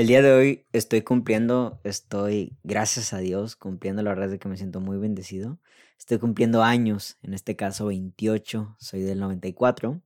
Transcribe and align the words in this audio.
El 0.00 0.06
día 0.06 0.22
de 0.22 0.32
hoy 0.32 0.64
estoy 0.72 1.02
cumpliendo, 1.02 1.78
estoy, 1.84 2.56
gracias 2.62 3.12
a 3.12 3.18
Dios, 3.18 3.54
cumpliendo, 3.54 4.02
la 4.02 4.08
verdad 4.08 4.32
es 4.32 4.40
que 4.40 4.48
me 4.48 4.56
siento 4.56 4.80
muy 4.80 4.96
bendecido. 4.96 5.58
Estoy 5.98 6.18
cumpliendo 6.18 6.62
años, 6.62 7.18
en 7.22 7.34
este 7.34 7.54
caso 7.54 7.84
28, 7.84 8.76
soy 8.78 9.02
del 9.02 9.20
94. 9.20 10.00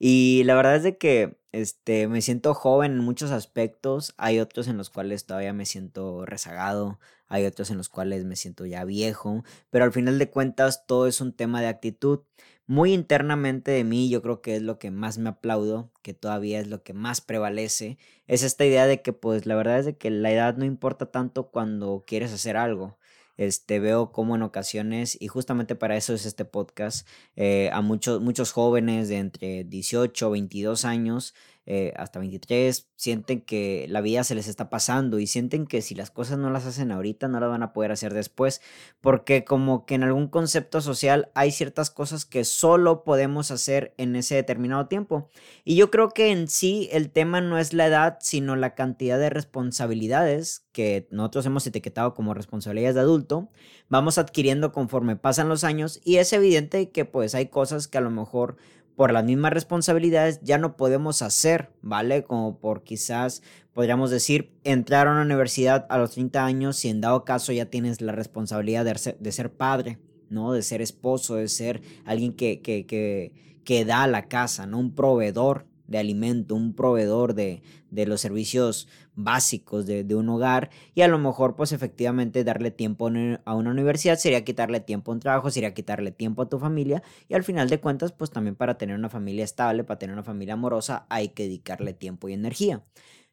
Y 0.00 0.42
la 0.46 0.56
verdad 0.56 0.74
es 0.74 0.82
de 0.82 0.98
que 0.98 1.38
este, 1.52 2.08
me 2.08 2.22
siento 2.22 2.54
joven 2.54 2.94
en 2.94 2.98
muchos 2.98 3.30
aspectos, 3.30 4.14
hay 4.18 4.40
otros 4.40 4.66
en 4.66 4.78
los 4.78 4.90
cuales 4.90 5.26
todavía 5.26 5.52
me 5.52 5.64
siento 5.64 6.26
rezagado, 6.26 6.98
hay 7.28 7.44
otros 7.44 7.70
en 7.70 7.76
los 7.76 7.88
cuales 7.88 8.24
me 8.24 8.34
siento 8.34 8.66
ya 8.66 8.84
viejo, 8.84 9.44
pero 9.70 9.84
al 9.84 9.92
final 9.92 10.18
de 10.18 10.28
cuentas 10.28 10.86
todo 10.88 11.06
es 11.06 11.20
un 11.20 11.32
tema 11.32 11.60
de 11.60 11.68
actitud 11.68 12.22
muy 12.66 12.92
internamente 12.92 13.70
de 13.70 13.84
mí, 13.84 14.08
yo 14.08 14.22
creo 14.22 14.42
que 14.42 14.56
es 14.56 14.62
lo 14.62 14.78
que 14.78 14.90
más 14.90 15.18
me 15.18 15.28
aplaudo, 15.28 15.90
que 16.02 16.14
todavía 16.14 16.60
es 16.60 16.66
lo 16.68 16.82
que 16.82 16.92
más 16.92 17.20
prevalece, 17.20 17.98
es 18.26 18.42
esta 18.42 18.64
idea 18.64 18.86
de 18.86 19.02
que 19.02 19.12
pues 19.12 19.46
la 19.46 19.54
verdad 19.54 19.78
es 19.78 19.86
de 19.86 19.96
que 19.96 20.10
la 20.10 20.32
edad 20.32 20.56
no 20.56 20.64
importa 20.64 21.10
tanto 21.10 21.48
cuando 21.50 22.04
quieres 22.06 22.32
hacer 22.32 22.56
algo. 22.56 22.98
Este, 23.36 23.80
veo 23.80 24.12
como 24.12 24.34
en 24.34 24.42
ocasiones, 24.42 25.18
y 25.20 25.28
justamente 25.28 25.74
para 25.74 25.96
eso 25.96 26.14
es 26.14 26.24
este 26.24 26.46
podcast, 26.46 27.06
eh, 27.36 27.68
a 27.70 27.82
muchos, 27.82 28.22
muchos 28.22 28.52
jóvenes 28.52 29.08
de 29.10 29.18
entre 29.18 29.64
18 29.64 30.28
o 30.28 30.30
22 30.30 30.86
años 30.86 31.34
eh, 31.68 31.92
hasta 31.96 32.20
23 32.20 32.90
sienten 32.94 33.40
que 33.40 33.86
la 33.88 34.00
vida 34.00 34.22
se 34.22 34.36
les 34.36 34.46
está 34.46 34.70
pasando 34.70 35.18
y 35.18 35.26
sienten 35.26 35.66
que 35.66 35.82
si 35.82 35.96
las 35.96 36.12
cosas 36.12 36.38
no 36.38 36.48
las 36.48 36.64
hacen 36.64 36.92
ahorita 36.92 37.26
no 37.26 37.40
las 37.40 37.48
van 37.48 37.64
a 37.64 37.72
poder 37.72 37.90
hacer 37.90 38.14
después 38.14 38.60
porque 39.00 39.44
como 39.44 39.84
que 39.84 39.96
en 39.96 40.04
algún 40.04 40.28
concepto 40.28 40.80
social 40.80 41.28
hay 41.34 41.50
ciertas 41.50 41.90
cosas 41.90 42.24
que 42.24 42.44
solo 42.44 43.02
podemos 43.02 43.50
hacer 43.50 43.94
en 43.98 44.14
ese 44.14 44.36
determinado 44.36 44.86
tiempo. 44.86 45.28
Y 45.64 45.74
yo 45.74 45.90
creo 45.90 46.10
que 46.10 46.30
en 46.30 46.46
sí 46.46 46.88
el 46.92 47.10
tema 47.10 47.40
no 47.40 47.58
es 47.58 47.72
la 47.72 47.86
edad 47.86 48.18
sino 48.20 48.54
la 48.54 48.76
cantidad 48.76 49.18
de 49.18 49.30
responsabilidades 49.30 50.66
que 50.70 51.08
nosotros 51.10 51.46
hemos 51.46 51.66
etiquetado 51.66 52.14
como 52.14 52.32
responsabilidades 52.32 52.94
de 52.94 53.00
adulto 53.00 53.50
vamos 53.88 54.18
adquiriendo 54.18 54.72
conforme 54.72 55.16
pasan 55.16 55.48
los 55.48 55.64
años 55.64 56.00
y 56.04 56.16
es 56.16 56.32
evidente 56.32 56.90
que 56.90 57.04
pues 57.04 57.34
hay 57.34 57.46
cosas 57.46 57.88
que 57.88 57.98
a 57.98 58.02
lo 58.02 58.10
mejor 58.10 58.56
por 58.96 59.12
las 59.12 59.24
mismas 59.24 59.52
responsabilidades 59.52 60.40
ya 60.42 60.58
no 60.58 60.76
podemos 60.76 61.22
hacer, 61.22 61.70
¿vale? 61.82 62.24
Como 62.24 62.58
por 62.58 62.82
quizás 62.82 63.42
podríamos 63.74 64.10
decir 64.10 64.50
entrar 64.64 65.06
a 65.06 65.12
una 65.12 65.22
universidad 65.22 65.86
a 65.90 65.98
los 65.98 66.12
30 66.12 66.44
años 66.44 66.76
si 66.76 66.88
en 66.88 67.02
dado 67.02 67.24
caso 67.24 67.52
ya 67.52 67.66
tienes 67.66 68.00
la 68.00 68.12
responsabilidad 68.12 68.86
de 68.86 68.96
ser, 68.96 69.18
de 69.18 69.32
ser 69.32 69.52
padre, 69.52 69.98
¿no? 70.30 70.52
De 70.52 70.62
ser 70.62 70.80
esposo, 70.80 71.34
de 71.36 71.48
ser 71.48 71.82
alguien 72.06 72.32
que, 72.32 72.62
que, 72.62 72.86
que, 72.86 73.60
que 73.64 73.84
da 73.84 74.06
la 74.06 74.28
casa, 74.28 74.66
¿no? 74.66 74.78
Un 74.78 74.94
proveedor 74.94 75.66
de 75.86 75.98
alimento, 75.98 76.54
un 76.54 76.74
proveedor 76.74 77.34
de, 77.34 77.62
de 77.90 78.06
los 78.06 78.20
servicios 78.20 78.88
básicos 79.14 79.86
de, 79.86 80.04
de, 80.04 80.14
un 80.14 80.28
hogar 80.28 80.70
y 80.94 81.02
a 81.02 81.08
lo 81.08 81.18
mejor 81.18 81.56
pues 81.56 81.72
efectivamente 81.72 82.44
darle 82.44 82.70
tiempo 82.70 83.10
a 83.44 83.54
una 83.54 83.70
universidad 83.70 84.18
sería 84.18 84.44
quitarle 84.44 84.80
tiempo 84.80 85.10
a 85.10 85.14
un 85.14 85.20
trabajo, 85.20 85.50
sería 85.50 85.74
quitarle 85.74 86.10
tiempo 86.12 86.42
a 86.42 86.48
tu 86.48 86.58
familia 86.58 87.02
y 87.28 87.34
al 87.34 87.44
final 87.44 87.68
de 87.68 87.80
cuentas 87.80 88.12
pues 88.12 88.30
también 88.30 88.56
para 88.56 88.78
tener 88.78 88.96
una 88.96 89.08
familia 89.08 89.44
estable, 89.44 89.84
para 89.84 89.98
tener 89.98 90.12
una 90.12 90.24
familia 90.24 90.54
amorosa 90.54 91.06
hay 91.08 91.28
que 91.30 91.44
dedicarle 91.44 91.94
tiempo 91.94 92.28
y 92.28 92.34
energía. 92.34 92.84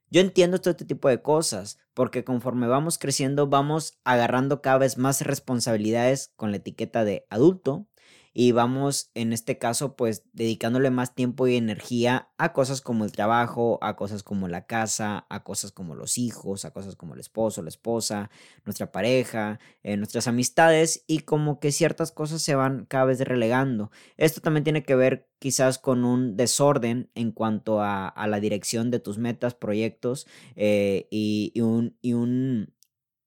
Yo 0.09 0.21
entiendo 0.21 0.61
todo 0.61 0.71
este 0.71 0.85
tipo 0.85 1.09
de 1.09 1.21
cosas 1.21 1.79
porque 1.95 2.23
conforme 2.23 2.67
vamos 2.67 2.99
creciendo 2.99 3.47
vamos 3.47 3.99
agarrando 4.03 4.61
cada 4.61 4.77
vez 4.77 4.97
más 4.97 5.21
responsabilidades 5.21 6.31
con 6.35 6.51
la 6.51 6.57
etiqueta 6.57 7.03
de 7.03 7.25
adulto, 7.29 7.87
y 8.33 8.51
vamos 8.51 9.11
en 9.13 9.31
este 9.31 9.57
caso 9.57 9.95
pues 9.95 10.23
dedicándole 10.33 10.89
más 10.89 11.13
tiempo 11.13 11.47
y 11.47 11.55
energía 11.55 12.29
a 12.37 12.51
cosas 12.51 12.81
como 12.81 13.05
el 13.05 13.11
trabajo, 13.11 13.77
a 13.81 13.95
cosas 13.95 14.23
como 14.23 14.47
la 14.47 14.65
casa, 14.65 15.27
a 15.29 15.43
cosas 15.43 15.71
como 15.71 15.95
los 15.95 16.17
hijos, 16.17 16.65
a 16.65 16.71
cosas 16.71 16.95
como 16.95 17.13
el 17.13 17.19
esposo, 17.19 17.61
la 17.61 17.69
esposa, 17.69 18.31
nuestra 18.65 18.91
pareja, 18.91 19.59
eh, 19.83 19.97
nuestras 19.97 20.27
amistades 20.27 21.03
y 21.07 21.19
como 21.19 21.59
que 21.59 21.71
ciertas 21.71 22.11
cosas 22.11 22.41
se 22.41 22.55
van 22.55 22.85
cada 22.85 23.05
vez 23.05 23.19
relegando. 23.21 23.91
Esto 24.17 24.41
también 24.41 24.63
tiene 24.63 24.83
que 24.83 24.95
ver 24.95 25.29
quizás 25.37 25.77
con 25.77 26.03
un 26.03 26.35
desorden 26.35 27.11
en 27.15 27.31
cuanto 27.31 27.81
a, 27.81 28.13
la 28.27 28.39
dirección 28.39 28.89
de 28.89 28.99
tus 28.99 29.17
metas, 29.17 29.53
proyectos 29.53 30.25
eh, 30.55 31.07
y, 31.11 31.59
un, 31.61 31.97
y 32.01 32.13
un, 32.13 32.73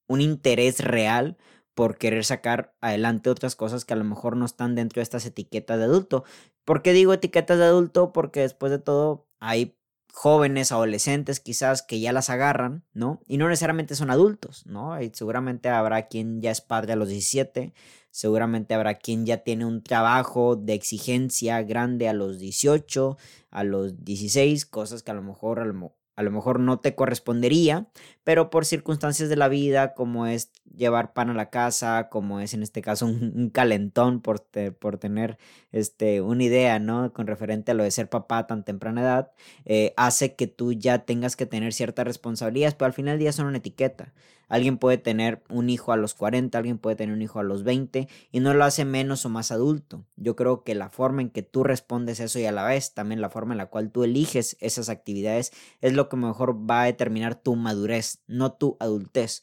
un 0.09 0.21
interés 0.21 0.81
real 0.81 1.37
por 1.77 1.99
querer 1.99 2.25
sacar 2.25 2.75
adelante 2.81 3.29
otras 3.29 3.55
cosas 3.55 3.85
que 3.85 3.93
a 3.93 3.99
lo 3.99 4.05
mejor 4.05 4.35
no 4.35 4.47
están 4.47 4.75
dentro 4.75 5.01
de 5.01 5.03
estas 5.03 5.27
etiquetas 5.27 5.77
de 5.77 5.85
adulto. 5.85 6.25
¿Por 6.65 6.81
qué 6.81 6.95
digo 6.95 7.13
etiquetas 7.13 7.59
de 7.59 7.67
adulto? 7.67 8.15
Porque 8.15 8.41
después 8.41 8.73
de 8.73 8.79
todo 8.79 9.29
hay 9.41 9.77
jóvenes, 10.11 10.73
adolescentes 10.73 11.39
quizás 11.39 11.83
que 11.83 12.01
ya 12.01 12.15
las 12.15 12.31
agarran, 12.31 12.87
¿no? 12.95 13.21
Y 13.27 13.37
no 13.37 13.51
necesariamente 13.51 13.95
son 13.95 14.11
adultos, 14.11 14.65
¿no? 14.65 14.99
Y 15.03 15.11
seguramente 15.13 15.69
habrá 15.69 16.09
quien 16.09 16.41
ya 16.41 16.51
es 16.51 16.63
padre 16.63 16.95
a 16.95 16.97
los 16.97 17.11
17, 17.11 17.75
seguramente 18.11 18.73
habrá 18.73 18.95
quien 18.95 19.27
ya 19.27 19.45
tiene 19.45 19.67
un 19.67 19.83
trabajo 19.83 20.57
de 20.57 20.73
exigencia 20.73 21.63
grande 21.63 22.09
a 22.09 22.15
los 22.15 22.39
18, 22.39 23.19
a 23.51 23.65
los 23.65 24.03
16, 24.03 24.65
cosas 24.65 25.03
que 25.03 25.11
a 25.11 25.15
lo 25.15 25.23
mejor 25.23 25.61
a 25.61 25.67
lo, 25.67 25.95
a 26.15 26.23
lo 26.23 26.31
mejor 26.31 26.59
no 26.59 26.81
te 26.81 26.95
correspondería, 26.95 27.91
pero 28.27 28.51
por 28.51 28.67
circunstancias 28.67 29.29
de 29.29 29.37
la 29.37 29.47
vida, 29.47 29.95
como 29.95 30.27
es 30.27 30.51
llevar 30.77 31.13
pan 31.13 31.31
a 31.31 31.35
la 31.35 31.49
casa, 31.49 32.09
como 32.09 32.41
es 32.41 32.55
en 32.55 32.65
este 32.65 32.83
caso 32.83 33.07
un, 33.07 33.51
calentón 33.51 34.21
por, 34.21 34.45
por 34.81 34.99
tener 34.99 35.39
este, 35.71 36.21
una 36.21 36.43
idea, 36.43 36.81
¿no? 36.81 37.13
Con 37.13 37.29
referente 37.29 37.71
a 37.71 37.75
lo 37.75 37.85
de 37.85 37.93
ser 37.93 38.09
papá 38.09 38.39
a 38.39 38.47
tan 38.49 38.65
temprana 38.65 39.03
edad, 39.03 39.31
eh, 39.65 39.95
hace 39.97 40.35
que 40.35 40.49
tú 40.49 40.73
ya 40.73 41.05
tengas 41.05 41.37
que 41.37 41.47
tener 41.47 41.73
ciertas 41.73 42.05
responsabilidades, 42.05 42.75
pero 42.75 42.87
al 42.87 42.95
final 42.95 43.13
del 43.13 43.21
día 43.21 43.33
son 43.33 43.47
una 43.47 43.59
etiqueta. 43.59 44.13
Alguien 44.49 44.79
puede 44.79 44.99
tener 44.99 45.43
un 45.49 45.71
hijo 45.71 45.93
a 45.93 45.97
los 45.97 46.15
40, 46.15 46.57
alguien 46.57 46.79
puede 46.79 46.97
tener 46.97 47.15
un 47.15 47.23
hijo 47.23 47.41
a 47.41 47.43
los 47.43 47.65
20 47.65 48.09
y 48.31 48.41
no 48.41 48.55
lo 48.55 48.65
hace 48.65 48.85
menos 48.85 49.25
o 49.25 49.29
más 49.29 49.51
adulto. 49.51 50.05
Yo 50.17 50.37
creo 50.37 50.63
que 50.63 50.75
la 50.75 50.89
forma 50.89 51.23
en 51.23 51.31
que 51.31 51.43
tú 51.43 51.65
respondes 51.65 52.21
eso 52.21 52.39
y 52.39 52.45
a 52.45 52.53
la 52.53 52.65
vez 52.65 52.95
también 52.95 53.21
la 53.21 53.31
forma 53.31 53.55
en 53.55 53.59
la 53.59 53.67
cual 53.67 53.91
tú 53.91 54.05
eliges 54.05 54.57
esas 54.61 54.89
actividades 54.89 55.53
es 55.81 55.95
lo 55.95 56.09
que 56.09 56.17
mejor 56.17 56.71
va 56.71 56.83
a 56.83 56.87
determinar 56.87 57.35
tu 57.35 57.57
madurez, 57.57 58.16
no 58.27 58.53
tu 58.53 58.77
adultez. 58.81 59.43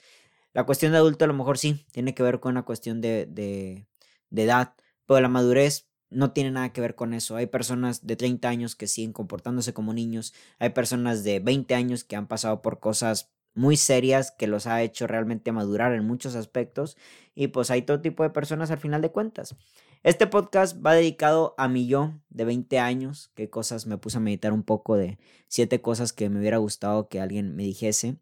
La 0.54 0.66
cuestión 0.66 0.92
de 0.92 1.00
adulto 1.00 1.26
a 1.26 1.28
lo 1.28 1.34
mejor 1.34 1.58
sí, 1.58 1.86
tiene 1.92 2.14
que 2.14 2.24
ver 2.24 2.40
con 2.40 2.52
una 2.52 2.64
cuestión 2.64 3.02
de, 3.02 3.26
de, 3.26 3.88
edad, 4.32 4.76
pero 5.08 5.20
la 5.20 5.28
madurez 5.30 5.88
no 6.10 6.32
tiene 6.32 6.52
nada 6.52 6.72
que 6.72 6.82
ver 6.82 6.96
con 6.96 7.14
eso. 7.14 7.36
Hay 7.36 7.48
personas 7.48 8.06
de 8.06 8.16
30 8.16 8.50
años 8.50 8.76
que 8.76 8.88
siguen 8.88 9.14
comportándose 9.14 9.74
como 9.74 9.94
niños, 9.94 10.34
hay 10.60 10.70
personas 10.70 11.24
de 11.24 11.40
20 11.40 11.74
años 11.74 12.04
que 12.04 12.16
han 12.16 12.28
pasado 12.28 12.62
por 12.62 12.80
cosas 12.80 13.32
muy 13.56 13.78
serias 13.78 14.32
que 14.32 14.48
los 14.48 14.68
ha 14.68 14.82
hecho 14.82 15.08
realmente 15.08 15.52
madurar 15.52 15.94
en 15.94 16.06
muchos 16.06 16.36
aspectos 16.36 16.98
y 17.36 17.48
pues 17.48 17.72
hay 17.72 17.84
todo 17.84 18.02
tipo 18.02 18.24
de 18.24 18.30
personas 18.30 18.72
al 18.72 18.80
final 18.80 19.02
de 19.02 19.12
cuentas. 19.12 19.56
Este 20.04 20.28
podcast 20.28 20.86
va 20.86 20.94
dedicado 20.94 21.56
a 21.58 21.68
mi 21.68 21.88
yo 21.88 22.14
de 22.30 22.46
20 22.46 22.78
años, 22.80 23.32
qué 23.36 23.50
cosas 23.50 23.88
me 23.88 23.98
puse 23.98 24.18
a 24.18 24.22
meditar 24.22 24.54
un 24.54 24.64
poco 24.64 24.98
de 24.98 25.18
siete 25.48 25.82
cosas 25.82 26.14
que 26.14 26.30
me 26.30 26.40
hubiera 26.40 26.58
gustado 26.58 27.08
que 27.08 27.22
alguien 27.22 27.56
me 27.56 27.64
dijese 27.64 28.18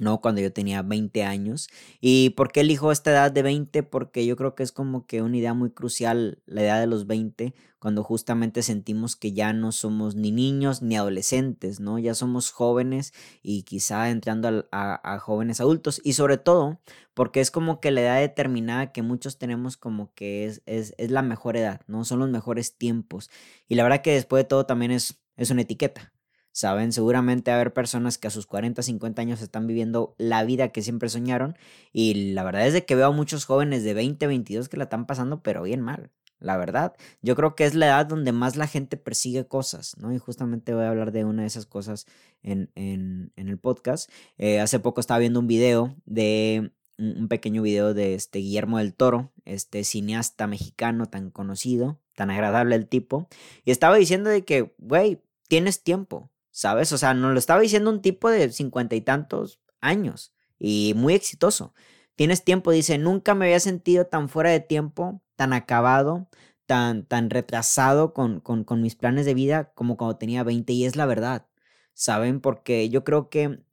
¿no? 0.00 0.20
Cuando 0.20 0.40
yo 0.40 0.52
tenía 0.52 0.82
20 0.82 1.22
años. 1.24 1.68
¿Y 2.00 2.30
por 2.30 2.50
qué 2.50 2.60
elijo 2.60 2.90
esta 2.92 3.10
edad 3.10 3.30
de 3.30 3.42
20? 3.42 3.82
Porque 3.84 4.26
yo 4.26 4.36
creo 4.36 4.54
que 4.54 4.62
es 4.62 4.72
como 4.72 5.06
que 5.06 5.22
una 5.22 5.36
idea 5.36 5.54
muy 5.54 5.70
crucial 5.70 6.42
la 6.46 6.62
edad 6.62 6.80
de 6.80 6.86
los 6.86 7.06
20, 7.06 7.54
cuando 7.78 8.04
justamente 8.04 8.62
sentimos 8.62 9.16
que 9.16 9.32
ya 9.32 9.52
no 9.52 9.72
somos 9.72 10.14
ni 10.14 10.32
niños 10.32 10.82
ni 10.82 10.96
adolescentes, 10.96 11.80
¿no? 11.80 11.98
Ya 11.98 12.14
somos 12.14 12.50
jóvenes 12.50 13.12
y 13.42 13.62
quizá 13.62 14.10
entrando 14.10 14.68
a, 14.72 15.18
jóvenes 15.20 15.60
adultos. 15.60 16.00
Y 16.04 16.14
sobre 16.14 16.36
todo 16.38 16.80
porque 17.14 17.40
es 17.40 17.50
como 17.50 17.80
que 17.80 17.90
la 17.90 18.02
edad 18.02 18.20
determinada 18.20 18.92
que 18.92 19.02
muchos 19.02 19.38
tenemos 19.38 19.76
como 19.76 20.12
que 20.14 20.46
es, 20.46 20.62
es, 20.66 20.94
es 20.98 21.10
la 21.10 21.22
mejor 21.22 21.56
edad, 21.56 21.80
¿no? 21.86 22.04
Son 22.04 22.18
los 22.18 22.30
mejores 22.30 22.76
tiempos. 22.76 23.30
Y 23.68 23.74
la 23.76 23.82
verdad 23.82 24.02
que 24.02 24.12
después 24.12 24.44
de 24.44 24.48
todo 24.48 24.66
también 24.66 24.90
es, 24.92 25.20
es 25.36 25.50
una 25.50 25.62
etiqueta. 25.62 26.12
Saben, 26.52 26.92
seguramente 26.92 27.50
haber 27.50 27.72
personas 27.72 28.18
que 28.18 28.26
a 28.28 28.30
sus 28.30 28.46
40, 28.46 28.82
50 28.82 29.22
años 29.22 29.40
están 29.40 29.66
viviendo 29.66 30.14
la 30.18 30.44
vida 30.44 30.68
que 30.68 30.82
siempre 30.82 31.08
soñaron. 31.08 31.56
Y 31.92 32.32
la 32.32 32.42
verdad 32.42 32.66
es 32.66 32.72
de 32.72 32.84
que 32.84 32.96
veo 32.96 33.08
a 33.08 33.12
muchos 33.12 33.44
jóvenes 33.44 33.84
de 33.84 33.94
20, 33.94 34.26
22 34.26 34.68
que 34.68 34.76
la 34.76 34.84
están 34.84 35.06
pasando, 35.06 35.42
pero 35.42 35.62
bien 35.62 35.80
mal. 35.80 36.10
La 36.40 36.56
verdad, 36.56 36.94
yo 37.20 37.36
creo 37.36 37.54
que 37.54 37.64
es 37.64 37.74
la 37.74 37.86
edad 37.86 38.06
donde 38.06 38.32
más 38.32 38.56
la 38.56 38.66
gente 38.66 38.96
persigue 38.96 39.46
cosas, 39.46 39.96
¿no? 39.98 40.12
Y 40.12 40.18
justamente 40.18 40.72
voy 40.74 40.84
a 40.84 40.88
hablar 40.88 41.12
de 41.12 41.24
una 41.26 41.42
de 41.42 41.48
esas 41.48 41.66
cosas 41.66 42.06
en, 42.42 42.70
en, 42.74 43.30
en 43.36 43.48
el 43.48 43.58
podcast. 43.58 44.10
Eh, 44.38 44.58
hace 44.58 44.80
poco 44.80 45.00
estaba 45.00 45.20
viendo 45.20 45.38
un 45.38 45.46
video 45.46 45.94
de 46.06 46.72
un 47.00 47.28
pequeño 47.28 47.62
video 47.62 47.94
de 47.94 48.14
este 48.14 48.40
Guillermo 48.40 48.78
del 48.78 48.94
Toro, 48.94 49.32
este 49.44 49.84
cineasta 49.84 50.46
mexicano 50.46 51.06
tan 51.06 51.30
conocido, 51.30 51.98
tan 52.14 52.30
agradable 52.30 52.76
el 52.76 52.86
tipo, 52.86 53.28
y 53.64 53.70
estaba 53.70 53.96
diciendo 53.96 54.28
de 54.28 54.44
que, 54.44 54.74
güey, 54.78 55.22
tienes 55.48 55.82
tiempo, 55.82 56.30
¿sabes? 56.50 56.92
O 56.92 56.98
sea, 56.98 57.14
nos 57.14 57.32
lo 57.32 57.38
estaba 57.38 57.60
diciendo 57.60 57.90
un 57.90 58.02
tipo 58.02 58.28
de 58.30 58.50
cincuenta 58.50 58.94
y 58.96 59.00
tantos 59.00 59.60
años 59.80 60.34
y 60.58 60.94
muy 60.96 61.14
exitoso. 61.14 61.74
Tienes 62.16 62.44
tiempo, 62.44 62.70
dice, 62.70 62.98
nunca 62.98 63.34
me 63.34 63.46
había 63.46 63.60
sentido 63.60 64.06
tan 64.06 64.28
fuera 64.28 64.50
de 64.50 64.60
tiempo, 64.60 65.22
tan 65.36 65.52
acabado, 65.52 66.28
tan, 66.66 67.04
tan 67.04 67.30
retrasado 67.30 68.12
con, 68.12 68.40
con, 68.40 68.64
con 68.64 68.82
mis 68.82 68.94
planes 68.94 69.26
de 69.26 69.34
vida 69.34 69.72
como 69.74 69.96
cuando 69.96 70.18
tenía 70.18 70.44
20 70.44 70.72
y 70.72 70.84
es 70.84 70.96
la 70.96 71.06
verdad, 71.06 71.48
¿saben? 71.94 72.40
Porque 72.40 72.88
yo 72.90 73.04
creo 73.04 73.30
que 73.30 73.64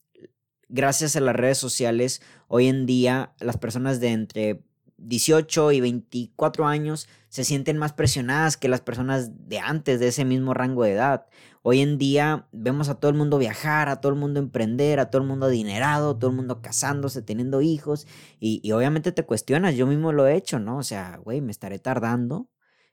gracias 0.70 1.16
a 1.16 1.22
las 1.22 1.36
redes 1.36 1.58
sociales, 1.58 2.22
hoy 2.48 2.68
en 2.68 2.86
día 2.86 3.34
las 3.40 3.58
personas 3.58 4.00
de 4.00 4.10
entre 4.10 4.64
18 4.98 5.74
y 5.74 5.82
24 5.82 6.66
años 6.66 7.08
se 7.30 7.44
sienten 7.44 7.78
más 7.78 7.94
presionadas 7.94 8.58
que 8.58 8.68
las 8.68 8.82
personas 8.82 9.48
de 9.48 9.60
antes 9.60 10.00
de 10.00 10.08
ese 10.08 10.26
mismo 10.26 10.54
rango 10.54 10.84
de 10.84 10.94
edad. 10.94 11.28
Hoy 11.70 11.82
en 11.82 11.98
día 11.98 12.48
vemos 12.54 12.88
a 12.88 12.96
todo 12.96 13.12
el 13.12 13.18
mundo 13.18 13.38
viajar, 13.38 13.90
a 13.90 14.00
todo 14.00 14.14
el 14.14 14.18
mundo 14.18 14.40
emprender, 14.40 15.02
a 15.02 15.10
todo 15.10 15.22
el 15.22 15.28
mundo 15.28 15.48
adinerado, 15.48 16.16
todo 16.16 16.30
el 16.30 16.36
mundo 16.38 16.62
casándose, 16.62 17.22
teniendo 17.22 17.60
hijos 17.60 18.08
y, 18.40 18.62
y 18.64 18.72
obviamente 18.72 19.12
te 19.12 19.26
cuestionas, 19.26 19.76
yo 19.76 19.86
mismo 19.86 20.14
lo 20.14 20.26
he 20.28 20.38
hecho, 20.38 20.60
¿no? 20.60 20.78
O 20.78 20.84
sea, 20.84 21.18
güey, 21.18 21.42
me 21.42 21.52
estaré 21.52 21.78
tardando, 21.78 22.48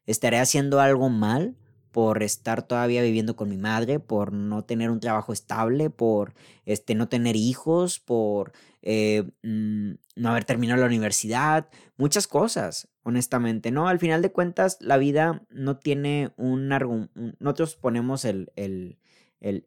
estaré 0.07 0.41
haciendo 0.41 0.81
algo 0.81 1.09
mal 1.09 1.57
por 1.95 2.25
estar 2.25 2.67
todavía 2.67 3.03
viviendo 3.03 3.37
con 3.37 3.49
mi 3.49 3.57
madre, 3.57 4.01
por 4.01 4.33
no 4.33 4.65
tener 4.65 4.91
un 4.91 4.99
trabajo 4.99 5.33
estable, 5.33 5.91
por 5.91 6.35
este, 6.67 6.97
no 6.97 7.09
tener 7.09 7.37
hijos, 7.37 8.01
por 8.01 8.51
eh, 8.83 9.31
mm, 9.45 9.93
no 10.17 10.29
haber 10.29 10.45
terminado 10.45 10.81
la 10.81 10.89
universidad, 10.89 11.69
muchas 11.97 12.27
cosas, 12.27 12.89
honestamente, 13.05 13.71
¿no? 13.71 13.87
Al 13.87 14.01
final 14.01 14.23
de 14.23 14.33
cuentas, 14.33 14.77
la 14.81 14.97
vida 14.97 15.47
no 15.51 15.77
tiene 15.77 16.33
un 16.37 16.73
argumento, 16.73 17.13
nosotros 17.39 17.77
ponemos 17.77 18.25
el, 18.25 18.51
el, 18.57 18.99
el, 19.39 19.65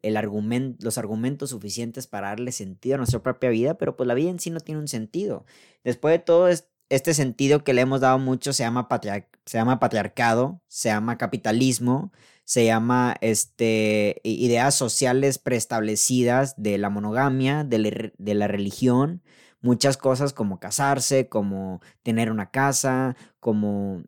los 0.82 0.98
argumentos 0.98 1.48
suficientes 1.48 2.06
para 2.06 2.28
darle 2.28 2.52
sentido 2.52 2.96
a 2.96 2.98
nuestra 2.98 3.22
propia 3.22 3.48
vida, 3.48 3.78
pero 3.78 3.96
pues 3.96 4.06
la 4.06 4.12
vida 4.12 4.28
en 4.28 4.38
sí 4.38 4.50
no 4.50 4.60
tiene 4.60 4.82
un 4.82 4.88
sentido. 4.88 5.46
Después 5.82 6.12
de 6.12 6.18
todo 6.18 6.46
este 6.88 7.14
sentido 7.14 7.64
que 7.64 7.74
le 7.74 7.82
hemos 7.82 8.00
dado 8.00 8.18
mucho 8.18 8.52
se 8.52 8.62
llama 8.62 8.88
patriarcado 8.88 9.38
se 9.48 9.56
llama 9.56 9.80
patriarcado, 9.80 10.60
se 10.68 10.90
llama 10.90 11.16
capitalismo, 11.16 12.12
se 12.44 12.66
llama 12.66 13.16
este, 13.22 14.20
ideas 14.22 14.74
sociales 14.74 15.38
preestablecidas 15.38 16.54
de 16.58 16.76
la 16.76 16.90
monogamia, 16.90 17.64
de 17.64 17.78
la, 17.78 18.12
de 18.18 18.34
la 18.34 18.46
religión, 18.46 19.22
muchas 19.62 19.96
cosas 19.96 20.34
como 20.34 20.60
casarse, 20.60 21.30
como 21.30 21.80
tener 22.02 22.30
una 22.30 22.50
casa, 22.50 23.16
como 23.40 24.02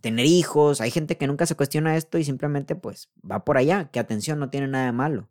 tener 0.00 0.26
hijos. 0.26 0.80
Hay 0.80 0.90
gente 0.90 1.16
que 1.16 1.28
nunca 1.28 1.46
se 1.46 1.54
cuestiona 1.54 1.96
esto 1.96 2.18
y 2.18 2.24
simplemente 2.24 2.74
pues 2.74 3.08
va 3.28 3.44
por 3.44 3.56
allá, 3.56 3.88
que 3.92 4.00
atención, 4.00 4.40
no 4.40 4.50
tiene 4.50 4.66
nada 4.66 4.86
de 4.86 4.92
malo. 4.92 5.30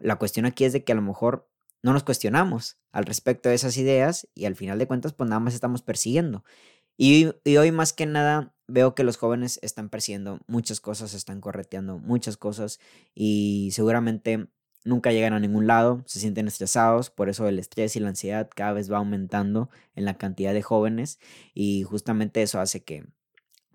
La 0.00 0.16
cuestión 0.16 0.46
aquí 0.46 0.64
es 0.64 0.72
de 0.72 0.84
que 0.84 0.92
a 0.92 0.96
lo 0.96 1.02
mejor 1.02 1.48
no 1.86 1.92
nos 1.92 2.02
cuestionamos 2.02 2.78
al 2.90 3.04
respecto 3.04 3.48
de 3.48 3.54
esas 3.54 3.76
ideas 3.76 4.26
y 4.34 4.46
al 4.46 4.56
final 4.56 4.76
de 4.80 4.88
cuentas 4.88 5.12
pues 5.12 5.30
nada 5.30 5.38
más 5.38 5.54
estamos 5.54 5.82
persiguiendo. 5.82 6.42
Y, 6.96 7.28
hoy 7.56 7.70
más 7.70 7.92
que 7.92 8.06
nada 8.06 8.56
veo 8.66 8.96
que 8.96 9.04
los 9.04 9.16
jóvenes 9.16 9.60
están 9.62 9.88
persiguiendo 9.88 10.40
muchas 10.48 10.80
cosas, 10.80 11.14
están 11.14 11.40
correteando 11.40 12.00
muchas 12.00 12.36
cosas 12.36 12.80
y 13.14 13.70
seguramente 13.70 14.48
nunca 14.84 15.12
llegan 15.12 15.32
a 15.32 15.38
ningún 15.38 15.68
lado, 15.68 16.02
se 16.06 16.18
sienten 16.18 16.48
estresados, 16.48 17.10
por 17.10 17.28
eso 17.28 17.46
el 17.46 17.60
estrés 17.60 17.94
y 17.94 18.00
la 18.00 18.08
ansiedad 18.08 18.50
cada 18.52 18.72
vez 18.72 18.90
va 18.90 18.96
aumentando 18.96 19.70
en 19.94 20.06
la 20.06 20.18
cantidad 20.18 20.54
de 20.54 20.62
jóvenes 20.62 21.20
y 21.54 21.84
justamente 21.84 22.42
eso 22.42 22.58
hace 22.58 22.82
que 22.82 23.04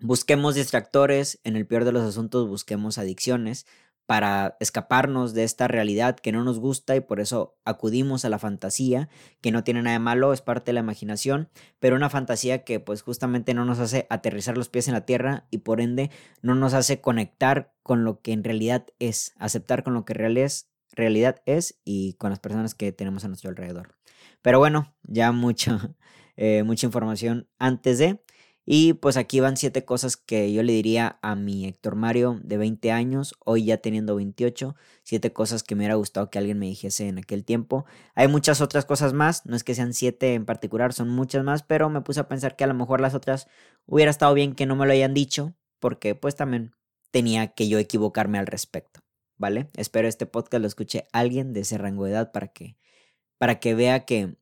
busquemos 0.00 0.54
distractores, 0.54 1.40
en 1.44 1.56
el 1.56 1.66
peor 1.66 1.86
de 1.86 1.92
los 1.92 2.02
asuntos 2.02 2.46
busquemos 2.46 2.98
adicciones, 2.98 3.64
para 4.06 4.56
escaparnos 4.60 5.32
de 5.32 5.44
esta 5.44 5.68
realidad 5.68 6.16
que 6.16 6.32
no 6.32 6.42
nos 6.44 6.58
gusta 6.58 6.96
y 6.96 7.00
por 7.00 7.20
eso 7.20 7.56
acudimos 7.64 8.24
a 8.24 8.28
la 8.28 8.38
fantasía, 8.38 9.08
que 9.40 9.52
no 9.52 9.64
tiene 9.64 9.82
nada 9.82 9.94
de 9.94 10.00
malo, 10.00 10.32
es 10.32 10.42
parte 10.42 10.66
de 10.66 10.74
la 10.74 10.80
imaginación, 10.80 11.48
pero 11.78 11.96
una 11.96 12.10
fantasía 12.10 12.64
que 12.64 12.80
pues 12.80 13.02
justamente 13.02 13.54
no 13.54 13.64
nos 13.64 13.78
hace 13.78 14.06
aterrizar 14.10 14.56
los 14.56 14.68
pies 14.68 14.88
en 14.88 14.94
la 14.94 15.06
tierra 15.06 15.46
y 15.50 15.58
por 15.58 15.80
ende 15.80 16.10
no 16.42 16.54
nos 16.54 16.74
hace 16.74 17.00
conectar 17.00 17.72
con 17.82 18.04
lo 18.04 18.20
que 18.20 18.32
en 18.32 18.44
realidad 18.44 18.86
es, 18.98 19.34
aceptar 19.38 19.82
con 19.82 19.94
lo 19.94 20.04
que 20.04 20.14
real 20.14 20.36
es, 20.36 20.68
realidad 20.92 21.42
es 21.46 21.80
y 21.84 22.14
con 22.14 22.30
las 22.30 22.40
personas 22.40 22.74
que 22.74 22.92
tenemos 22.92 23.24
a 23.24 23.28
nuestro 23.28 23.50
alrededor. 23.50 23.96
Pero 24.42 24.58
bueno, 24.58 24.94
ya 25.04 25.32
mucha, 25.32 25.94
eh, 26.36 26.62
mucha 26.64 26.86
información 26.86 27.48
antes 27.58 27.98
de... 27.98 28.22
Y 28.64 28.92
pues 28.94 29.16
aquí 29.16 29.40
van 29.40 29.56
siete 29.56 29.84
cosas 29.84 30.16
que 30.16 30.52
yo 30.52 30.62
le 30.62 30.72
diría 30.72 31.18
a 31.20 31.34
mi 31.34 31.66
Héctor 31.66 31.96
Mario 31.96 32.38
de 32.44 32.58
20 32.58 32.92
años, 32.92 33.34
hoy 33.44 33.64
ya 33.64 33.78
teniendo 33.78 34.14
28, 34.14 34.76
siete 35.02 35.32
cosas 35.32 35.64
que 35.64 35.74
me 35.74 35.80
hubiera 35.80 35.96
gustado 35.96 36.30
que 36.30 36.38
alguien 36.38 36.60
me 36.60 36.66
dijese 36.66 37.08
en 37.08 37.18
aquel 37.18 37.44
tiempo. 37.44 37.86
Hay 38.14 38.28
muchas 38.28 38.60
otras 38.60 38.84
cosas 38.84 39.14
más, 39.14 39.46
no 39.46 39.56
es 39.56 39.64
que 39.64 39.74
sean 39.74 39.94
siete 39.94 40.34
en 40.34 40.46
particular, 40.46 40.92
son 40.92 41.08
muchas 41.08 41.42
más, 41.42 41.64
pero 41.64 41.90
me 41.90 42.02
puse 42.02 42.20
a 42.20 42.28
pensar 42.28 42.54
que 42.54 42.62
a 42.62 42.68
lo 42.68 42.74
mejor 42.74 43.00
las 43.00 43.14
otras 43.14 43.48
hubiera 43.86 44.12
estado 44.12 44.32
bien 44.34 44.54
que 44.54 44.66
no 44.66 44.76
me 44.76 44.86
lo 44.86 44.92
hayan 44.92 45.12
dicho, 45.12 45.56
porque 45.80 46.14
pues 46.14 46.36
también 46.36 46.72
tenía 47.10 47.48
que 47.48 47.68
yo 47.68 47.78
equivocarme 47.78 48.38
al 48.38 48.46
respecto, 48.46 49.00
¿vale? 49.36 49.70
Espero 49.76 50.06
este 50.06 50.26
podcast 50.26 50.60
lo 50.60 50.68
escuche 50.68 51.08
alguien 51.12 51.52
de 51.52 51.60
ese 51.60 51.78
rango 51.78 52.04
de 52.04 52.12
edad 52.12 52.30
para 52.30 52.48
que, 52.48 52.76
para 53.38 53.58
que 53.58 53.74
vea 53.74 54.04
que, 54.04 54.36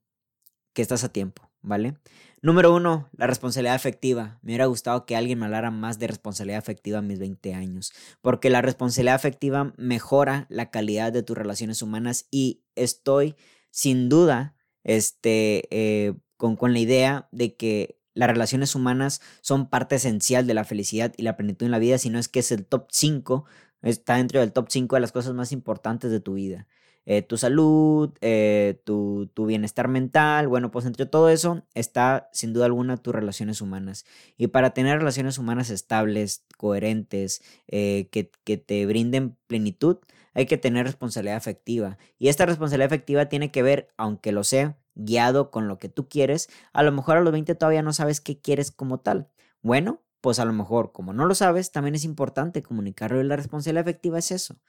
que 0.74 0.82
estás 0.82 1.04
a 1.04 1.12
tiempo, 1.12 1.49
¿vale? 1.62 1.94
Número 2.42 2.74
uno, 2.74 3.08
la 3.16 3.26
responsabilidad 3.26 3.74
afectiva. 3.74 4.38
Me 4.42 4.52
hubiera 4.52 4.66
gustado 4.66 5.04
que 5.04 5.16
alguien 5.16 5.38
me 5.38 5.46
hablara 5.46 5.70
más 5.70 5.98
de 5.98 6.06
responsabilidad 6.06 6.58
afectiva 6.58 6.98
a 6.98 7.02
mis 7.02 7.18
20 7.18 7.54
años, 7.54 7.92
porque 8.22 8.50
la 8.50 8.62
responsabilidad 8.62 9.14
afectiva 9.14 9.74
mejora 9.76 10.46
la 10.48 10.70
calidad 10.70 11.12
de 11.12 11.22
tus 11.22 11.36
relaciones 11.36 11.82
humanas 11.82 12.26
y 12.30 12.62
estoy 12.76 13.36
sin 13.70 14.08
duda 14.08 14.56
este, 14.84 15.68
eh, 15.70 16.14
con, 16.36 16.56
con 16.56 16.72
la 16.72 16.78
idea 16.78 17.28
de 17.30 17.56
que 17.56 18.00
las 18.14 18.28
relaciones 18.28 18.74
humanas 18.74 19.20
son 19.40 19.68
parte 19.68 19.96
esencial 19.96 20.46
de 20.46 20.54
la 20.54 20.64
felicidad 20.64 21.12
y 21.16 21.22
la 21.22 21.36
plenitud 21.36 21.66
en 21.66 21.72
la 21.72 21.78
vida, 21.78 21.98
si 21.98 22.10
no 22.10 22.18
es 22.18 22.28
que 22.28 22.40
es 22.40 22.50
el 22.52 22.66
top 22.66 22.88
5, 22.90 23.44
está 23.82 24.16
dentro 24.16 24.40
del 24.40 24.52
top 24.52 24.66
5 24.68 24.96
de 24.96 25.00
las 25.00 25.12
cosas 25.12 25.34
más 25.34 25.52
importantes 25.52 26.10
de 26.10 26.20
tu 26.20 26.34
vida. 26.34 26.66
Eh, 27.12 27.22
tu 27.22 27.36
salud, 27.36 28.16
eh, 28.20 28.80
tu, 28.84 29.28
bienestar 29.44 29.88
mental, 29.88 30.46
bueno, 30.46 30.70
pues 30.70 30.86
entre 30.86 31.06
todo 31.06 31.28
eso 31.28 31.64
está 31.74 32.28
sin 32.32 32.52
duda 32.52 32.66
alguna 32.66 32.98
tus 32.98 33.12
relaciones 33.12 33.60
humanas. 33.60 34.06
Y 34.36 34.46
para 34.46 34.74
tener 34.74 34.98
relaciones 34.98 35.36
humanas 35.36 35.70
estables, 35.70 36.44
coherentes, 36.56 37.42
eh, 37.66 38.08
que, 38.12 38.30
que 38.44 38.58
te 38.58 38.86
brinden 38.86 39.36
plenitud, 39.48 39.96
hay 40.34 40.46
que 40.46 40.56
tener 40.56 40.86
responsabilidad 40.86 41.36
afectiva. 41.36 41.98
Y 42.20 42.28
esta 42.28 42.46
responsabilidad 42.46 42.86
afectiva 42.86 43.26
tiene 43.26 43.50
que 43.50 43.64
ver, 43.64 43.88
aunque 43.96 44.30
lo 44.30 44.44
sea, 44.44 44.78
guiado 44.94 45.50
con 45.50 45.66
lo 45.66 45.80
que 45.80 45.88
tú 45.88 46.08
quieres. 46.08 46.48
A 46.72 46.84
lo 46.84 46.92
mejor 46.92 47.16
a 47.16 47.22
los 47.22 47.32
20 47.32 47.56
todavía 47.56 47.82
no 47.82 47.92
sabes 47.92 48.20
qué 48.20 48.38
quieres 48.40 48.70
como 48.70 49.00
tal. 49.00 49.28
Bueno, 49.62 50.00
pues 50.20 50.38
a 50.38 50.44
lo 50.44 50.52
mejor, 50.52 50.92
como 50.92 51.12
no 51.12 51.26
lo 51.26 51.34
sabes, 51.34 51.72
también 51.72 51.96
es 51.96 52.04
importante 52.04 52.62
comunicarlo 52.62 53.20
y 53.20 53.24
la 53.24 53.34
responsabilidad 53.34 53.82
afectiva 53.82 54.20
es 54.20 54.30
eso 54.30 54.60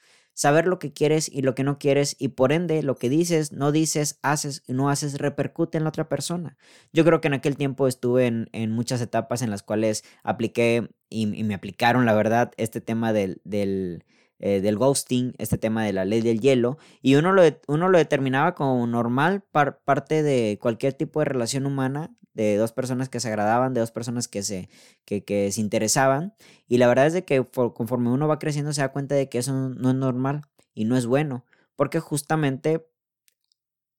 saber 0.42 0.66
lo 0.66 0.80
que 0.80 0.92
quieres 0.92 1.30
y 1.32 1.44
lo 1.44 1.54
que 1.54 1.64
no 1.64 1.78
quieres 1.78 2.16
y 2.18 2.30
por 2.30 2.52
ende 2.52 2.82
lo 2.82 2.96
que 2.96 3.10
dices, 3.10 3.52
no 3.52 3.72
dices, 3.72 4.18
haces 4.24 4.64
y 4.66 4.74
no 4.74 4.90
haces 4.90 5.20
repercute 5.20 5.78
en 5.78 5.84
la 5.84 5.90
otra 5.90 6.10
persona. 6.10 6.58
Yo 6.92 7.06
creo 7.06 7.22
que 7.22 7.28
en 7.28 7.36
aquel 7.36 7.56
tiempo 7.58 7.88
estuve 7.88 8.26
en, 8.26 8.50
en 8.52 8.72
muchas 8.72 9.02
etapas 9.02 9.44
en 9.44 9.52
las 9.52 9.62
cuales 9.62 10.04
apliqué 10.24 10.90
y, 11.10 11.28
me 11.28 11.54
aplicaron, 11.54 12.08
la 12.08 12.16
verdad, 12.16 12.54
este 12.58 12.82
tema 12.82 13.14
del, 13.14 13.40
del, 13.44 14.04
eh, 14.42 14.60
del, 14.62 14.78
ghosting, 14.78 15.34
este 15.38 15.58
tema 15.58 15.86
de 15.86 15.94
la 15.94 16.04
ley 16.04 16.22
del 16.22 16.42
hielo 16.42 16.78
y 17.02 17.16
uno 17.16 17.32
lo, 17.32 17.44
uno 17.68 17.90
lo 17.90 17.98
determinaba 17.98 18.56
como 18.56 18.86
normal 18.88 19.44
parte 19.52 20.24
de 20.24 20.58
cualquier 20.62 20.94
tipo 20.94 21.20
de 21.20 21.26
relación 21.26 21.66
humana 21.66 22.12
de 22.34 22.58
dos 22.58 22.72
personas 22.72 23.10
que 23.10 23.20
se 23.20 23.28
agradaban, 23.28 23.74
de 23.74 23.82
dos 23.82 23.92
personas 23.92 24.28
que 24.28 24.44
se, 24.44 24.70
que, 25.06 25.52
se 25.52 25.62
interesaban. 25.62 26.34
Y 26.68 26.78
la 26.78 26.88
verdad 26.88 27.08
es 27.08 27.14
de 27.14 27.26
que 27.26 27.46
conforme 27.74 28.10
uno 28.10 28.28
va 28.28 28.40
creciendo 28.40 28.74
se 28.74 28.82
da 28.82 28.92
cuenta 28.92 29.16
de 29.16 29.30
que 29.30 29.40
eso 29.40 29.54
no 29.54 29.90
es 29.90 29.96
normal 29.96 30.42
y 30.74 30.86
no 30.86 30.98
es 30.98 31.06
bueno, 31.06 31.46
porque 31.76 32.00
justamente 32.00 32.88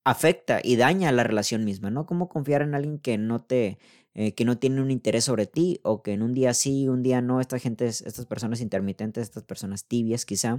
afecta 0.05 0.61
y 0.63 0.77
daña 0.77 1.13
la 1.13 1.25
relación 1.25 1.65
misma, 1.65 1.91
¿no? 1.91 2.07
¿Cómo 2.07 2.29
confiar 2.29 2.63
en 2.63 2.75
alguien 2.75 2.99
que 2.99 3.19
no 3.19 3.41
te, 3.41 3.79
eh, 4.15 4.35
que 4.35 4.45
no 4.45 4.59
tiene 4.59 4.81
un 4.81 4.91
interés 4.91 5.25
sobre 5.25 5.47
ti 5.47 5.81
o 5.83 6.03
que 6.03 6.13
en 6.13 6.23
un 6.23 6.35
día 6.35 6.55
sí, 6.55 6.89
un 6.89 7.03
día 7.03 7.21
no, 7.23 7.41
esta 7.41 7.59
gente, 7.59 7.87
estas 7.87 8.27
personas 8.27 8.61
intermitentes, 8.61 9.23
estas 9.25 9.45
personas 9.45 9.87
tibias 9.87 10.25
quizá. 10.27 10.59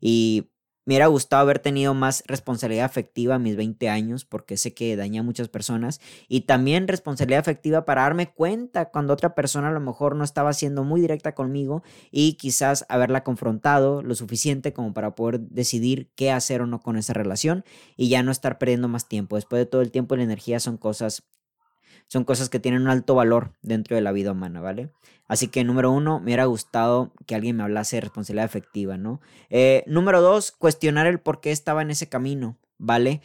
Y 0.00 0.50
me 0.86 0.92
hubiera 0.92 1.08
gustado 1.08 1.42
haber 1.42 1.58
tenido 1.58 1.94
más 1.94 2.22
responsabilidad 2.28 2.84
afectiva 2.84 3.34
a 3.34 3.38
mis 3.40 3.56
20 3.56 3.88
años 3.88 4.24
porque 4.24 4.56
sé 4.56 4.72
que 4.72 4.94
daña 4.94 5.20
a 5.20 5.24
muchas 5.24 5.48
personas 5.48 6.00
y 6.28 6.42
también 6.42 6.86
responsabilidad 6.86 7.40
afectiva 7.40 7.84
para 7.84 8.02
darme 8.02 8.32
cuenta 8.32 8.90
cuando 8.90 9.12
otra 9.12 9.34
persona 9.34 9.68
a 9.68 9.72
lo 9.72 9.80
mejor 9.80 10.14
no 10.14 10.22
estaba 10.22 10.52
siendo 10.52 10.84
muy 10.84 11.00
directa 11.00 11.34
conmigo 11.34 11.82
y 12.12 12.34
quizás 12.34 12.86
haberla 12.88 13.24
confrontado 13.24 14.00
lo 14.00 14.14
suficiente 14.14 14.72
como 14.72 14.94
para 14.94 15.16
poder 15.16 15.40
decidir 15.40 16.12
qué 16.14 16.30
hacer 16.30 16.62
o 16.62 16.68
no 16.68 16.80
con 16.80 16.96
esa 16.96 17.14
relación 17.14 17.64
y 17.96 18.08
ya 18.08 18.22
no 18.22 18.30
estar 18.30 18.56
perdiendo 18.56 18.86
más 18.86 19.08
tiempo. 19.08 19.34
Después 19.34 19.58
de 19.58 19.66
todo 19.66 19.82
el 19.82 19.90
tiempo 19.90 20.14
y 20.14 20.18
la 20.18 20.24
energía 20.24 20.60
son 20.60 20.76
cosas 20.76 21.24
son 22.08 22.24
cosas 22.24 22.48
que 22.48 22.60
tienen 22.60 22.82
un 22.82 22.88
alto 22.88 23.14
valor 23.14 23.52
dentro 23.62 23.96
de 23.96 24.02
la 24.02 24.12
vida 24.12 24.32
humana, 24.32 24.60
¿vale? 24.60 24.90
Así 25.28 25.48
que 25.48 25.64
número 25.64 25.90
uno, 25.90 26.20
me 26.20 26.26
hubiera 26.26 26.44
gustado 26.44 27.12
que 27.26 27.34
alguien 27.34 27.56
me 27.56 27.64
hablase 27.64 27.96
de 27.96 28.02
responsabilidad 28.02 28.46
efectiva, 28.46 28.96
¿no? 28.96 29.20
Eh, 29.50 29.82
número 29.86 30.20
dos, 30.20 30.52
cuestionar 30.52 31.06
el 31.06 31.18
por 31.18 31.40
qué 31.40 31.50
estaba 31.50 31.82
en 31.82 31.90
ese 31.90 32.08
camino, 32.08 32.56
¿vale? 32.78 33.22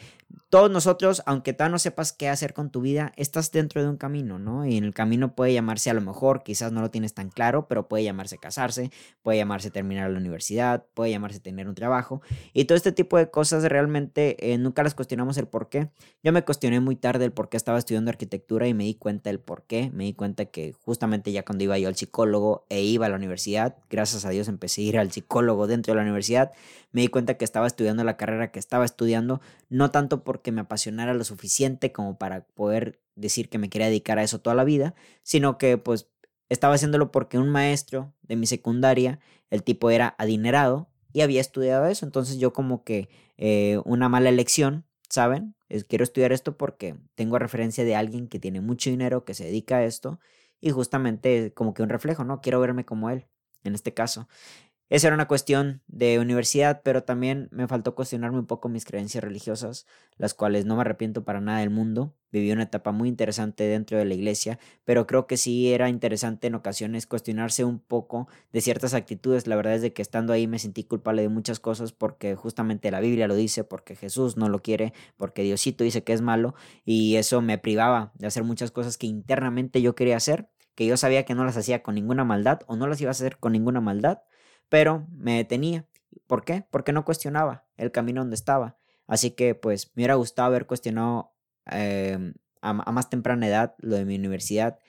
Todos 0.49 0.69
nosotros, 0.69 1.23
aunque 1.25 1.53
tú 1.53 1.63
no 1.69 1.79
sepas 1.79 2.13
qué 2.13 2.29
hacer 2.29 2.53
con 2.53 2.69
tu 2.71 2.81
vida, 2.81 3.13
estás 3.15 3.51
dentro 3.51 3.81
de 3.81 3.89
un 3.89 3.97
camino, 3.97 4.39
¿no? 4.39 4.65
Y 4.65 4.77
en 4.77 4.83
el 4.83 4.93
camino 4.93 5.35
puede 5.35 5.53
llamarse 5.53 5.89
a 5.89 5.93
lo 5.93 6.01
mejor, 6.01 6.43
quizás 6.43 6.71
no 6.71 6.81
lo 6.81 6.91
tienes 6.91 7.13
tan 7.13 7.29
claro, 7.29 7.67
pero 7.67 7.87
puede 7.87 8.03
llamarse 8.03 8.37
casarse, 8.37 8.91
puede 9.21 9.37
llamarse 9.37 9.71
terminar 9.71 10.09
la 10.09 10.17
universidad, 10.17 10.85
puede 10.93 11.11
llamarse 11.11 11.39
tener 11.39 11.67
un 11.67 11.75
trabajo. 11.75 12.21
Y 12.53 12.65
todo 12.65 12.75
este 12.75 12.91
tipo 12.91 13.17
de 13.17 13.29
cosas 13.29 13.63
realmente 13.63 14.51
eh, 14.51 14.57
nunca 14.57 14.83
las 14.83 14.95
cuestionamos 14.95 15.37
el 15.37 15.47
por 15.47 15.69
qué. 15.69 15.89
Yo 16.23 16.31
me 16.31 16.43
cuestioné 16.43 16.79
muy 16.79 16.95
tarde 16.95 17.25
el 17.25 17.31
por 17.31 17.49
qué 17.49 17.57
estaba 17.57 17.77
estudiando 17.77 18.09
arquitectura 18.09 18.67
y 18.67 18.73
me 18.73 18.83
di 18.83 18.95
cuenta 18.95 19.29
del 19.29 19.39
por 19.39 19.63
qué. 19.63 19.91
Me 19.93 20.03
di 20.05 20.13
cuenta 20.13 20.45
que 20.45 20.73
justamente 20.73 21.31
ya 21.31 21.43
cuando 21.43 21.63
iba 21.63 21.77
yo 21.77 21.87
al 21.87 21.95
psicólogo 21.95 22.65
e 22.69 22.81
iba 22.81 23.05
a 23.05 23.09
la 23.09 23.15
universidad, 23.15 23.77
gracias 23.89 24.25
a 24.25 24.29
Dios 24.29 24.47
empecé 24.47 24.81
a 24.81 24.85
ir 24.85 24.97
al 24.97 25.11
psicólogo 25.11 25.67
dentro 25.67 25.93
de 25.93 25.97
la 25.97 26.03
universidad, 26.03 26.51
me 26.91 27.01
di 27.01 27.07
cuenta 27.07 27.35
que 27.35 27.45
estaba 27.45 27.67
estudiando 27.67 28.03
la 28.03 28.17
carrera 28.17 28.51
que 28.51 28.59
estaba 28.59 28.85
estudiando, 28.85 29.41
no 29.71 29.89
tanto 29.89 30.25
porque 30.25 30.51
me 30.51 30.61
apasionara 30.61 31.13
lo 31.13 31.23
suficiente 31.23 31.93
como 31.93 32.17
para 32.17 32.45
poder 32.45 33.01
decir 33.15 33.47
que 33.47 33.57
me 33.57 33.69
quería 33.69 33.87
dedicar 33.87 34.19
a 34.19 34.23
eso 34.23 34.41
toda 34.41 34.53
la 34.53 34.65
vida, 34.65 34.95
sino 35.23 35.57
que 35.57 35.77
pues 35.77 36.09
estaba 36.49 36.75
haciéndolo 36.75 37.09
porque 37.11 37.37
un 37.37 37.49
maestro 37.49 38.13
de 38.21 38.35
mi 38.35 38.47
secundaria, 38.47 39.19
el 39.49 39.63
tipo 39.63 39.89
era 39.89 40.13
adinerado 40.17 40.89
y 41.13 41.21
había 41.21 41.39
estudiado 41.39 41.85
eso, 41.85 42.05
entonces 42.05 42.37
yo 42.37 42.51
como 42.51 42.83
que 42.83 43.07
eh, 43.37 43.79
una 43.85 44.09
mala 44.09 44.27
elección, 44.27 44.85
¿saben? 45.09 45.55
quiero 45.87 46.03
estudiar 46.03 46.33
esto 46.33 46.57
porque 46.57 46.97
tengo 47.15 47.39
referencia 47.39 47.85
de 47.85 47.95
alguien 47.95 48.27
que 48.27 48.39
tiene 48.39 48.59
mucho 48.59 48.89
dinero, 48.89 49.23
que 49.23 49.33
se 49.33 49.45
dedica 49.45 49.77
a 49.77 49.85
esto 49.85 50.19
y 50.59 50.71
justamente 50.71 51.53
como 51.53 51.73
que 51.73 51.81
un 51.81 51.87
reflejo, 51.87 52.25
¿no? 52.25 52.41
Quiero 52.41 52.59
verme 52.59 52.83
como 52.83 53.09
él, 53.09 53.25
en 53.63 53.73
este 53.73 53.93
caso. 53.93 54.27
Esa 54.91 55.07
era 55.07 55.15
una 55.15 55.29
cuestión 55.29 55.81
de 55.87 56.19
universidad, 56.19 56.81
pero 56.83 57.01
también 57.05 57.47
me 57.51 57.65
faltó 57.65 57.95
cuestionarme 57.95 58.39
un 58.39 58.45
poco 58.45 58.67
mis 58.67 58.83
creencias 58.83 59.23
religiosas, 59.23 59.87
las 60.17 60.33
cuales 60.33 60.65
no 60.65 60.75
me 60.75 60.81
arrepiento 60.81 61.23
para 61.23 61.39
nada 61.39 61.59
del 61.59 61.69
mundo. 61.69 62.13
Viví 62.29 62.51
una 62.51 62.63
etapa 62.63 62.91
muy 62.91 63.07
interesante 63.07 63.63
dentro 63.63 63.97
de 63.97 64.03
la 64.03 64.15
iglesia, 64.15 64.59
pero 64.83 65.07
creo 65.07 65.27
que 65.27 65.37
sí 65.37 65.71
era 65.71 65.87
interesante 65.87 66.47
en 66.47 66.55
ocasiones 66.55 67.07
cuestionarse 67.07 67.63
un 67.63 67.79
poco 67.79 68.27
de 68.51 68.59
ciertas 68.59 68.93
actitudes. 68.93 69.47
La 69.47 69.55
verdad 69.55 69.75
es 69.75 69.81
de 69.81 69.93
que 69.93 70.01
estando 70.01 70.33
ahí 70.33 70.45
me 70.45 70.59
sentí 70.59 70.83
culpable 70.83 71.21
de 71.21 71.29
muchas 71.29 71.61
cosas 71.61 71.93
porque 71.93 72.35
justamente 72.35 72.91
la 72.91 72.99
Biblia 72.99 73.29
lo 73.29 73.35
dice, 73.35 73.63
porque 73.63 73.95
Jesús 73.95 74.35
no 74.35 74.49
lo 74.49 74.61
quiere, 74.61 74.91
porque 75.15 75.41
Diosito 75.41 75.85
dice 75.85 76.03
que 76.03 76.11
es 76.11 76.19
malo 76.19 76.53
y 76.83 77.15
eso 77.15 77.41
me 77.41 77.57
privaba 77.57 78.11
de 78.15 78.27
hacer 78.27 78.43
muchas 78.43 78.71
cosas 78.71 78.97
que 78.97 79.07
internamente 79.07 79.81
yo 79.81 79.95
quería 79.95 80.17
hacer, 80.17 80.49
que 80.75 80.85
yo 80.85 80.97
sabía 80.97 81.23
que 81.23 81.33
no 81.33 81.45
las 81.45 81.55
hacía 81.55 81.81
con 81.81 81.95
ninguna 81.95 82.25
maldad 82.25 82.59
o 82.67 82.75
no 82.75 82.87
las 82.87 82.99
iba 82.99 83.07
a 83.07 83.11
hacer 83.11 83.37
con 83.37 83.53
ninguna 83.53 83.79
maldad 83.79 84.19
pero 84.71 85.05
me 85.11 85.35
detenía. 85.35 85.85
¿Por 86.27 86.45
qué? 86.45 86.65
Porque 86.71 86.93
no 86.93 87.03
cuestionaba 87.03 87.65
el 87.75 87.91
camino 87.91 88.21
donde 88.21 88.35
estaba. 88.35 88.77
Así 89.05 89.31
que 89.31 89.53
pues 89.53 89.91
me 89.95 89.99
hubiera 89.99 90.15
gustado 90.15 90.45
haber 90.45 90.65
cuestionado 90.65 91.33
em, 91.65 92.35
a, 92.61 92.71
más 92.73 93.09
temprana 93.09 93.47
edad 93.49 93.75
lo 93.79 93.97
de 93.97 94.05
mi 94.05 94.15
universidad, 94.15 94.79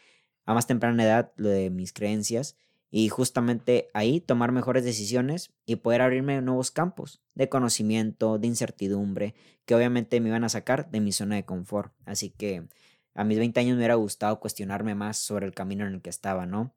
a 0.45 0.55
más 0.55 0.69
temprana 0.69 1.03
edad 1.03 1.33
lo 1.35 1.49
de 1.49 1.69
mis 1.71 1.93
creencias 1.93 2.57
y 2.93 3.09
justamente 3.09 3.89
ahí 3.93 4.21
tomar 4.21 4.53
mejores 4.53 4.85
decisiones 4.85 5.53
y 5.67 5.75
poder 5.75 6.03
abrirme 6.03 6.41
nuevos 6.43 6.71
campos 6.71 7.21
de 7.35 7.49
conocimiento, 7.49 8.39
de 8.39 8.47
incertidumbre, 8.47 9.35
que 9.65 9.75
obviamente 9.75 10.21
me 10.21 10.29
iban 10.29 10.45
a 10.45 10.49
sacar 10.49 10.93
de 10.93 11.01
mi 11.01 11.11
zona 11.11 11.35
de 11.35 11.45
confort. 11.45 11.93
Así 12.05 12.31
que 12.31 12.69
a 13.15 13.25
mis 13.25 13.39
20 13.39 13.59
años 13.59 13.73
me 13.73 13.79
hubiera 13.79 13.97
gustado 13.97 14.39
cuestionarme 14.39 14.95
más 14.95 15.17
sobre 15.19 15.47
el 15.47 15.55
camino 15.55 15.85
en 15.85 15.95
el 15.95 16.03
que 16.03 16.11
estaba, 16.11 16.47
¿no? 16.47 16.73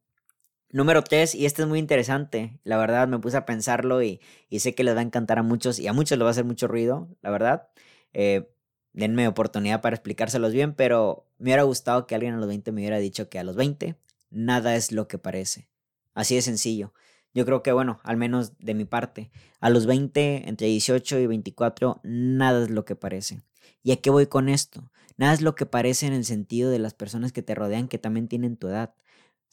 Número 0.76 1.06
3, 1.06 1.36
y 1.36 1.46
este 1.46 1.62
es 1.62 1.70
muy 1.70 1.80
interesante, 1.80 2.60
la 2.66 2.76
verdad 2.76 3.08
me 3.08 3.18
puse 3.18 3.38
a 3.38 3.46
pensarlo 3.46 4.04
y, 4.04 4.20
sé 4.60 4.76
que 4.76 4.84
les 4.84 4.94
va 4.94 5.00
a 5.00 5.04
encantar 5.04 5.40
a 5.40 5.42
muchos 5.42 5.80
y 5.80 5.88
a 5.88 5.94
muchos 5.94 6.18
les 6.18 6.26
va 6.26 6.28
a 6.28 6.32
hacer 6.32 6.44
mucho 6.44 6.68
ruido, 6.68 7.08
la 7.22 7.30
verdad. 7.30 7.70
Eh, 8.12 8.50
denme 8.92 9.26
oportunidad 9.30 9.80
para 9.80 9.96
explicárselos 9.96 10.52
bien, 10.52 10.74
pero 10.74 11.30
me 11.38 11.46
hubiera 11.46 11.64
gustado 11.64 12.06
que 12.08 12.16
alguien 12.16 12.34
a 12.34 12.38
los 12.40 12.50
20 12.50 12.74
me 12.74 12.82
hubiera 12.82 13.00
dicho 13.00 13.30
que 13.30 13.40
a 13.40 13.46
los 13.46 13.56
20 13.56 13.96
nada 14.32 14.76
es 14.76 14.92
lo 14.92 15.08
que 15.08 15.18
parece. 15.18 15.70
Así 16.14 16.36
de 16.36 16.42
sencillo. 16.42 16.94
Yo 17.34 17.46
creo 17.46 17.64
que, 17.64 17.72
bueno, 17.72 18.02
al 18.04 18.18
menos 18.18 18.58
de 18.60 18.74
mi 18.74 18.84
parte, 18.84 19.32
a 19.62 19.70
los 19.70 19.86
20, 19.86 20.50
entre 20.50 20.68
18 20.68 21.20
y 21.20 21.26
24, 21.26 22.02
nada 22.04 22.62
es 22.62 22.70
lo 22.70 22.84
que 22.84 22.98
parece. 22.98 23.44
¿Y 23.82 23.94
a 23.94 24.02
qué 24.02 24.10
voy 24.10 24.28
con 24.28 24.50
esto? 24.50 24.92
Nada 25.16 25.34
es 25.36 25.42
lo 25.42 25.56
que 25.56 25.66
parece 25.66 26.06
en 26.06 26.12
el 26.12 26.26
sentido 26.26 26.70
de 26.70 26.80
las 26.80 26.94
personas 26.94 27.32
que 27.32 27.42
te 27.42 27.56
rodean 27.56 27.88
que 27.88 27.98
también 27.98 28.28
tienen 28.28 28.58
tu 28.58 28.68
edad. 28.68 28.94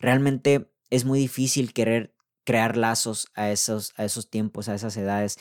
Realmente 0.01 0.72
es 0.93 1.07
muy 1.07 1.19
difícil 1.19 1.73
querer 1.73 2.15
crear 2.45 2.77
lazos 2.77 3.29
a 3.35 3.51
esos, 3.51 3.95
a 3.97 4.05
esos 4.05 4.29
tiempos, 4.29 4.69
a 4.69 4.75
esas 4.75 4.95
edades, 4.99 5.39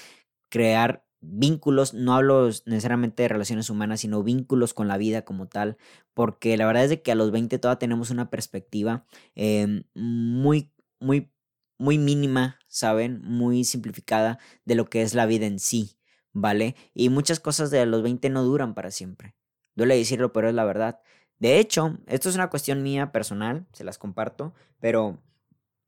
crear 0.47 1.05
vínculos, 1.19 1.93
no 1.93 2.15
hablo 2.15 2.47
necesariamente 2.65 3.23
de 3.23 3.29
relaciones 3.29 3.69
humanas, 3.69 3.99
sino 3.99 4.23
vínculos 4.23 4.73
con 4.73 4.87
la 4.87 4.97
vida 4.97 5.25
como 5.25 5.49
tal, 5.49 5.75
porque 6.13 6.55
la 6.55 6.65
verdad 6.65 6.85
es 6.85 6.89
de 6.89 7.01
que 7.01 7.11
a 7.11 7.15
los 7.15 7.31
20 7.31 7.59
todavía 7.59 7.79
tenemos 7.79 8.11
una 8.11 8.29
perspectiva 8.29 9.05
em, 9.35 9.83
muy, 9.93 10.71
muy, 11.01 11.33
muy 11.77 11.97
mínima, 11.97 12.57
¿saben? 12.67 13.21
Muy 13.21 13.65
simplificada 13.65 14.39
de 14.63 14.75
lo 14.75 14.85
que 14.85 15.01
es 15.01 15.13
la 15.13 15.25
vida 15.25 15.47
en 15.47 15.59
sí, 15.59 15.97
¿vale? 16.31 16.77
Y 16.93 17.09
muchas 17.09 17.41
cosas 17.41 17.71
de 17.71 17.85
los 17.85 18.03
20 18.03 18.29
no 18.29 18.43
duran 18.43 18.73
para 18.73 18.89
siempre. 18.89 19.35
Duele 19.75 19.97
decirlo, 19.97 20.31
pero 20.31 20.47
es 20.47 20.55
la 20.55 20.63
verdad. 20.63 21.01
De 21.39 21.59
hecho, 21.59 21.97
esto 22.07 22.29
es 22.29 22.35
una 22.35 22.49
cuestión 22.49 22.83
mía 22.83 23.11
personal, 23.11 23.67
se 23.73 23.83
las 23.83 23.97
comparto, 23.97 24.53
pero 24.79 25.19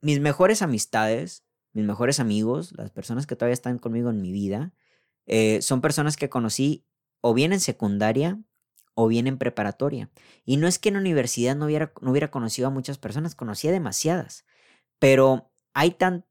mis 0.03 0.19
mejores 0.19 0.61
amistades, 0.61 1.45
mis 1.71 1.85
mejores 1.85 2.19
amigos, 2.19 2.73
las 2.77 2.91
personas 2.91 3.25
que 3.25 3.37
todavía 3.37 3.53
están 3.53 3.79
conmigo 3.79 4.09
en 4.09 4.21
mi 4.21 4.33
vida, 4.33 4.73
eh, 5.25 5.61
son 5.61 5.79
personas 5.79 6.17
que 6.17 6.29
conocí 6.29 6.85
o 7.21 7.33
bien 7.33 7.53
en 7.53 7.61
secundaria 7.61 8.37
o 8.95 9.07
bien 9.07 9.27
en 9.27 9.37
preparatoria. 9.37 10.11
Y 10.43 10.57
no 10.57 10.67
es 10.67 10.77
que 10.77 10.89
en 10.89 10.97
universidad 10.97 11.55
no 11.55 11.65
hubiera, 11.65 11.93
no 12.01 12.11
hubiera 12.11 12.31
conocido 12.31 12.67
a 12.67 12.71
muchas 12.71 12.97
personas, 12.97 13.33
conocía 13.33 13.71
demasiadas. 13.71 14.45
Pero 14.99 15.51
hay 15.73 15.91
tan... 15.91 16.25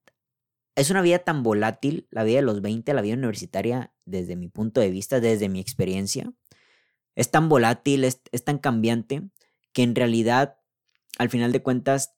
Es 0.74 0.90
una 0.90 1.00
vida 1.00 1.20
tan 1.20 1.42
volátil, 1.42 2.06
la 2.10 2.24
vida 2.24 2.36
de 2.36 2.42
los 2.42 2.60
20, 2.60 2.92
la 2.92 3.02
vida 3.02 3.14
universitaria, 3.14 3.92
desde 4.04 4.36
mi 4.36 4.48
punto 4.48 4.82
de 4.82 4.90
vista, 4.90 5.18
desde 5.18 5.48
mi 5.48 5.60
experiencia. 5.60 6.32
Es 7.14 7.30
tan 7.30 7.48
volátil, 7.48 8.04
es, 8.04 8.20
es 8.32 8.44
tan 8.44 8.58
cambiante, 8.58 9.22
que 9.72 9.82
en 9.82 9.94
realidad, 9.94 10.58
al 11.18 11.30
final 11.30 11.52
de 11.52 11.62
cuentas, 11.62 12.14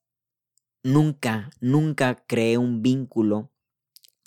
nunca, 0.84 1.50
nunca 1.60 2.22
creé 2.26 2.58
un 2.58 2.82
vínculo, 2.82 3.50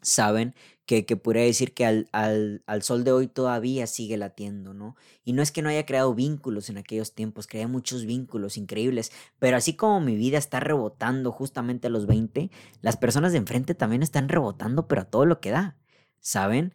¿saben? 0.01 0.55
Que, 0.85 1.05
que 1.05 1.17
podría 1.17 1.43
decir 1.43 1.73
que 1.73 1.85
al, 1.85 2.09
al, 2.11 2.63
al, 2.65 2.81
sol 2.81 3.03
de 3.03 3.11
hoy 3.11 3.27
todavía 3.27 3.87
sigue 3.87 4.17
latiendo, 4.17 4.73
¿no? 4.73 4.95
Y 5.23 5.33
no 5.33 5.41
es 5.41 5.51
que 5.51 5.61
no 5.61 5.69
haya 5.69 5.85
creado 5.85 6.15
vínculos 6.15 6.69
en 6.69 6.77
aquellos 6.77 7.13
tiempos, 7.13 7.47
creé 7.47 7.67
muchos 7.67 8.05
vínculos 8.05 8.57
increíbles, 8.57 9.11
pero 9.39 9.57
así 9.57 9.75
como 9.75 10.01
mi 10.01 10.15
vida 10.15 10.37
está 10.37 10.59
rebotando 10.59 11.31
justamente 11.31 11.87
a 11.87 11.89
los 11.89 12.07
20, 12.07 12.51
las 12.81 12.97
personas 12.97 13.31
de 13.33 13.39
enfrente 13.39 13.75
también 13.75 14.03
están 14.03 14.29
rebotando, 14.29 14.87
pero 14.87 15.01
a 15.01 15.05
todo 15.05 15.25
lo 15.25 15.39
que 15.41 15.51
da, 15.51 15.77
¿saben? 16.19 16.73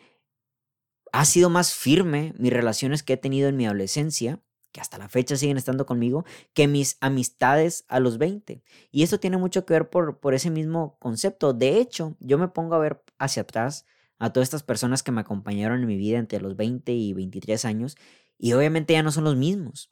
Ha 1.13 1.25
sido 1.25 1.51
más 1.51 1.75
firme 1.75 2.35
mis 2.39 2.53
relaciones 2.53 3.03
que 3.03 3.15
he 3.15 3.19
tenido 3.19 3.49
en 3.49 3.57
mi 3.57 3.67
adolescencia 3.67 4.41
que 4.73 4.81
hasta 4.81 4.99
la 4.99 5.09
fecha 5.09 5.37
siguen 5.37 5.59
estando 5.59 5.87
conmigo, 5.87 6.25
que 6.55 6.67
mis 6.67 6.97
amistades 7.01 7.85
a 7.89 8.01
los 8.01 8.19
20. 8.19 8.63
Y 8.91 9.03
esto 9.03 9.21
tiene 9.21 9.37
mucho 9.37 9.65
que 9.65 9.75
ver 9.75 9.91
por, 9.91 10.19
por 10.19 10.35
ese 10.35 10.51
mismo 10.51 10.97
concepto. 10.99 11.53
De 11.53 11.79
hecho, 11.79 12.17
yo 12.21 12.39
me 12.39 12.49
pongo 12.49 12.75
a 12.75 12.79
ver 12.79 13.03
hacia 13.19 13.43
atrás 13.43 13.85
a 14.19 14.33
todas 14.33 14.47
estas 14.47 14.63
personas 14.63 15.03
que 15.03 15.13
me 15.13 15.21
acompañaron 15.21 15.81
en 15.81 15.87
mi 15.87 15.97
vida 15.97 16.19
entre 16.19 16.41
los 16.41 16.57
20 16.57 16.93
y 16.93 17.13
23 17.13 17.65
años 17.65 17.97
y 18.39 18.55
obviamente 18.55 18.95
ya 18.95 19.03
no 19.03 19.13
son 19.13 19.25
los 19.25 19.37
mismos. 19.37 19.89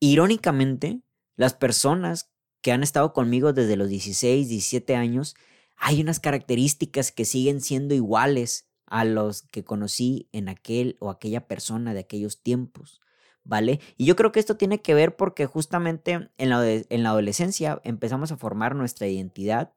Irónicamente, 0.00 1.02
las 1.36 1.54
personas 1.54 2.30
que 2.62 2.72
han 2.72 2.82
estado 2.82 3.12
conmigo 3.12 3.52
desde 3.52 3.76
los 3.76 3.88
16, 3.88 4.48
17 4.48 4.96
años, 4.96 5.34
hay 5.76 6.00
unas 6.00 6.20
características 6.20 7.12
que 7.12 7.24
siguen 7.24 7.60
siendo 7.60 7.94
iguales 7.94 8.66
a 8.86 9.04
los 9.04 9.42
que 9.42 9.64
conocí 9.64 10.28
en 10.32 10.48
aquel 10.48 10.96
o 11.00 11.10
aquella 11.10 11.46
persona 11.46 11.94
de 11.94 12.00
aquellos 12.00 12.42
tiempos. 12.42 13.00
¿Vale? 13.44 13.80
Y 13.96 14.06
yo 14.06 14.16
creo 14.16 14.32
que 14.32 14.40
esto 14.40 14.56
tiene 14.56 14.80
que 14.80 14.94
ver 14.94 15.16
porque 15.16 15.46
justamente 15.46 16.30
en 16.36 16.48
la, 16.50 16.64
en 16.66 17.02
la 17.02 17.10
adolescencia 17.10 17.80
empezamos 17.84 18.32
a 18.32 18.36
formar 18.36 18.74
nuestra 18.74 19.06
identidad 19.06 19.72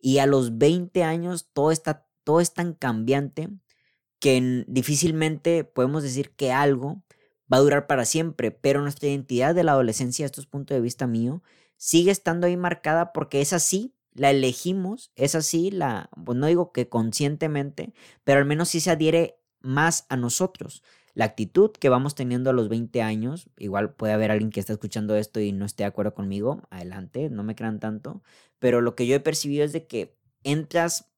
y 0.00 0.18
a 0.18 0.26
los 0.26 0.58
20 0.58 1.02
años 1.04 1.48
todo, 1.52 1.70
está, 1.70 2.06
todo 2.24 2.40
es 2.40 2.52
tan 2.52 2.74
cambiante 2.74 3.48
que 4.18 4.64
difícilmente 4.66 5.64
podemos 5.64 6.02
decir 6.02 6.30
que 6.30 6.52
algo 6.52 7.02
va 7.52 7.58
a 7.58 7.60
durar 7.60 7.86
para 7.86 8.04
siempre, 8.04 8.50
pero 8.50 8.80
nuestra 8.82 9.08
identidad 9.08 9.54
de 9.54 9.64
la 9.64 9.72
adolescencia, 9.72 10.26
esto 10.26 10.40
es 10.40 10.46
punto 10.46 10.74
de 10.74 10.80
vista 10.80 11.06
mío, 11.06 11.42
sigue 11.76 12.10
estando 12.10 12.46
ahí 12.46 12.56
marcada 12.56 13.12
porque 13.12 13.40
es 13.40 13.52
así, 13.52 13.94
la 14.12 14.30
elegimos, 14.30 15.12
es 15.14 15.34
así, 15.34 15.70
la, 15.70 16.10
pues 16.24 16.38
no 16.38 16.46
digo 16.46 16.72
que 16.72 16.88
conscientemente, 16.88 17.92
pero 18.24 18.38
al 18.38 18.46
menos 18.46 18.70
sí 18.70 18.80
se 18.80 18.90
adhiere 18.90 19.38
más 19.60 20.06
a 20.08 20.16
nosotros 20.16 20.82
la 21.16 21.24
actitud 21.24 21.70
que 21.70 21.88
vamos 21.88 22.14
teniendo 22.14 22.50
a 22.50 22.52
los 22.52 22.68
20 22.68 23.00
años, 23.00 23.48
igual 23.56 23.94
puede 23.94 24.12
haber 24.12 24.30
alguien 24.30 24.50
que 24.50 24.60
está 24.60 24.74
escuchando 24.74 25.16
esto 25.16 25.40
y 25.40 25.50
no 25.50 25.64
esté 25.64 25.84
de 25.84 25.88
acuerdo 25.88 26.12
conmigo, 26.12 26.60
adelante, 26.68 27.30
no 27.30 27.42
me 27.42 27.54
crean 27.54 27.80
tanto, 27.80 28.22
pero 28.58 28.82
lo 28.82 28.94
que 28.94 29.06
yo 29.06 29.16
he 29.16 29.20
percibido 29.20 29.64
es 29.64 29.72
de 29.72 29.86
que 29.86 30.14
entras 30.44 31.10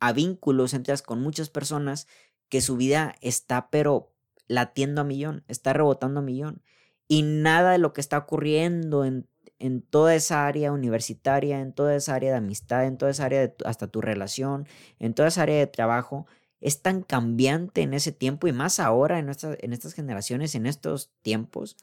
a 0.00 0.14
vínculos, 0.14 0.72
entras 0.72 1.02
con 1.02 1.20
muchas 1.20 1.50
personas 1.50 2.08
que 2.48 2.62
su 2.62 2.78
vida 2.78 3.14
está 3.20 3.68
pero 3.68 4.14
latiendo 4.48 5.02
a 5.02 5.04
millón, 5.04 5.44
está 5.48 5.74
rebotando 5.74 6.20
a 6.20 6.22
millón. 6.22 6.62
Y 7.06 7.20
nada 7.20 7.72
de 7.72 7.78
lo 7.78 7.92
que 7.92 8.00
está 8.00 8.16
ocurriendo 8.16 9.04
en, 9.04 9.28
en 9.58 9.82
toda 9.82 10.14
esa 10.14 10.46
área 10.46 10.72
universitaria, 10.72 11.60
en 11.60 11.74
toda 11.74 11.94
esa 11.94 12.14
área 12.14 12.30
de 12.30 12.38
amistad, 12.38 12.86
en 12.86 12.96
toda 12.96 13.10
esa 13.10 13.26
área 13.26 13.40
de 13.42 13.54
hasta 13.66 13.86
tu 13.88 14.00
relación, 14.00 14.66
en 14.98 15.12
toda 15.12 15.28
esa 15.28 15.42
área 15.42 15.58
de 15.58 15.66
trabajo, 15.66 16.26
es 16.60 16.82
tan 16.82 17.02
cambiante 17.02 17.82
en 17.82 17.94
ese 17.94 18.12
tiempo 18.12 18.48
y 18.48 18.52
más 18.52 18.80
ahora 18.80 19.18
en, 19.18 19.28
estas 19.28 19.94
generaciones, 19.94 20.54
en 20.54 20.66
estos 20.66 21.12
tiempos, 21.22 21.76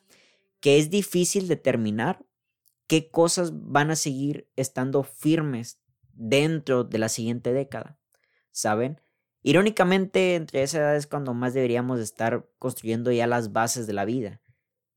que 0.59 0.77
es 0.77 0.89
difícil 0.89 1.47
determinar 1.47 2.25
qué 2.87 3.09
cosas 3.09 3.51
van 3.53 3.91
a 3.91 3.95
seguir 3.95 4.49
estando 4.55 5.03
firmes 5.03 5.79
dentro 6.13 6.83
de 6.83 6.97
la 6.97 7.09
siguiente 7.09 7.53
década, 7.53 7.97
¿saben? 8.51 8.99
Irónicamente, 9.41 10.35
entre 10.35 10.63
esa 10.63 10.79
edad 10.79 10.95
es 10.95 11.07
cuando 11.07 11.33
más 11.33 11.53
deberíamos 11.53 11.99
estar 11.99 12.47
construyendo 12.59 13.11
ya 13.11 13.27
las 13.27 13.51
bases 13.51 13.87
de 13.87 13.93
la 13.93 14.05
vida, 14.05 14.41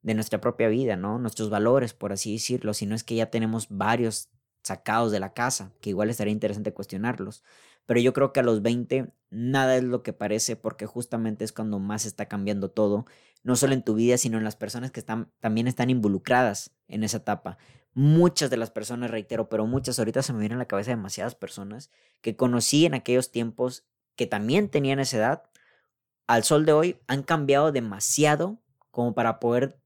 de 0.02 0.14
nuestra 0.14 0.40
propia 0.40 0.68
vida, 0.68 0.96
¿no? 0.96 1.18
Nuestros 1.18 1.50
valores, 1.50 1.94
por 1.94 2.12
así 2.12 2.34
decirlo, 2.34 2.72
si 2.72 2.86
no 2.86 2.94
es 2.94 3.02
que 3.02 3.16
ya 3.16 3.30
tenemos 3.30 3.66
varios 3.70 4.30
sacados 4.62 5.10
de 5.12 5.20
la 5.20 5.32
casa, 5.32 5.72
que 5.80 5.90
igual 5.90 6.10
estaría 6.10 6.32
interesante 6.32 6.72
cuestionarlos. 6.72 7.42
Pero 7.86 8.00
yo 8.00 8.12
creo 8.12 8.32
que 8.32 8.40
a 8.40 8.42
los 8.42 8.62
20 8.62 9.12
nada 9.30 9.76
es 9.76 9.84
lo 9.84 10.02
que 10.02 10.12
parece 10.12 10.56
porque 10.56 10.86
justamente 10.86 11.44
es 11.44 11.52
cuando 11.52 11.78
más 11.78 12.04
está 12.04 12.26
cambiando 12.26 12.70
todo, 12.70 13.06
no 13.42 13.56
solo 13.56 13.74
en 13.74 13.82
tu 13.82 13.94
vida, 13.94 14.18
sino 14.18 14.38
en 14.38 14.44
las 14.44 14.56
personas 14.56 14.90
que 14.90 15.00
están, 15.00 15.30
también 15.40 15.68
están 15.68 15.90
involucradas 15.90 16.72
en 16.88 17.04
esa 17.04 17.18
etapa. 17.18 17.58
Muchas 17.94 18.50
de 18.50 18.56
las 18.56 18.70
personas, 18.70 19.10
reitero, 19.10 19.48
pero 19.48 19.66
muchas, 19.66 19.98
ahorita 19.98 20.22
se 20.22 20.32
me 20.32 20.40
vienen 20.40 20.56
a 20.56 20.62
la 20.62 20.68
cabeza 20.68 20.90
demasiadas 20.90 21.34
personas 21.34 21.90
que 22.20 22.36
conocí 22.36 22.84
en 22.84 22.94
aquellos 22.94 23.30
tiempos 23.30 23.84
que 24.16 24.26
también 24.26 24.68
tenían 24.68 24.98
esa 24.98 25.16
edad, 25.18 25.42
al 26.26 26.44
sol 26.44 26.66
de 26.66 26.72
hoy 26.72 26.98
han 27.06 27.22
cambiado 27.22 27.72
demasiado 27.72 28.58
como 28.90 29.14
para 29.14 29.38
poder 29.38 29.78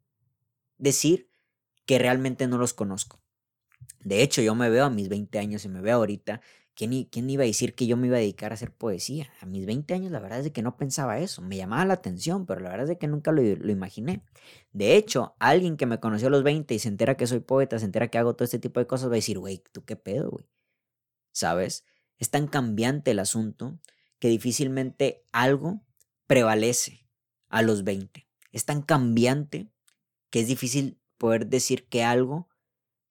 decir 0.79 1.29
que 1.85 1.99
realmente 1.99 2.47
no 2.47 2.57
los 2.59 2.73
conozco. 2.73 3.21
De 4.03 4.23
hecho, 4.23 4.41
yo 4.41 4.55
me 4.55 4.71
veo 4.71 4.85
a 4.85 4.91
mis 4.91 5.09
20 5.09 5.39
años 5.39 5.65
y 5.65 5.69
me 5.69 5.81
veo 5.81 5.97
ahorita. 5.97 6.41
¿Quién, 6.81 7.05
¿Quién, 7.05 7.29
iba 7.29 7.43
a 7.43 7.47
decir 7.47 7.75
que 7.75 7.87
yo 7.87 7.99
me 7.99 8.07
iba 8.07 8.17
a 8.17 8.21
dedicar 8.21 8.53
a 8.53 8.55
hacer 8.55 8.73
poesía? 8.73 9.31
A 9.43 9.45
mis 9.45 9.67
20 9.67 9.93
años 9.93 10.11
la 10.13 10.19
verdad 10.19 10.41
es 10.41 10.51
que 10.51 10.63
no 10.63 10.79
pensaba 10.79 11.19
eso. 11.19 11.43
Me 11.43 11.59
llamaba 11.59 11.85
la 11.85 11.93
atención, 11.93 12.47
pero 12.47 12.63
la 12.63 12.71
verdad 12.71 12.89
es 12.89 12.97
que 12.97 13.07
nunca 13.07 13.33
lo, 13.33 13.43
lo 13.43 13.71
imaginé. 13.71 14.25
De 14.73 14.97
hecho, 14.97 15.37
alguien 15.41 15.77
que 15.77 15.85
me 15.85 16.01
conoció 16.01 16.29
a 16.29 16.31
los 16.31 16.43
20 16.43 16.73
y 16.73 16.79
se 16.79 16.89
entera 16.89 17.19
que 17.19 17.27
soy 17.27 17.41
poeta, 17.41 17.79
se 17.79 17.85
entera 17.85 18.09
que 18.09 18.17
hago 18.17 18.35
todo 18.35 18.45
este 18.47 18.59
tipo 18.59 18.81
de 18.81 18.87
cosas, 18.87 19.11
va 19.11 19.13
a 19.13 19.17
decir, 19.17 19.39
güey, 19.39 19.63
¿tú 19.73 19.85
qué 19.85 19.95
pedo, 19.95 20.31
güey? 20.31 20.47
¿Sabes? 21.33 21.85
Es 22.17 22.31
tan 22.31 22.47
cambiante 22.47 23.11
el 23.11 23.19
asunto 23.19 23.79
que 24.19 24.29
difícilmente 24.29 25.27
algo 25.33 25.83
prevalece 26.27 27.07
a 27.51 27.61
los 27.61 27.85
20. 27.85 28.27
Es 28.53 28.65
tan 28.65 28.81
cambiante 28.81 29.71
que 30.31 30.41
es 30.41 30.47
difícil 30.47 30.99
poder 31.19 31.47
decir 31.47 31.89
que 31.89 32.05
algo 32.05 32.49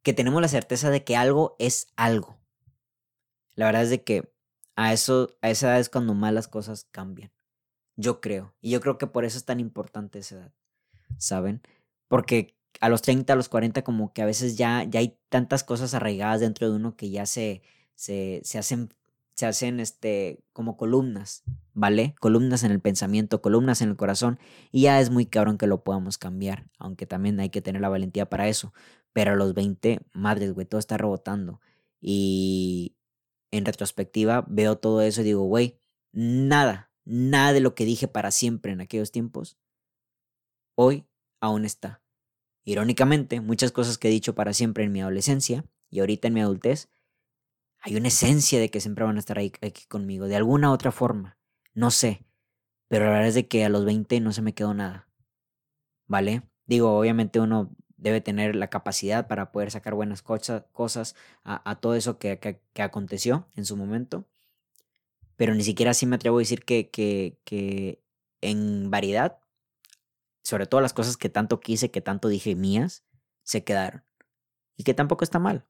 que 0.02 0.14
tenemos 0.14 0.42
la 0.42 0.48
certeza 0.48 0.90
de 0.90 1.04
que 1.04 1.16
algo 1.16 1.56
es 1.60 1.94
algo. 1.96 2.39
La 3.56 3.66
verdad 3.66 3.84
es 3.84 3.90
de 3.90 4.04
que 4.04 4.32
a 4.76 4.94
eso 4.94 5.38
a 5.42 5.50
esa 5.50 5.68
edad 5.70 5.80
es 5.80 5.90
cuando 5.90 6.14
más 6.14 6.34
las 6.34 6.48
cosas 6.48 6.88
cambian. 6.92 7.32
Yo 7.96 8.22
creo, 8.22 8.56
y 8.62 8.72
yo 8.72 8.82
creo 8.82 8.98
que 8.98 9.08
por 9.08 9.26
eso 9.26 9.38
es 9.38 9.46
tan 9.46 9.60
importante 9.60 10.20
esa 10.20 10.36
edad. 10.36 10.54
¿Saben? 11.18 11.62
Porque 12.08 12.56
a 12.82 12.90
los 12.90 13.02
30, 13.02 13.34
a 13.34 13.36
los 13.36 13.50
40 13.50 13.84
como 13.84 14.14
que 14.14 14.22
a 14.22 14.26
veces 14.26 14.58
ya 14.58 14.84
ya 14.86 15.00
hay 15.02 15.18
tantas 15.30 15.64
cosas 15.64 15.94
arraigadas 15.94 16.42
dentro 16.42 16.70
de 16.70 16.76
uno 16.76 16.96
que 16.96 17.10
ya 17.10 17.26
se 17.26 17.62
se, 17.96 18.42
se 18.44 18.58
hacen 18.58 18.90
se 19.40 19.46
hacen 19.46 19.80
este 19.80 20.44
como 20.52 20.76
columnas, 20.76 21.44
¿vale? 21.74 22.14
Columnas 22.20 22.64
en 22.64 22.72
el 22.72 22.82
pensamiento, 22.82 23.42
columnas 23.42 23.82
en 23.82 23.88
el 23.88 23.96
corazón 23.96 24.38
y 24.70 24.82
ya 24.82 25.00
es 25.00 25.12
muy 25.12 25.26
cabrón 25.26 25.58
que 25.58 25.66
lo 25.66 25.82
podamos 25.82 26.18
cambiar, 26.18 26.68
aunque 26.78 27.06
también 27.06 27.40
hay 27.40 27.50
que 27.50 27.62
tener 27.62 27.82
la 27.82 27.88
valentía 27.88 28.30
para 28.30 28.50
eso. 28.50 28.74
Pero 29.14 29.32
a 29.32 29.36
los 29.36 29.54
20, 29.54 30.02
madres, 30.12 30.54
güey, 30.54 30.66
todo 30.68 30.80
está 30.80 30.98
rebotando. 30.98 31.62
Y 32.02 32.98
en 33.52 33.66
retrospectiva 33.66 34.46
veo 34.48 34.78
todo 34.78 35.02
eso 35.02 35.22
y 35.22 35.26
digo, 35.26 35.44
güey, 35.44 35.80
nada, 36.12 36.92
nada 37.06 37.54
de 37.54 37.60
lo 37.60 37.76
que 37.76 37.86
dije 37.86 38.08
para 38.08 38.32
siempre 38.32 38.72
en 38.72 38.82
aquellos 38.82 39.12
tiempos, 39.12 39.58
hoy 40.76 41.06
aún 41.42 41.66
está. 41.66 42.02
Irónicamente, 42.64 43.42
muchas 43.42 43.72
cosas 43.72 43.98
que 43.98 44.10
he 44.10 44.12
dicho 44.12 44.36
para 44.36 44.54
siempre 44.54 44.84
en 44.84 44.92
mi 44.92 45.02
adolescencia 45.02 45.66
y 45.90 46.00
ahorita 46.02 46.28
en 46.28 46.34
mi 46.36 46.42
adultez, 46.42 46.90
hay 47.80 47.96
una 47.96 48.10
esencia 48.10 48.60
de 48.60 48.70
que 48.70 48.82
siempre 48.82 49.06
van 49.06 49.16
a 49.16 49.20
estar 49.20 49.38
ahí, 49.40 49.52
aquí 49.62 49.86
conmigo, 49.88 50.28
de 50.28 50.36
alguna 50.36 50.72
otra 50.72 50.92
forma. 50.92 51.38
No 51.74 51.92
sé, 51.92 52.26
pero 52.88 53.06
la 53.06 53.12
verdad 53.12 53.28
es 53.30 53.36
de 53.36 53.48
que 53.48 53.64
a 53.64 53.70
los 53.70 53.86
20 53.86 54.20
no 54.20 54.34
se 54.34 54.42
me 54.42 54.54
quedó 54.54 54.74
nada. 54.74 55.08
¿Vale? 56.08 56.44
Digo, 56.66 56.98
obviamente 56.98 57.40
uno 57.40 57.76
debe 58.00 58.22
tener 58.22 58.56
la 58.56 58.70
capacidad 58.70 59.28
para 59.28 59.52
poder 59.52 59.72
sacar 59.72 59.94
buenas 59.94 60.22
cosas, 60.22 61.16
a, 61.44 61.76
todo 61.80 61.96
eso 61.96 62.18
que, 62.18 62.40
que, 62.40 62.82
aconteció 62.82 63.48
en 63.56 63.66
su 63.66 63.76
momento. 63.76 64.26
Pero 65.36 65.54
ni 65.54 65.64
siquiera 65.64 65.92
así 65.92 66.06
me 66.06 66.16
atrevo 66.16 66.38
a 66.38 66.40
decir 66.40 66.64
que, 66.66 66.90
que, 66.90 67.38
que 67.44 68.02
en 68.42 68.90
variedad, 68.90 69.40
sobre 70.44 70.66
todo 70.66 70.82
las 70.82 70.94
cosas 70.94 71.18
que 71.18 71.30
tanto 71.30 71.60
quise, 71.60 71.92
que 71.92 72.02
tanto 72.02 72.28
dije 72.28 72.56
mías, 72.56 73.04
se 73.44 73.64
quedaron. 73.64 74.04
Y 74.78 74.84
que 74.84 74.94
tampoco 74.94 75.24
está 75.24 75.40
mal. 75.40 75.66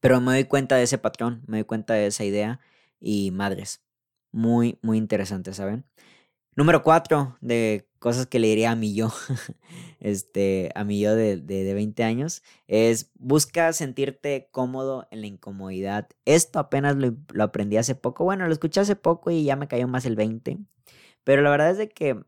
Pero 0.00 0.20
me 0.20 0.32
doy 0.32 0.44
cuenta 0.44 0.76
de 0.76 0.84
ese 0.84 0.98
patrón, 0.98 1.42
me 1.46 1.58
doy 1.58 1.64
cuenta 1.64 1.94
de 1.94 2.06
esa 2.06 2.24
idea 2.24 2.60
y 3.00 3.30
madres, 3.30 3.82
muy, 4.30 4.78
muy 4.82 4.98
interesante, 4.98 5.52
¿saben? 5.54 5.84
Número 6.56 6.82
cuatro 6.82 7.36
de 7.42 7.86
cosas 7.98 8.26
que 8.26 8.38
le 8.38 8.48
diría 8.48 8.70
a 8.70 8.76
mi 8.76 8.94
yo, 8.94 9.12
este, 10.00 10.70
a 10.74 10.84
mi 10.84 10.98
yo 10.98 11.14
de, 11.14 11.36
de, 11.36 11.74
20 11.74 12.02
años, 12.02 12.42
es 12.66 13.10
busca 13.14 13.72
sentirte 13.74 14.48
cómodo 14.50 15.06
en 15.10 15.20
la 15.20 15.26
incomodidad. 15.26 16.08
Esto 16.24 16.58
apenas 16.58 16.96
lo, 16.96 17.14
lo, 17.32 17.44
aprendí 17.44 17.76
hace 17.76 17.94
poco, 17.94 18.24
bueno, 18.24 18.46
lo 18.46 18.52
escuché 18.52 18.80
hace 18.80 18.96
poco 18.96 19.30
y 19.30 19.44
ya 19.44 19.56
me 19.56 19.68
cayó 19.68 19.86
más 19.86 20.06
el 20.06 20.16
20, 20.16 20.58
pero 21.24 21.42
la 21.42 21.50
verdad 21.50 21.70
es 21.70 21.78
de 21.78 21.90
que 21.90 22.24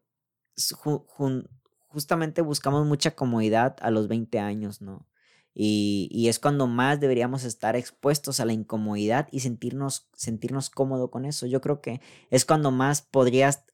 justamente 1.88 2.42
buscamos 2.42 2.86
mucha 2.86 3.12
comodidad 3.12 3.76
a 3.80 3.90
los 3.90 4.08
20 4.08 4.38
años, 4.38 4.82
¿no? 4.82 5.08
Y, 5.54 6.28
es 6.28 6.38
cuando 6.38 6.68
más 6.68 7.00
deberíamos 7.00 7.42
estar 7.42 7.74
expuestos 7.74 8.38
a 8.38 8.44
la 8.44 8.52
incomodidad 8.52 9.26
y 9.32 9.40
sentirnos, 9.40 10.08
sentirnos 10.14 10.70
cómodo 10.70 11.10
con 11.10 11.24
eso. 11.24 11.46
Yo 11.46 11.60
creo 11.60 11.80
que 11.80 12.00
es 12.30 12.44
cuando 12.44 12.70
más 12.70 13.02
podrías 13.02 13.64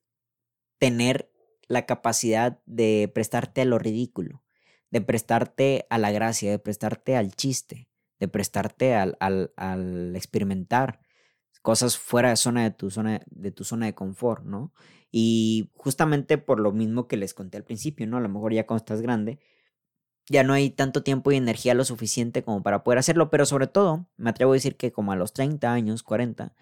tener 0.78 1.30
la 1.68 1.86
capacidad 1.86 2.60
de 2.66 3.10
prestarte 3.14 3.62
a 3.62 3.64
lo 3.64 3.78
ridículo, 3.78 4.42
de 4.90 5.00
prestarte 5.00 5.86
a 5.90 5.98
la 5.98 6.10
gracia, 6.12 6.50
de 6.50 6.58
prestarte 6.58 7.16
al 7.16 7.34
chiste, 7.34 7.88
de 8.20 8.28
prestarte 8.28 8.94
al, 8.94 9.16
al, 9.20 9.52
al 9.56 10.14
experimentar 10.16 11.00
cosas 11.64 11.96
fuera 11.96 12.28
de, 12.28 12.36
zona 12.36 12.62
de, 12.64 12.70
tu 12.70 12.90
zona, 12.90 13.22
de 13.30 13.50
tu 13.50 13.64
zona 13.64 13.86
de 13.86 13.94
confort, 13.94 14.44
¿no? 14.44 14.74
Y 15.10 15.70
justamente 15.76 16.36
por 16.36 16.60
lo 16.60 16.72
mismo 16.72 17.08
que 17.08 17.16
les 17.16 17.32
conté 17.32 17.56
al 17.56 17.64
principio, 17.64 18.06
¿no? 18.06 18.18
A 18.18 18.20
lo 18.20 18.28
mejor 18.28 18.52
ya 18.52 18.66
cuando 18.66 18.82
estás 18.82 19.00
grande, 19.00 19.40
ya 20.28 20.42
no 20.42 20.52
hay 20.52 20.68
tanto 20.68 21.02
tiempo 21.02 21.32
y 21.32 21.36
energía 21.36 21.72
lo 21.72 21.84
suficiente 21.84 22.42
como 22.42 22.62
para 22.62 22.84
poder 22.84 22.98
hacerlo, 22.98 23.30
pero 23.30 23.46
sobre 23.46 23.66
todo, 23.66 24.06
me 24.18 24.30
atrevo 24.30 24.52
a 24.52 24.54
decir 24.56 24.76
que 24.76 24.92
como 24.92 25.12
a 25.12 25.16
los 25.16 25.32
30 25.32 25.72
años, 25.72 26.02
40, 26.02 26.54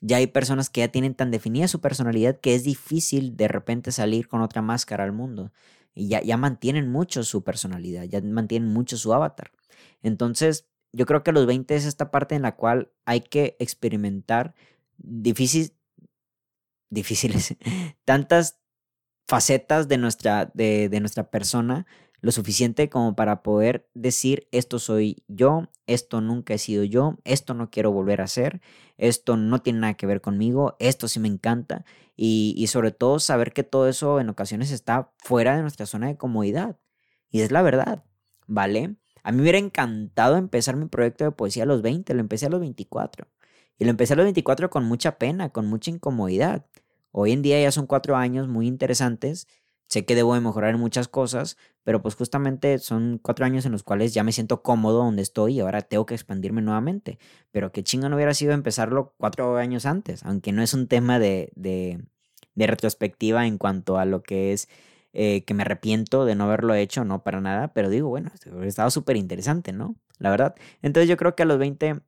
ya 0.00 0.18
hay 0.18 0.26
personas 0.26 0.70
que 0.70 0.80
ya 0.80 0.88
tienen 0.88 1.14
tan 1.14 1.30
definida 1.30 1.68
su 1.68 1.80
personalidad 1.80 2.38
que 2.40 2.54
es 2.54 2.64
difícil 2.64 3.36
de 3.36 3.48
repente 3.48 3.92
salir 3.92 4.28
con 4.28 4.42
otra 4.42 4.62
máscara 4.62 5.04
al 5.04 5.12
mundo. 5.12 5.52
Y 5.94 6.08
ya, 6.08 6.22
ya 6.22 6.36
mantienen 6.36 6.90
mucho 6.90 7.24
su 7.24 7.42
personalidad, 7.42 8.04
ya 8.04 8.20
mantienen 8.20 8.68
mucho 8.68 8.98
su 8.98 9.14
avatar. 9.14 9.50
Entonces, 10.02 10.66
yo 10.92 11.06
creo 11.06 11.22
que 11.22 11.32
los 11.32 11.46
20 11.46 11.74
es 11.74 11.86
esta 11.86 12.10
parte 12.10 12.34
en 12.34 12.42
la 12.42 12.56
cual 12.56 12.90
hay 13.06 13.20
que 13.20 13.56
experimentar 13.58 14.54
difícil, 14.98 15.72
difíciles, 16.90 17.56
tantas 18.04 18.58
facetas 19.26 19.88
de 19.88 19.98
nuestra, 19.98 20.50
de, 20.54 20.88
de 20.88 21.00
nuestra 21.00 21.30
persona 21.30 21.86
lo 22.20 22.32
suficiente 22.32 22.88
como 22.88 23.14
para 23.14 23.42
poder 23.42 23.88
decir 23.94 24.48
esto 24.52 24.78
soy 24.78 25.22
yo, 25.28 25.68
esto 25.86 26.20
nunca 26.20 26.54
he 26.54 26.58
sido 26.58 26.84
yo, 26.84 27.18
esto 27.24 27.54
no 27.54 27.70
quiero 27.70 27.92
volver 27.92 28.20
a 28.20 28.24
hacer, 28.24 28.60
esto 28.96 29.36
no 29.36 29.60
tiene 29.60 29.80
nada 29.80 29.94
que 29.94 30.06
ver 30.06 30.20
conmigo, 30.20 30.76
esto 30.78 31.08
sí 31.08 31.20
me 31.20 31.28
encanta 31.28 31.84
y, 32.16 32.66
sobre 32.68 32.92
todo 32.92 33.18
saber 33.18 33.52
que 33.52 33.62
todo 33.62 33.88
eso 33.88 34.20
en 34.20 34.28
ocasiones 34.30 34.70
está 34.70 35.12
fuera 35.18 35.54
de 35.56 35.62
nuestra 35.62 35.86
zona 35.86 36.06
de 36.06 36.16
comodidad 36.16 36.78
y 37.30 37.40
es 37.42 37.50
la 37.50 37.62
verdad, 37.62 38.04
¿vale? 38.46 38.96
A 39.22 39.32
mí 39.32 39.36
me 39.36 39.42
hubiera 39.42 39.58
encantado 39.58 40.36
empezar 40.36 40.76
mi 40.76 40.86
proyecto 40.86 41.24
de 41.24 41.32
poesía 41.32 41.64
a 41.64 41.66
los 41.66 41.82
20, 41.82 42.14
lo 42.14 42.20
empecé 42.20 42.46
a 42.46 42.48
los 42.48 42.60
24 42.60 43.26
y 43.78 43.84
lo 43.84 43.90
empecé 43.90 44.14
a 44.14 44.16
los 44.16 44.24
24 44.24 44.70
con 44.70 44.84
mucha 44.84 45.18
pena, 45.18 45.50
con 45.50 45.66
mucha 45.66 45.90
incomodidad. 45.90 46.64
Hoy 47.12 47.32
en 47.32 47.42
día 47.42 47.60
ya 47.60 47.72
son 47.72 47.86
cuatro 47.86 48.16
años 48.16 48.48
muy 48.48 48.66
interesantes 48.66 49.46
Sé 49.86 50.04
que 50.04 50.14
debo 50.14 50.34
de 50.34 50.40
mejorar 50.40 50.74
en 50.74 50.80
muchas 50.80 51.08
cosas, 51.08 51.56
pero 51.84 52.02
pues 52.02 52.14
justamente 52.16 52.78
son 52.78 53.18
cuatro 53.22 53.44
años 53.46 53.64
en 53.66 53.72
los 53.72 53.82
cuales 53.82 54.14
ya 54.14 54.24
me 54.24 54.32
siento 54.32 54.62
cómodo 54.62 54.98
donde 55.04 55.22
estoy 55.22 55.54
y 55.54 55.60
ahora 55.60 55.82
tengo 55.82 56.06
que 56.06 56.14
expandirme 56.14 56.62
nuevamente. 56.62 57.18
Pero 57.52 57.72
qué 57.72 57.82
chinga 57.84 58.08
no 58.08 58.16
hubiera 58.16 58.34
sido 58.34 58.52
empezarlo 58.52 59.14
cuatro 59.18 59.56
años 59.56 59.86
antes, 59.86 60.24
aunque 60.24 60.52
no 60.52 60.62
es 60.62 60.74
un 60.74 60.88
tema 60.88 61.18
de, 61.18 61.52
de, 61.54 62.04
de 62.54 62.66
retrospectiva 62.66 63.46
en 63.46 63.58
cuanto 63.58 63.98
a 63.98 64.04
lo 64.04 64.22
que 64.22 64.52
es 64.52 64.68
eh, 65.12 65.44
que 65.44 65.54
me 65.54 65.62
arrepiento 65.62 66.24
de 66.24 66.34
no 66.34 66.44
haberlo 66.44 66.74
hecho, 66.74 67.04
no 67.04 67.22
para 67.22 67.40
nada, 67.40 67.72
pero 67.72 67.88
digo, 67.88 68.08
bueno, 68.08 68.30
estaba 68.64 68.90
súper 68.90 69.16
interesante, 69.16 69.72
¿no? 69.72 69.96
La 70.18 70.30
verdad. 70.30 70.54
Entonces 70.82 71.08
yo 71.08 71.16
creo 71.16 71.34
que 71.34 71.44
a 71.44 71.46
los 71.46 71.58
20 71.58 72.00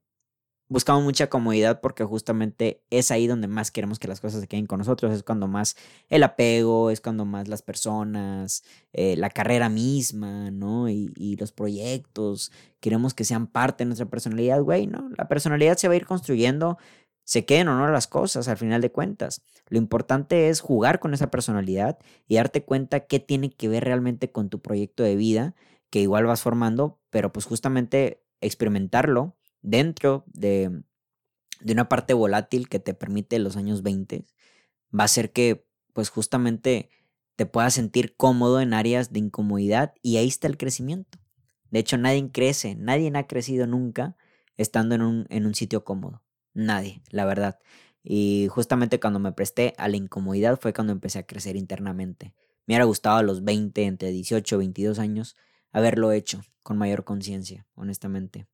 buscamos 0.69 1.03
mucha 1.03 1.29
comodidad 1.29 1.81
porque 1.81 2.05
justamente 2.05 2.83
es 2.91 3.11
ahí 3.11 3.27
donde 3.27 3.49
más 3.49 3.71
queremos 3.71 3.99
que 3.99 4.09
las 4.09 4.21
cosas 4.21 4.41
se 4.41 4.49
queden 4.49 4.67
con 4.67 4.79
nosotros, 4.79 5.15
es 5.15 5.23
cuando 5.23 5.49
más 5.49 5.77
el 6.09 6.23
apego, 6.23 6.91
es 6.91 7.01
cuando 7.01 7.25
más 7.25 7.49
las 7.49 7.63
personas, 7.63 8.63
eh, 8.93 9.17
la 9.17 9.31
carrera 9.31 9.69
misma, 9.69 10.51
¿no? 10.51 10.89
Y, 10.89 11.13
y, 11.17 11.37
los 11.37 11.53
proyectos, 11.53 12.53
queremos 12.81 13.15
que 13.15 13.25
sean 13.25 13.47
parte 13.47 13.85
de 13.85 13.87
nuestra 13.87 14.07
personalidad, 14.07 14.61
güey, 14.63 14.87
¿no? 14.87 15.11
La 15.17 15.29
personalidad 15.29 15.77
se 15.77 15.89
va 15.89 15.95
a 15.95 15.97
ir 15.97 16.07
construyendo, 16.07 16.79
se 17.25 17.45
queden 17.45 17.69
o 17.69 17.77
no 17.77 17.91
las 17.91 18.07
cosas 18.07 18.49
al 18.49 18.57
final 18.57 18.81
de 18.81 18.93
cuentas. 18.93 19.43
Lo 19.69 19.79
importante 19.79 20.49
es 20.49 20.61
jugar 20.61 21.01
con 21.01 21.15
esa 21.15 21.31
personalidad 21.31 21.99
y 22.27 22.37
darte 22.37 22.65
cuenta 22.65 23.01
qué 23.01 23.21
tiene 23.21 23.51
que 23.51 23.69
ver 23.69 23.85
realmente 23.85 24.31
con 24.33 24.49
tu 24.51 24.61
proyecto 24.61 25.03
de 25.03 25.17
vida, 25.17 25.55
que 25.91 26.01
igual 26.01 26.27
vas 26.27 26.43
formando, 26.43 27.01
pero 27.11 27.33
pues 27.33 27.47
justamente 27.47 28.23
experimentarlo 28.41 29.38
dentro 29.63 30.25
de, 30.27 30.83
de 31.61 31.73
una 31.73 31.89
parte 31.89 32.15
volátil 32.15 32.69
que 32.69 32.79
te 32.79 32.95
permite 32.95 33.39
los 33.39 33.57
años 33.57 33.83
20, 33.83 34.25
va 34.95 35.03
a 35.03 35.05
hacer 35.05 35.33
que 35.33 35.67
pues 35.93 36.11
justamente 36.11 36.91
te 37.37 37.47
puedas 37.47 37.75
sentir 37.75 38.17
cómodo 38.17 38.61
en 38.61 38.75
áreas 38.75 39.13
de 39.13 39.21
incomodidad 39.21 39.95
y 40.03 40.17
ahí 40.17 40.29
está 40.29 40.49
el 40.49 40.57
crecimiento. 40.57 41.19
De 41.71 41.79
hecho, 41.79 41.99
nadie 41.99 42.31
crece, 42.33 42.75
nadie 42.75 43.13
ha 43.15 43.27
crecido 43.27 43.67
nunca 43.67 44.17
estando 44.57 44.95
en 44.95 45.03
un, 45.03 45.27
en 45.29 45.47
un 45.47 45.55
sitio 45.55 45.85
cómodo. 45.85 46.23
Nadie, 46.55 47.03
la 47.11 47.25
verdad. 47.25 47.59
Y 48.03 48.49
justamente 48.51 48.99
cuando 49.01 49.21
me 49.21 49.33
presté 49.33 49.75
a 49.79 49.89
la 49.89 49.97
incomodidad 49.97 50.59
fue 50.59 50.73
cuando 50.73 50.93
empecé 50.93 51.21
a 51.21 51.27
crecer 51.27 51.57
internamente. 51.57 52.35
Me 52.67 52.73
hubiera 52.73 52.85
gustado 52.85 53.19
a 53.19 53.23
los 53.23 53.45
20, 53.45 53.85
entre 53.85 54.11
18 54.11 54.59
22 54.59 54.99
años, 54.99 55.37
haberlo 55.71 56.13
hecho 56.13 56.41
con 56.63 56.77
mayor 56.77 57.05
conciencia, 57.05 57.67
honestamente. 57.75 58.47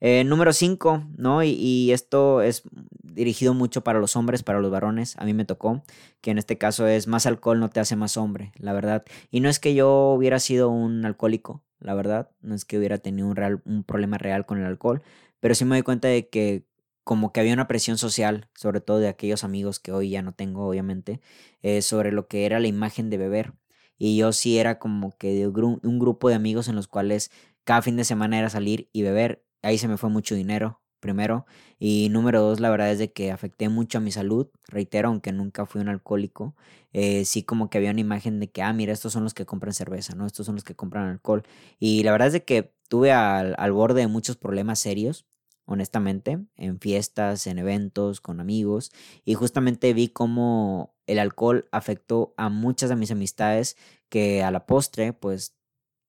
Eh, 0.00 0.24
número 0.24 0.52
5, 0.52 1.04
¿no? 1.16 1.42
Y, 1.42 1.90
esto 1.92 2.42
es 2.42 2.62
dirigido 3.02 3.54
mucho 3.54 3.82
para 3.82 3.98
los 3.98 4.14
hombres, 4.16 4.42
para 4.42 4.60
los 4.60 4.70
varones. 4.70 5.16
A 5.18 5.24
mí 5.24 5.32
me 5.32 5.44
tocó, 5.44 5.82
que 6.20 6.30
en 6.30 6.38
este 6.38 6.58
caso 6.58 6.86
es 6.86 7.06
más 7.06 7.26
alcohol 7.26 7.60
no 7.60 7.70
te 7.70 7.80
hace 7.80 7.96
más 7.96 8.16
hombre, 8.16 8.52
la 8.56 8.72
verdad. 8.74 9.04
Y 9.30 9.40
no 9.40 9.48
es 9.48 9.58
que 9.58 9.74
yo 9.74 10.12
hubiera 10.16 10.38
sido 10.38 10.68
un 10.68 11.04
alcohólico, 11.06 11.62
la 11.80 11.94
verdad. 11.94 12.30
No 12.40 12.54
es 12.54 12.64
que 12.64 12.78
hubiera 12.78 12.98
tenido 12.98 13.26
un, 13.28 13.36
real, 13.36 13.62
un 13.64 13.84
problema 13.84 14.18
real 14.18 14.44
con 14.46 14.58
el 14.58 14.66
alcohol. 14.66 15.02
Pero 15.40 15.54
sí 15.54 15.64
me 15.64 15.76
doy 15.76 15.82
cuenta 15.82 16.08
de 16.08 16.28
que 16.28 16.66
como 17.04 17.32
que 17.32 17.40
había 17.40 17.54
una 17.54 17.68
presión 17.68 17.98
social, 17.98 18.48
sobre 18.54 18.80
todo 18.80 18.98
de 18.98 19.08
aquellos 19.08 19.44
amigos 19.44 19.78
que 19.78 19.92
hoy 19.92 20.10
ya 20.10 20.22
no 20.22 20.32
tengo, 20.32 20.66
obviamente, 20.66 21.20
eh, 21.62 21.80
sobre 21.82 22.12
lo 22.12 22.26
que 22.26 22.46
era 22.46 22.60
la 22.60 22.66
imagen 22.66 23.10
de 23.10 23.18
beber. 23.18 23.54
Y 23.96 24.16
yo 24.16 24.32
sí 24.32 24.58
era 24.58 24.78
como 24.78 25.16
que 25.16 25.32
de 25.32 25.46
un 25.46 25.98
grupo 25.98 26.28
de 26.28 26.34
amigos 26.34 26.68
en 26.68 26.74
los 26.74 26.88
cuales 26.88 27.30
cada 27.64 27.82
fin 27.82 27.96
de 27.96 28.04
semana 28.04 28.38
era 28.38 28.50
salir 28.50 28.88
y 28.92 29.02
beber 29.02 29.45
ahí 29.66 29.78
se 29.78 29.88
me 29.88 29.96
fue 29.98 30.10
mucho 30.10 30.34
dinero, 30.34 30.80
primero. 31.00 31.46
Y 31.78 32.08
número 32.10 32.40
dos, 32.40 32.60
la 32.60 32.70
verdad 32.70 32.90
es 32.92 32.98
de 32.98 33.12
que 33.12 33.32
afecté 33.32 33.68
mucho 33.68 33.98
a 33.98 34.00
mi 34.00 34.12
salud. 34.12 34.48
Reitero, 34.68 35.08
aunque 35.08 35.32
nunca 35.32 35.66
fui 35.66 35.80
un 35.80 35.88
alcohólico, 35.88 36.54
eh, 36.92 37.24
sí 37.24 37.42
como 37.42 37.70
que 37.70 37.78
había 37.78 37.90
una 37.90 38.00
imagen 38.00 38.40
de 38.40 38.50
que, 38.50 38.62
ah, 38.62 38.72
mira, 38.72 38.92
estos 38.92 39.12
son 39.12 39.24
los 39.24 39.34
que 39.34 39.46
compran 39.46 39.74
cerveza, 39.74 40.14
¿no? 40.14 40.26
Estos 40.26 40.46
son 40.46 40.54
los 40.56 40.64
que 40.64 40.74
compran 40.76 41.08
alcohol. 41.08 41.42
Y 41.78 42.02
la 42.04 42.12
verdad 42.12 42.28
es 42.28 42.32
de 42.34 42.44
que 42.44 42.74
tuve 42.88 43.12
al, 43.12 43.54
al 43.58 43.72
borde 43.72 44.02
de 44.02 44.08
muchos 44.08 44.36
problemas 44.36 44.78
serios 44.78 45.26
honestamente, 45.66 46.38
en 46.56 46.78
fiestas, 46.80 47.46
en 47.46 47.58
eventos, 47.58 48.20
con 48.20 48.40
amigos, 48.40 48.92
y 49.24 49.34
justamente 49.34 49.92
vi 49.94 50.08
cómo 50.08 50.94
el 51.06 51.18
alcohol 51.18 51.68
afectó 51.72 52.34
a 52.36 52.48
muchas 52.48 52.88
de 52.88 52.96
mis 52.96 53.10
amistades 53.10 53.76
que 54.08 54.42
a 54.42 54.50
la 54.50 54.64
postre, 54.66 55.12
pues, 55.12 55.56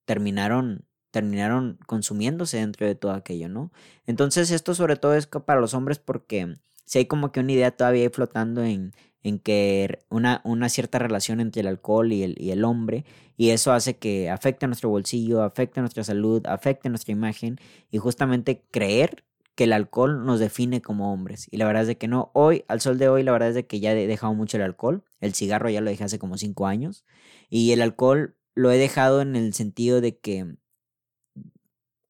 terminaron 0.06 0.87
terminaron 1.18 1.78
consumiéndose 1.86 2.58
dentro 2.58 2.86
de 2.86 2.94
todo 2.94 3.12
aquello, 3.12 3.48
¿no? 3.48 3.72
Entonces 4.06 4.52
esto 4.52 4.74
sobre 4.74 4.94
todo 4.94 5.14
es 5.14 5.26
para 5.26 5.60
los 5.60 5.74
hombres 5.74 5.98
porque 5.98 6.56
si 6.84 6.98
hay 6.98 7.06
como 7.06 7.32
que 7.32 7.40
una 7.40 7.52
idea 7.52 7.72
todavía 7.72 8.08
flotando 8.08 8.62
en, 8.62 8.94
en 9.22 9.40
que 9.40 9.98
una, 10.10 10.40
una, 10.44 10.68
cierta 10.68 11.00
relación 11.00 11.40
entre 11.40 11.62
el 11.62 11.66
alcohol 11.66 12.12
y 12.12 12.22
el, 12.22 12.36
y 12.40 12.52
el 12.52 12.64
hombre, 12.64 13.04
y 13.36 13.50
eso 13.50 13.72
hace 13.72 13.96
que 13.96 14.30
afecte 14.30 14.64
a 14.64 14.68
nuestro 14.68 14.88
bolsillo, 14.90 15.42
afecte 15.42 15.80
a 15.80 15.82
nuestra 15.82 16.04
salud, 16.04 16.46
afecte 16.46 16.86
a 16.88 16.90
nuestra 16.90 17.12
imagen, 17.12 17.58
y 17.90 17.98
justamente 17.98 18.62
creer 18.70 19.24
que 19.56 19.64
el 19.64 19.72
alcohol 19.72 20.24
nos 20.24 20.38
define 20.38 20.80
como 20.80 21.12
hombres. 21.12 21.48
Y 21.50 21.56
la 21.56 21.66
verdad 21.66 21.82
es 21.82 21.88
de 21.88 21.98
que 21.98 22.06
no, 22.06 22.30
hoy, 22.32 22.64
al 22.68 22.80
sol 22.80 22.96
de 22.96 23.08
hoy, 23.08 23.24
la 23.24 23.32
verdad 23.32 23.48
es 23.48 23.54
de 23.56 23.66
que 23.66 23.80
ya 23.80 23.92
he 23.92 24.06
dejado 24.06 24.32
mucho 24.34 24.56
el 24.56 24.62
alcohol, 24.62 25.02
el 25.20 25.34
cigarro 25.34 25.68
ya 25.68 25.80
lo 25.80 25.90
dejé 25.90 26.04
hace 26.04 26.20
como 26.20 26.38
cinco 26.38 26.68
años, 26.68 27.04
y 27.50 27.72
el 27.72 27.82
alcohol 27.82 28.36
lo 28.54 28.70
he 28.72 28.78
dejado 28.78 29.20
en 29.20 29.36
el 29.36 29.54
sentido 29.54 30.00
de 30.00 30.18
que 30.18 30.56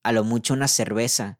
a 0.08 0.12
lo 0.12 0.24
mucho 0.24 0.54
una 0.54 0.68
cerveza 0.68 1.38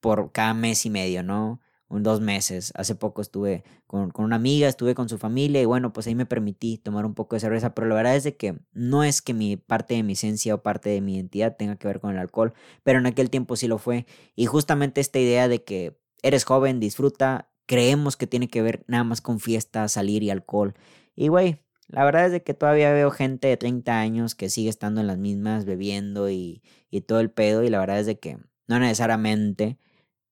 por 0.00 0.32
cada 0.32 0.54
mes 0.54 0.84
y 0.86 0.90
medio, 0.90 1.22
¿no? 1.22 1.60
Un 1.88 2.02
dos 2.02 2.20
meses. 2.20 2.72
Hace 2.74 2.96
poco 2.96 3.22
estuve 3.22 3.62
con, 3.86 4.10
una 4.16 4.34
amiga, 4.34 4.66
estuve 4.66 4.96
con 4.96 5.08
su 5.08 5.18
familia 5.18 5.62
y 5.62 5.66
bueno, 5.66 5.92
pues 5.92 6.08
ahí 6.08 6.16
me 6.16 6.26
permití 6.26 6.78
tomar 6.78 7.06
un 7.06 7.14
poco 7.14 7.36
de 7.36 7.40
cerveza, 7.40 7.76
pero 7.76 7.86
la 7.86 7.94
verdad 7.94 8.16
es 8.16 8.24
de 8.24 8.36
que 8.36 8.58
no 8.72 9.04
es 9.04 9.22
que 9.22 9.34
mi 9.34 9.56
parte 9.56 9.94
de 9.94 10.02
mi 10.02 10.14
esencia 10.14 10.56
o 10.56 10.64
parte 10.64 10.90
de 10.90 11.00
mi 11.00 11.14
identidad 11.14 11.56
tenga 11.56 11.76
que 11.76 11.86
ver 11.86 12.00
con 12.00 12.10
el 12.10 12.18
alcohol, 12.18 12.54
pero 12.82 12.98
en 12.98 13.06
aquel 13.06 13.30
tiempo 13.30 13.54
sí 13.54 13.68
lo 13.68 13.78
fue. 13.78 14.04
Y 14.34 14.46
justamente 14.46 15.00
esta 15.00 15.20
idea 15.20 15.46
de 15.46 15.62
que 15.62 15.96
eres 16.22 16.42
joven, 16.44 16.80
disfruta, 16.80 17.52
creemos 17.66 18.16
que 18.16 18.26
tiene 18.26 18.48
que 18.48 18.62
ver 18.62 18.84
nada 18.88 19.04
más 19.04 19.20
con 19.20 19.38
fiesta, 19.38 19.86
salir 19.86 20.24
y 20.24 20.30
alcohol. 20.30 20.74
Y 21.14 21.28
güey, 21.28 21.64
la 21.88 22.04
verdad 22.04 22.26
es 22.26 22.32
de 22.32 22.42
que 22.42 22.54
todavía 22.54 22.92
veo 22.92 23.10
gente 23.10 23.48
de 23.48 23.56
30 23.56 23.98
años 23.98 24.34
que 24.34 24.50
sigue 24.50 24.68
estando 24.68 25.00
en 25.00 25.06
las 25.06 25.18
mismas, 25.18 25.64
bebiendo 25.64 26.30
y, 26.30 26.62
y 26.90 27.02
todo 27.02 27.20
el 27.20 27.30
pedo, 27.30 27.62
y 27.62 27.70
la 27.70 27.78
verdad 27.78 28.00
es 28.00 28.06
de 28.06 28.18
que 28.18 28.38
no 28.66 28.78
necesariamente 28.80 29.78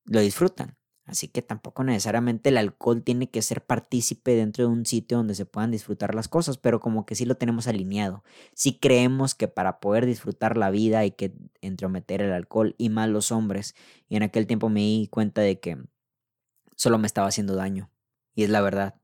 lo 0.05 0.21
disfrutan. 0.21 0.77
Así 1.07 1.29
que 1.29 1.43
tampoco 1.43 1.85
necesariamente 1.85 2.49
el 2.49 2.57
alcohol 2.57 3.03
tiene 3.03 3.29
que 3.29 3.43
ser 3.43 3.63
partícipe 3.65 4.35
dentro 4.35 4.65
de 4.65 4.73
un 4.73 4.87
sitio 4.87 5.19
donde 5.19 5.35
se 5.35 5.45
puedan 5.45 5.71
disfrutar 5.71 6.15
las 6.15 6.29
cosas, 6.29 6.57
pero 6.57 6.81
como 6.81 7.05
que 7.05 7.15
sí 7.15 7.27
lo 7.27 7.37
tenemos 7.37 7.69
alineado. 7.69 8.25
Sí 8.55 8.79
creemos 8.79 9.35
que 9.35 9.47
para 9.47 9.81
poder 9.81 10.07
disfrutar 10.07 10.57
la 10.57 10.71
vida 10.71 11.01
hay 11.01 11.11
que 11.11 11.35
entrometer 11.61 12.23
el 12.23 12.33
alcohol 12.33 12.75
y 12.79 12.89
más 12.89 13.11
los 13.11 13.33
hombres. 13.33 13.75
Y 14.09 14.17
en 14.17 14.23
aquel 14.23 14.47
tiempo 14.47 14.71
me 14.71 14.81
di 14.81 15.09
cuenta 15.11 15.43
de 15.43 15.61
que 15.61 15.77
solo 16.75 16.99
me 16.99 17.07
estaba 17.07 17.29
haciendo 17.29 17.55
daño. 17.55 17.91
Y 18.35 18.45
es 18.45 18.51
la 18.51 18.63
verdad. 18.63 18.95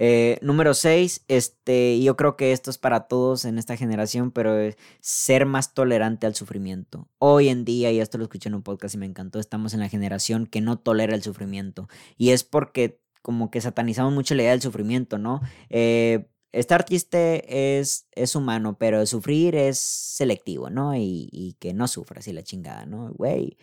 Eh, 0.00 0.38
número 0.42 0.74
6, 0.74 1.24
este, 1.26 2.00
yo 2.00 2.16
creo 2.16 2.36
que 2.36 2.52
esto 2.52 2.70
es 2.70 2.78
para 2.78 3.08
todos 3.08 3.44
en 3.44 3.58
esta 3.58 3.76
generación, 3.76 4.30
pero 4.30 4.56
es 4.56 4.76
ser 5.00 5.44
más 5.44 5.74
tolerante 5.74 6.26
al 6.26 6.36
sufrimiento. 6.36 7.08
Hoy 7.18 7.48
en 7.48 7.64
día, 7.64 7.90
y 7.90 8.00
esto 8.00 8.16
lo 8.16 8.24
escuché 8.24 8.48
en 8.48 8.54
un 8.54 8.62
podcast 8.62 8.94
y 8.94 8.98
me 8.98 9.06
encantó, 9.06 9.40
estamos 9.40 9.74
en 9.74 9.80
la 9.80 9.88
generación 9.88 10.46
que 10.46 10.60
no 10.60 10.78
tolera 10.78 11.14
el 11.16 11.22
sufrimiento. 11.22 11.88
Y 12.16 12.30
es 12.30 12.44
porque 12.44 13.00
como 13.22 13.50
que 13.50 13.60
satanizamos 13.60 14.14
mucho 14.14 14.36
la 14.36 14.42
idea 14.42 14.52
del 14.52 14.62
sufrimiento, 14.62 15.18
¿no? 15.18 15.40
Eh, 15.68 16.28
estar 16.52 16.84
triste 16.84 17.78
es, 17.80 18.06
es 18.12 18.36
humano, 18.36 18.78
pero 18.78 19.04
sufrir 19.04 19.56
es 19.56 19.80
selectivo, 19.80 20.70
¿no? 20.70 20.94
Y, 20.94 21.28
y 21.32 21.54
que 21.58 21.74
no 21.74 21.88
sufras 21.88 22.28
y 22.28 22.32
la 22.32 22.44
chingada, 22.44 22.86
¿no? 22.86 23.12
Güey, 23.14 23.58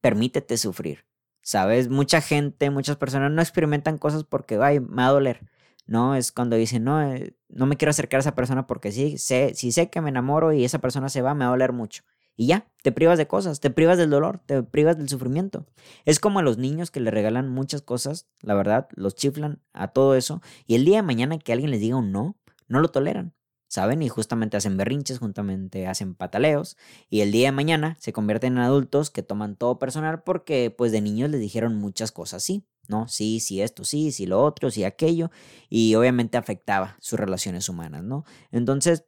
permítete 0.00 0.56
sufrir. 0.56 1.06
¿Sabes? 1.44 1.88
Mucha 1.88 2.20
gente, 2.20 2.70
muchas 2.70 2.96
personas 2.96 3.32
no 3.32 3.42
experimentan 3.42 3.98
cosas 3.98 4.22
porque, 4.22 4.58
ay, 4.62 4.78
me 4.78 5.02
va 5.02 5.08
a 5.08 5.10
doler. 5.10 5.51
¿No? 5.86 6.14
Es 6.14 6.32
cuando 6.32 6.56
dicen, 6.56 6.84
no, 6.84 7.02
eh, 7.02 7.36
no 7.48 7.66
me 7.66 7.76
quiero 7.76 7.90
acercar 7.90 8.18
a 8.18 8.22
esa 8.22 8.34
persona 8.34 8.66
porque 8.66 8.92
sí, 8.92 9.18
sé, 9.18 9.52
si 9.54 9.72
sé 9.72 9.90
que 9.90 10.00
me 10.00 10.10
enamoro 10.10 10.52
y 10.52 10.64
esa 10.64 10.80
persona 10.80 11.08
se 11.08 11.22
va, 11.22 11.34
me 11.34 11.44
va 11.44 11.50
a 11.50 11.50
doler 11.52 11.72
mucho. 11.72 12.02
Y 12.34 12.46
ya, 12.46 12.66
te 12.82 12.92
privas 12.92 13.18
de 13.18 13.26
cosas, 13.26 13.60
te 13.60 13.70
privas 13.70 13.98
del 13.98 14.10
dolor, 14.10 14.40
te 14.46 14.62
privas 14.62 14.96
del 14.96 15.08
sufrimiento. 15.08 15.66
Es 16.04 16.18
como 16.18 16.38
a 16.38 16.42
los 16.42 16.56
niños 16.56 16.90
que 16.90 17.00
le 17.00 17.10
regalan 17.10 17.48
muchas 17.50 17.82
cosas, 17.82 18.26
la 18.40 18.54
verdad, 18.54 18.88
los 18.92 19.14
chiflan 19.14 19.60
a 19.74 19.88
todo 19.88 20.14
eso, 20.14 20.40
y 20.66 20.74
el 20.74 20.84
día 20.84 20.96
de 20.96 21.02
mañana 21.02 21.38
que 21.38 21.52
alguien 21.52 21.70
les 21.70 21.80
diga 21.80 21.96
un 21.96 22.10
no, 22.10 22.38
no 22.68 22.80
lo 22.80 22.88
toleran, 22.88 23.34
¿saben? 23.68 24.00
Y 24.02 24.08
justamente 24.08 24.56
hacen 24.56 24.78
berrinches, 24.78 25.18
justamente 25.18 25.86
hacen 25.86 26.14
pataleos, 26.14 26.78
y 27.10 27.20
el 27.20 27.32
día 27.32 27.48
de 27.48 27.52
mañana 27.52 27.96
se 28.00 28.14
convierten 28.14 28.54
en 28.54 28.60
adultos 28.60 29.10
que 29.10 29.22
toman 29.22 29.56
todo 29.56 29.78
personal 29.78 30.22
porque 30.22 30.74
pues 30.76 30.90
de 30.90 31.02
niños 31.02 31.30
les 31.30 31.40
dijeron 31.40 31.76
muchas 31.76 32.12
cosas 32.12 32.42
así. 32.42 32.64
¿No? 32.88 33.08
Sí, 33.08 33.40
sí, 33.40 33.62
esto, 33.62 33.84
sí, 33.84 34.12
sí, 34.12 34.26
lo 34.26 34.42
otro, 34.42 34.70
sí, 34.70 34.84
aquello, 34.84 35.30
y 35.68 35.94
obviamente 35.94 36.38
afectaba 36.38 36.96
sus 37.00 37.18
relaciones 37.18 37.68
humanas, 37.68 38.02
¿no? 38.02 38.24
Entonces, 38.50 39.04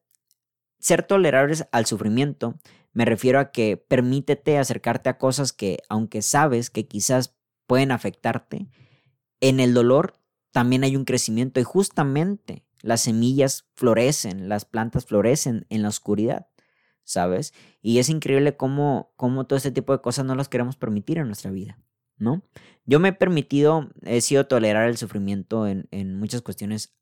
ser 0.78 1.02
tolerables 1.02 1.66
al 1.72 1.87
sufrimiento, 1.87 2.58
me 2.92 3.04
refiero 3.04 3.40
a 3.40 3.50
que 3.50 3.76
permítete 3.76 4.58
acercarte 4.58 5.08
a 5.10 5.18
cosas 5.18 5.52
que, 5.52 5.78
aunque 5.88 6.22
sabes 6.22 6.70
que 6.70 6.87
quizás 6.87 7.34
pueden 7.66 7.90
afectarte, 7.90 8.68
en 9.40 9.60
el 9.60 9.74
dolor 9.74 10.20
también 10.52 10.84
hay 10.84 10.96
un 10.96 11.04
crecimiento 11.04 11.58
y 11.58 11.64
justamente 11.64 12.64
las 12.80 13.00
semillas 13.00 13.66
florecen, 13.74 14.48
las 14.48 14.64
plantas 14.64 15.06
florecen 15.06 15.66
en 15.70 15.82
la 15.82 15.88
oscuridad, 15.88 16.48
¿sabes? 17.02 17.52
Y 17.82 17.98
es 17.98 18.08
increíble 18.08 18.56
cómo, 18.56 19.12
cómo 19.16 19.46
todo 19.46 19.56
este 19.56 19.72
tipo 19.72 19.92
de 19.92 20.02
cosas 20.02 20.26
no 20.26 20.34
las 20.34 20.48
queremos 20.48 20.76
permitir 20.76 21.18
en 21.18 21.26
nuestra 21.26 21.50
vida. 21.50 21.78
¿No? 22.16 22.42
Yo 22.87 23.00
me 23.00 23.11
he 23.11 23.12
permitido, 23.12 23.90
he 24.03 24.20
sido 24.20 24.46
tolerar 24.46 24.88
el 24.88 24.96
sufrimiento 24.96 25.66
en, 25.66 25.88
en 25.90 26.16
muchas 26.16 26.42
cuestiones 26.42 26.94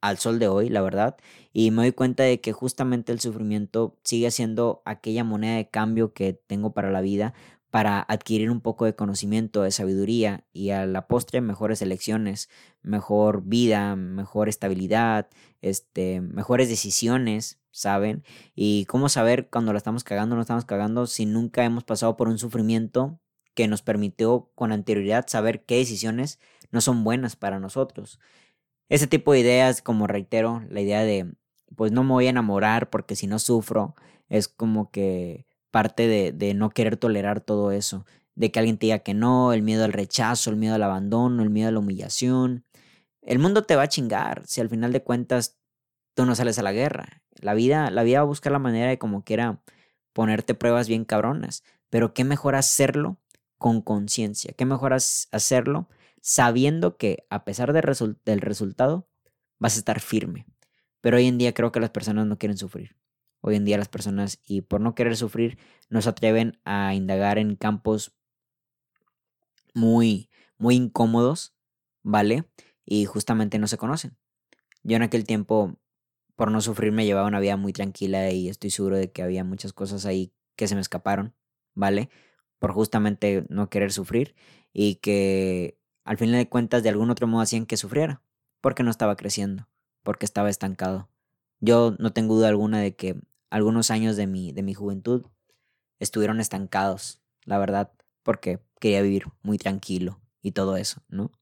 al 0.00 0.18
sol 0.18 0.38
de 0.38 0.48
hoy, 0.48 0.68
la 0.68 0.80
verdad, 0.80 1.16
y 1.52 1.70
me 1.70 1.82
doy 1.82 1.92
cuenta 1.92 2.22
de 2.22 2.40
que 2.40 2.52
justamente 2.52 3.12
el 3.12 3.20
sufrimiento 3.20 3.98
sigue 4.02 4.30
siendo 4.30 4.82
aquella 4.84 5.24
moneda 5.24 5.56
de 5.56 5.68
cambio 5.68 6.12
que 6.14 6.32
tengo 6.32 6.72
para 6.72 6.90
la 6.90 7.00
vida, 7.02 7.34
para 7.70 8.00
adquirir 8.00 8.50
un 8.50 8.60
poco 8.60 8.84
de 8.84 8.94
conocimiento, 8.94 9.62
de 9.62 9.70
sabiduría 9.70 10.44
y 10.52 10.70
a 10.70 10.86
la 10.86 11.06
postre 11.06 11.40
mejores 11.40 11.82
elecciones, 11.82 12.48
mejor 12.82 13.42
vida, 13.44 13.94
mejor 13.94 14.48
estabilidad, 14.48 15.28
este, 15.60 16.20
mejores 16.20 16.68
decisiones, 16.68 17.60
¿saben? 17.70 18.24
Y 18.54 18.86
cómo 18.86 19.08
saber 19.08 19.48
cuando 19.50 19.72
la 19.72 19.78
estamos 19.78 20.02
cagando 20.02 20.34
o 20.34 20.36
no 20.36 20.42
estamos 20.42 20.64
cagando 20.64 21.06
si 21.06 21.26
nunca 21.26 21.64
hemos 21.64 21.84
pasado 21.84 22.16
por 22.16 22.28
un 22.28 22.38
sufrimiento 22.38 23.20
que 23.60 23.68
nos 23.68 23.82
permitió 23.82 24.48
con 24.54 24.72
anterioridad 24.72 25.26
saber 25.28 25.66
qué 25.66 25.76
decisiones 25.76 26.38
no 26.70 26.80
son 26.80 27.04
buenas 27.04 27.36
para 27.36 27.60
nosotros. 27.60 28.18
Ese 28.88 29.06
tipo 29.06 29.34
de 29.34 29.40
ideas, 29.40 29.82
como 29.82 30.06
reitero, 30.06 30.62
la 30.70 30.80
idea 30.80 31.02
de, 31.02 31.34
pues 31.76 31.92
no 31.92 32.02
me 32.02 32.12
voy 32.12 32.26
a 32.26 32.30
enamorar 32.30 32.88
porque 32.88 33.16
si 33.16 33.26
no 33.26 33.38
sufro, 33.38 33.96
es 34.30 34.48
como 34.48 34.90
que 34.90 35.44
parte 35.70 36.08
de, 36.08 36.54
no 36.54 36.70
querer 36.70 36.96
tolerar 36.96 37.42
todo 37.42 37.70
eso, 37.70 38.06
de 38.34 38.50
que 38.50 38.60
alguien 38.60 38.78
te 38.78 38.86
diga 38.86 39.00
que 39.00 39.12
no, 39.12 39.52
el 39.52 39.60
miedo 39.60 39.84
al 39.84 39.92
rechazo, 39.92 40.48
el 40.48 40.56
miedo 40.56 40.76
al 40.76 40.82
abandono, 40.82 41.42
el 41.42 41.50
miedo 41.50 41.68
a 41.68 41.72
la 41.72 41.80
humillación. 41.80 42.64
El 43.20 43.40
mundo 43.40 43.64
te 43.64 43.76
va 43.76 43.82
a 43.82 43.88
chingar 43.88 44.46
si 44.46 44.62
al 44.62 44.70
final 44.70 44.90
de 44.90 45.02
cuentas 45.02 45.58
tú 46.14 46.24
no 46.24 46.34
sales 46.34 46.58
a 46.58 46.62
la 46.62 46.72
guerra. 46.72 47.22
La 47.34 47.52
vida, 47.52 47.90
la 47.90 48.04
vida 48.04 48.20
va 48.20 48.22
a 48.22 48.26
buscar 48.26 48.52
la 48.52 48.58
manera 48.58 48.88
de 48.88 48.96
como 48.96 49.22
quiera 49.22 49.60
ponerte 50.14 50.54
pruebas 50.54 50.88
bien 50.88 51.04
cabronas, 51.04 51.62
pero 51.90 52.14
qué 52.14 52.24
mejor 52.24 52.54
hacerlo 52.54 53.18
con 53.60 53.82
conciencia, 53.82 54.54
qué 54.56 54.64
mejor 54.64 54.94
hacerlo 54.94 55.86
sabiendo 56.22 56.96
que 56.96 57.26
a 57.28 57.44
pesar 57.44 57.74
del 57.74 58.40
resultado 58.40 59.06
vas 59.58 59.76
a 59.76 59.78
estar 59.80 60.00
firme. 60.00 60.46
Pero 61.02 61.18
hoy 61.18 61.26
en 61.26 61.36
día 61.36 61.52
creo 61.52 61.70
que 61.70 61.78
las 61.78 61.90
personas 61.90 62.26
no 62.26 62.38
quieren 62.38 62.56
sufrir. 62.56 62.96
Hoy 63.42 63.56
en 63.56 63.66
día 63.66 63.76
las 63.76 63.88
personas, 63.88 64.40
y 64.46 64.62
por 64.62 64.80
no 64.80 64.94
querer 64.94 65.14
sufrir, 65.14 65.58
no 65.90 66.00
se 66.00 66.08
atreven 66.08 66.58
a 66.64 66.94
indagar 66.94 67.36
en 67.36 67.54
campos 67.54 68.14
muy, 69.74 70.30
muy 70.56 70.76
incómodos, 70.76 71.54
¿vale? 72.02 72.46
Y 72.86 73.04
justamente 73.04 73.58
no 73.58 73.66
se 73.66 73.76
conocen. 73.76 74.16
Yo 74.82 74.96
en 74.96 75.02
aquel 75.02 75.24
tiempo, 75.24 75.76
por 76.34 76.50
no 76.50 76.62
sufrir, 76.62 76.92
me 76.92 77.04
llevaba 77.04 77.28
una 77.28 77.40
vida 77.40 77.58
muy 77.58 77.74
tranquila 77.74 78.30
y 78.30 78.48
estoy 78.48 78.70
seguro 78.70 78.96
de 78.96 79.12
que 79.12 79.22
había 79.22 79.44
muchas 79.44 79.74
cosas 79.74 80.06
ahí 80.06 80.32
que 80.56 80.66
se 80.66 80.76
me 80.76 80.80
escaparon, 80.80 81.34
¿vale? 81.74 82.08
Por 82.60 82.72
justamente 82.72 83.44
no 83.48 83.68
querer 83.68 83.90
sufrir 83.90 84.36
y 84.72 84.96
que 84.96 85.76
al 86.04 86.16
final 86.16 86.36
de 86.36 86.48
cuentas 86.48 86.84
de 86.84 86.90
algún 86.90 87.10
otro 87.10 87.26
modo 87.26 87.42
hacían 87.42 87.66
que 87.66 87.76
sufriera, 87.76 88.22
porque 88.60 88.84
no 88.84 88.90
estaba 88.92 89.16
creciendo, 89.16 89.68
porque 90.04 90.26
estaba 90.26 90.48
estancado. 90.48 91.08
Yo 91.58 91.96
no 91.98 92.12
tengo 92.12 92.36
duda 92.36 92.48
alguna 92.48 92.80
de 92.80 92.94
que 92.94 93.16
algunos 93.50 93.90
años 93.90 94.16
de 94.16 94.28
mi, 94.28 94.52
de 94.52 94.62
mi 94.62 94.74
juventud 94.74 95.26
estuvieron 95.98 96.38
estancados, 96.40 97.20
la 97.44 97.58
verdad, 97.58 97.90
porque 98.22 98.60
quería 98.78 99.02
vivir 99.02 99.24
muy 99.42 99.58
tranquilo 99.58 100.20
y 100.40 100.52
todo 100.52 100.76
eso, 100.76 101.02
¿no? 101.08 101.32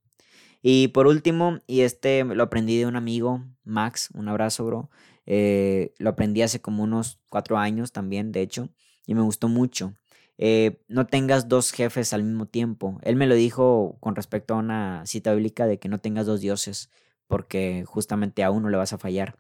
Y 0.63 0.89
por 0.89 1.07
último, 1.07 1.59
y 1.67 1.83
este 1.83 2.25
lo 2.25 2.43
aprendí 2.43 2.79
de 2.79 2.87
un 2.87 2.97
amigo, 2.97 3.45
Max, 3.65 4.11
un 4.15 4.29
abrazo, 4.29 4.65
bro. 4.65 4.91
Eh, 5.27 5.95
lo 5.99 6.11
aprendí 6.11 6.43
hace 6.43 6.61
como 6.61 6.83
unos 6.83 7.21
cuatro 7.29 7.59
años 7.59 7.93
también, 7.93 8.33
de 8.33 8.43
hecho, 8.43 8.71
y 9.07 9.15
me 9.15 9.23
gustó 9.23 9.49
mucho. 9.49 9.95
Eh, 10.39 10.81
no 10.89 11.07
tengas 11.07 11.49
dos 11.49 11.73
jefes 11.73 12.13
al 12.13 12.23
mismo 12.25 12.47
tiempo. 12.47 12.99
Él 13.03 13.17
me 13.17 13.27
lo 13.27 13.35
dijo 13.35 13.97
con 14.01 14.17
respecto 14.17 14.55
a 14.55 14.59
una 14.59 15.05
cita 15.07 15.35
bíblica 15.35 15.67
de 15.67 15.79
que 15.79 15.89
no 15.89 15.99
tengas 15.99 16.27
dos 16.27 16.41
dioses, 16.41 16.91
porque 17.27 17.85
justamente 17.87 18.45
a 18.45 18.51
uno 18.51 18.69
le 18.71 18.77
vas 18.77 18.93
a 18.93 18.99
fallar. 18.99 19.37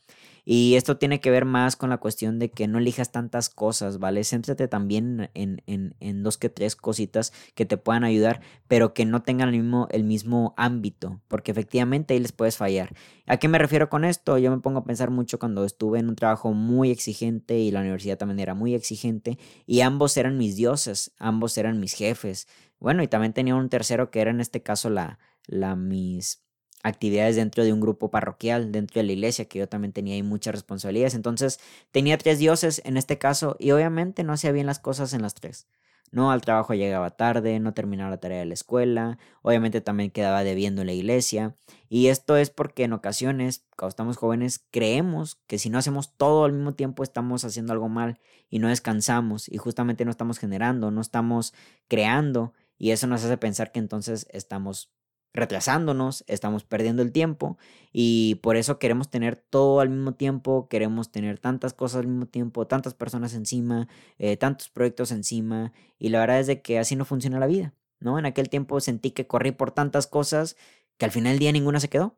Y 0.50 0.76
esto 0.76 0.96
tiene 0.96 1.20
que 1.20 1.30
ver 1.30 1.44
más 1.44 1.76
con 1.76 1.90
la 1.90 1.98
cuestión 1.98 2.38
de 2.38 2.50
que 2.50 2.68
no 2.68 2.78
elijas 2.78 3.12
tantas 3.12 3.50
cosas, 3.50 3.98
¿vale? 3.98 4.24
Céntrate 4.24 4.66
también 4.66 5.28
en, 5.34 5.62
en, 5.66 5.94
en, 6.00 6.22
dos 6.22 6.38
que 6.38 6.48
tres 6.48 6.74
cositas 6.74 7.34
que 7.54 7.66
te 7.66 7.76
puedan 7.76 8.02
ayudar, 8.02 8.40
pero 8.66 8.94
que 8.94 9.04
no 9.04 9.20
tengan 9.20 9.50
el 9.50 9.60
mismo, 9.60 9.88
el 9.90 10.04
mismo 10.04 10.54
ámbito, 10.56 11.20
porque 11.28 11.50
efectivamente 11.50 12.14
ahí 12.14 12.20
les 12.20 12.32
puedes 12.32 12.56
fallar. 12.56 12.94
¿A 13.26 13.36
qué 13.36 13.46
me 13.46 13.58
refiero 13.58 13.90
con 13.90 14.06
esto? 14.06 14.38
Yo 14.38 14.50
me 14.50 14.62
pongo 14.62 14.78
a 14.78 14.84
pensar 14.84 15.10
mucho 15.10 15.38
cuando 15.38 15.66
estuve 15.66 15.98
en 15.98 16.08
un 16.08 16.16
trabajo 16.16 16.54
muy 16.54 16.90
exigente 16.90 17.58
y 17.58 17.70
la 17.70 17.80
universidad 17.80 18.16
también 18.16 18.40
era 18.40 18.54
muy 18.54 18.74
exigente 18.74 19.36
y 19.66 19.82
ambos 19.82 20.16
eran 20.16 20.38
mis 20.38 20.56
dioses, 20.56 21.12
ambos 21.18 21.58
eran 21.58 21.78
mis 21.78 21.92
jefes. 21.92 22.48
Bueno, 22.80 23.02
y 23.02 23.08
también 23.08 23.34
tenía 23.34 23.54
un 23.54 23.68
tercero 23.68 24.10
que 24.10 24.22
era 24.22 24.30
en 24.30 24.40
este 24.40 24.62
caso 24.62 24.88
la, 24.88 25.18
la 25.46 25.76
mis 25.76 26.47
actividades 26.82 27.36
dentro 27.36 27.64
de 27.64 27.72
un 27.72 27.80
grupo 27.80 28.10
parroquial, 28.10 28.72
dentro 28.72 29.00
de 29.00 29.06
la 29.06 29.12
iglesia, 29.12 29.46
que 29.46 29.58
yo 29.58 29.68
también 29.68 29.92
tenía 29.92 30.14
ahí 30.14 30.22
muchas 30.22 30.54
responsabilidades. 30.54 31.14
Entonces 31.14 31.60
tenía 31.90 32.18
tres 32.18 32.38
dioses 32.38 32.82
en 32.84 32.96
este 32.96 33.18
caso 33.18 33.56
y 33.58 33.72
obviamente 33.72 34.24
no 34.24 34.32
hacía 34.32 34.52
bien 34.52 34.66
las 34.66 34.78
cosas 34.78 35.12
en 35.12 35.22
las 35.22 35.34
tres. 35.34 35.66
No, 36.10 36.30
al 36.30 36.40
trabajo 36.40 36.72
llegaba 36.72 37.10
tarde, 37.10 37.60
no 37.60 37.74
terminaba 37.74 38.10
la 38.10 38.16
tarea 38.16 38.38
de 38.38 38.46
la 38.46 38.54
escuela, 38.54 39.18
obviamente 39.42 39.82
también 39.82 40.10
quedaba 40.10 40.42
debiendo 40.42 40.80
en 40.80 40.86
la 40.86 40.94
iglesia. 40.94 41.54
Y 41.90 42.06
esto 42.06 42.36
es 42.36 42.48
porque 42.48 42.84
en 42.84 42.94
ocasiones, 42.94 43.66
cuando 43.76 43.90
estamos 43.90 44.16
jóvenes, 44.16 44.64
creemos 44.70 45.36
que 45.46 45.58
si 45.58 45.68
no 45.68 45.76
hacemos 45.78 46.16
todo 46.16 46.44
al 46.44 46.54
mismo 46.54 46.74
tiempo 46.74 47.02
estamos 47.02 47.44
haciendo 47.44 47.74
algo 47.74 47.90
mal 47.90 48.18
y 48.48 48.58
no 48.58 48.68
descansamos 48.68 49.48
y 49.50 49.58
justamente 49.58 50.06
no 50.06 50.10
estamos 50.10 50.38
generando, 50.38 50.90
no 50.90 51.02
estamos 51.02 51.52
creando 51.88 52.54
y 52.78 52.92
eso 52.92 53.06
nos 53.06 53.24
hace 53.24 53.36
pensar 53.36 53.70
que 53.70 53.80
entonces 53.80 54.26
estamos 54.30 54.90
retrasándonos, 55.32 56.24
estamos 56.26 56.64
perdiendo 56.64 57.02
el 57.02 57.12
tiempo 57.12 57.58
y 57.92 58.36
por 58.36 58.56
eso 58.56 58.78
queremos 58.78 59.10
tener 59.10 59.36
todo 59.36 59.80
al 59.80 59.90
mismo 59.90 60.14
tiempo, 60.14 60.68
queremos 60.68 61.10
tener 61.12 61.38
tantas 61.38 61.74
cosas 61.74 62.00
al 62.00 62.08
mismo 62.08 62.26
tiempo, 62.26 62.66
tantas 62.66 62.94
personas 62.94 63.34
encima, 63.34 63.88
eh, 64.18 64.36
tantos 64.36 64.70
proyectos 64.70 65.12
encima 65.12 65.72
y 65.98 66.08
la 66.08 66.20
verdad 66.20 66.40
es 66.40 66.46
de 66.46 66.62
que 66.62 66.78
así 66.78 66.96
no 66.96 67.04
funciona 67.04 67.38
la 67.38 67.46
vida, 67.46 67.74
¿no? 68.00 68.18
En 68.18 68.26
aquel 68.26 68.48
tiempo 68.48 68.80
sentí 68.80 69.10
que 69.10 69.26
corrí 69.26 69.52
por 69.52 69.70
tantas 69.70 70.06
cosas 70.06 70.56
que 70.96 71.04
al 71.04 71.12
final 71.12 71.32
del 71.34 71.40
día 71.40 71.52
ninguna 71.52 71.80
se 71.80 71.88
quedó. 71.88 72.16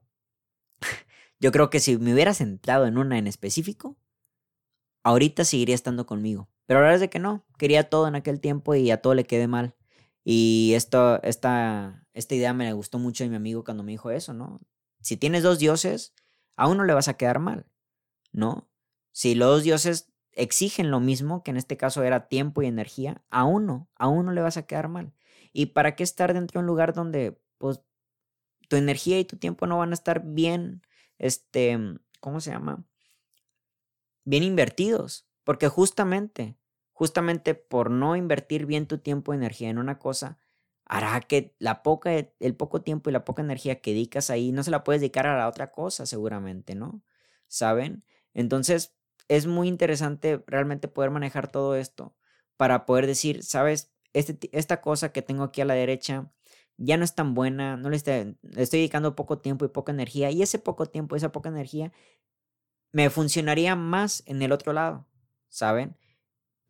Yo 1.41 1.53
creo 1.53 1.71
que 1.71 1.81
si 1.81 1.97
me 1.99 2.15
hubiera 2.15 2.35
centrado 2.35 2.87
en 2.87 2.99
una 2.99 3.19
en 3.19 3.27
específico, 3.27 3.97
ahorita 5.03 5.45
seguiría 5.45 5.75
estando 5.75 6.07
conmigo. 6.07 6.49
Pero 6.67 6.81
la 6.81 6.85
verdad 6.85 6.97
es 6.97 7.01
de 7.01 7.11
que 7.11 7.19
no, 7.19 7.45
quería 7.59 7.91
todo 7.91 8.07
en 8.07 8.15
aquel 8.15 8.41
tiempo 8.41 8.75
y 8.75 8.91
a 8.91 9.01
todo 9.01 9.15
le 9.15 9.25
quedé 9.25 9.49
mal. 9.49 9.75
Y 10.25 10.73
esto, 10.75 11.23
esta, 11.23 12.07
esta 12.13 12.35
idea 12.35 12.53
me 12.53 12.73
gustó 12.73 12.99
mucho 12.99 13.25
de 13.25 13.31
mi 13.31 13.37
amigo 13.37 13.65
cuando 13.65 13.83
me 13.83 13.93
dijo 13.93 14.11
eso, 14.11 14.35
¿no? 14.35 14.61
Si 15.01 15.17
tienes 15.17 15.43
dos 15.43 15.59
dioses, 15.59 16.15
a 16.57 16.69
uno 16.69 16.85
le 16.85 16.95
vas 16.95 17.09
a 17.09 17.15
quedar 17.15 17.39
mal, 17.39 17.67
¿no? 18.33 18.71
Si 19.13 19.35
los 19.35 19.49
dos 19.49 19.63
dioses 19.63 20.13
exigen 20.33 20.91
lo 20.91 21.01
mismo, 21.01 21.43
que 21.43 21.51
en 21.51 21.57
este 21.57 21.77
caso 21.77 22.03
era 22.03 22.29
tiempo 22.29 22.63
y 22.63 22.67
energía, 22.67 23.23
a 23.31 23.45
uno, 23.45 23.89
a 23.97 24.09
uno 24.09 24.33
le 24.33 24.43
vas 24.43 24.57
a 24.57 24.67
quedar 24.67 24.89
mal. 24.89 25.15
¿Y 25.53 25.67
para 25.67 25.97
qué 25.97 26.03
estar 26.03 26.35
dentro 26.35 26.59
de 26.59 26.61
un 26.61 26.67
lugar 26.67 26.93
donde, 26.93 27.41
pues, 27.59 27.81
tu 28.69 28.77
energía 28.77 29.19
y 29.19 29.25
tu 29.25 29.37
tiempo 29.37 29.67
no 29.67 29.79
van 29.79 29.91
a 29.91 29.95
estar 29.95 30.23
bien, 30.25 30.83
este, 31.19 31.79
¿cómo 32.21 32.41
se 32.41 32.51
llama? 32.51 32.85
Bien 34.25 34.43
invertidos. 34.45 35.27
Porque 35.45 35.69
justamente 35.69 36.60
justamente 37.01 37.55
por 37.55 37.91
no 37.91 38.15
invertir 38.15 38.67
bien 38.67 38.85
tu 38.85 38.99
tiempo 38.99 39.33
y 39.33 39.37
energía 39.39 39.71
en 39.71 39.79
una 39.79 39.99
cosa, 39.99 40.37
hará 40.85 41.19
que 41.23 41.55
la 41.59 41.83
poca, 41.83 42.11
el 42.13 42.55
poco 42.55 42.83
tiempo 42.83 43.09
y 43.09 43.13
la 43.15 43.25
poca 43.25 43.41
energía 43.41 43.81
que 43.81 43.93
dedicas 43.93 44.29
ahí 44.29 44.53
no 44.53 44.63
se 44.63 44.71
la 44.71 44.85
puedes 44.85 45.01
dedicar 45.01 45.27
a 45.27 45.39
la 45.39 45.49
otra 45.49 45.73
cosa 45.73 46.05
seguramente, 46.05 46.75
¿no? 46.75 47.03
¿Saben? 47.47 48.05
Entonces 48.35 48.95
es 49.29 49.47
muy 49.47 49.67
interesante 49.67 50.45
realmente 50.47 50.89
poder 50.89 51.11
manejar 51.11 51.51
todo 51.51 51.75
esto 51.75 52.15
para 52.59 52.85
poder 52.85 53.07
decir, 53.07 53.45
sabes, 53.45 53.91
este, 54.13 54.51
esta 54.53 54.83
cosa 54.83 55.11
que 55.11 55.23
tengo 55.23 55.45
aquí 55.45 55.63
a 55.63 55.65
la 55.65 55.73
derecha 55.73 56.31
ya 56.77 56.99
no 56.99 57.05
es 57.05 57.15
tan 57.15 57.33
buena, 57.33 57.79
no 57.79 57.89
le 57.89 57.97
estoy, 57.97 58.37
le 58.43 58.63
estoy 58.63 58.81
dedicando 58.81 59.17
poco 59.17 59.39
tiempo 59.39 59.65
y 59.65 59.69
poca 59.69 59.91
energía 59.91 60.31
y 60.33 60.43
ese 60.43 60.59
poco 60.59 60.85
tiempo, 60.85 61.17
esa 61.17 61.33
poca 61.33 61.49
energía 61.49 61.93
me 62.93 63.09
funcionaría 63.09 63.75
más 63.75 64.23
en 64.27 64.43
el 64.43 64.53
otro 64.53 64.75
lado, 64.75 65.07
¿saben? 65.49 65.97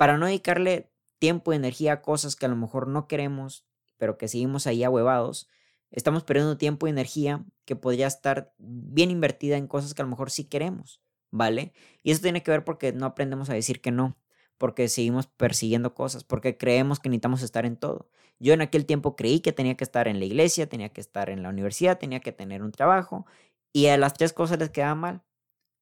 Para 0.01 0.17
no 0.17 0.25
dedicarle 0.25 0.91
tiempo 1.19 1.53
y 1.53 1.57
energía 1.57 1.93
a 1.93 2.01
cosas 2.01 2.35
que 2.35 2.47
a 2.47 2.49
lo 2.49 2.57
mejor 2.57 2.89
no 2.89 3.07
queremos, 3.07 3.67
pero 3.99 4.17
que 4.17 4.29
seguimos 4.29 4.67
ahí 4.67 4.83
ahuevados, 4.83 5.47
estamos 5.91 6.25
perdiendo 6.25 6.57
tiempo 6.57 6.87
y 6.87 6.91
energía 6.91 7.45
que 7.67 7.77
podría 7.77 8.07
estar 8.07 8.55
bien 8.57 9.11
invertida 9.11 9.59
en 9.59 9.67
cosas 9.67 9.93
que 9.93 10.01
a 10.01 10.07
lo 10.07 10.11
mejor 10.11 10.31
sí 10.31 10.45
queremos, 10.45 11.03
¿vale? 11.31 11.75
Y 12.03 12.13
eso 12.13 12.23
tiene 12.23 12.43
que 12.43 12.51
ver 12.51 12.65
porque 12.65 12.95
no 12.95 13.05
aprendemos 13.05 13.51
a 13.51 13.53
decir 13.53 13.83
que 13.83 13.91
no, 13.91 14.17
porque 14.57 14.89
seguimos 14.89 15.27
persiguiendo 15.27 15.93
cosas, 15.95 16.25
porque 16.25 16.57
creemos 16.57 16.99
que 16.99 17.11
necesitamos 17.11 17.43
estar 17.43 17.67
en 17.67 17.77
todo. 17.77 18.09
Yo 18.39 18.55
en 18.55 18.63
aquel 18.63 18.87
tiempo 18.87 19.17
creí 19.17 19.41
que 19.41 19.53
tenía 19.53 19.77
que 19.77 19.85
estar 19.85 20.09
en 20.09 20.19
la 20.19 20.25
iglesia, 20.25 20.67
tenía 20.67 20.89
que 20.89 21.03
estar 21.03 21.29
en 21.29 21.43
la 21.43 21.51
universidad, 21.51 21.99
tenía 21.99 22.21
que 22.21 22.33
tener 22.33 22.63
un 22.63 22.73
trabajo, 22.73 23.27
y 23.71 23.89
a 23.89 23.99
las 23.99 24.15
tres 24.15 24.33
cosas 24.33 24.59
les 24.59 24.71
quedaba 24.71 24.95
mal. 24.95 25.23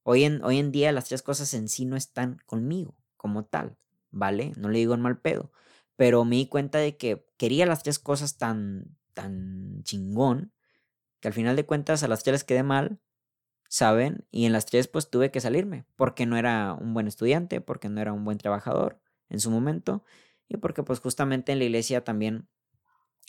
Hoy 0.02 0.24
en, 0.24 0.42
hoy 0.42 0.58
en 0.58 0.72
día 0.72 0.90
las 0.90 1.04
tres 1.04 1.22
cosas 1.22 1.54
en 1.54 1.68
sí 1.68 1.84
no 1.84 1.94
están 1.94 2.40
conmigo 2.46 2.96
como 3.16 3.44
tal. 3.44 3.78
¿Vale? 4.10 4.52
No 4.56 4.68
le 4.68 4.78
digo 4.78 4.94
en 4.94 5.00
mal 5.00 5.20
pedo, 5.20 5.52
pero 5.96 6.24
me 6.24 6.36
di 6.36 6.46
cuenta 6.46 6.78
de 6.78 6.96
que 6.96 7.26
quería 7.36 7.66
las 7.66 7.82
tres 7.82 7.98
cosas 7.98 8.38
tan, 8.38 8.96
tan 9.14 9.82
chingón, 9.84 10.52
que 11.20 11.28
al 11.28 11.34
final 11.34 11.56
de 11.56 11.66
cuentas 11.66 12.02
a 12.02 12.08
las 12.08 12.22
tres 12.22 12.44
quedé 12.44 12.62
mal 12.62 13.00
¿saben? 13.68 14.26
Y 14.30 14.46
en 14.46 14.52
las 14.52 14.66
tres 14.66 14.88
pues 14.88 15.10
tuve 15.10 15.30
que 15.30 15.40
salirme 15.40 15.84
porque 15.96 16.26
no 16.26 16.36
era 16.36 16.74
un 16.74 16.94
buen 16.94 17.06
estudiante, 17.06 17.60
porque 17.60 17.88
no 17.88 18.00
era 18.00 18.12
un 18.12 18.24
buen 18.24 18.38
trabajador 18.38 19.00
en 19.28 19.40
su 19.40 19.50
momento 19.50 20.04
y 20.48 20.56
porque 20.56 20.82
pues 20.82 21.00
justamente 21.00 21.52
en 21.52 21.58
la 21.58 21.64
iglesia 21.66 22.02
también 22.02 22.48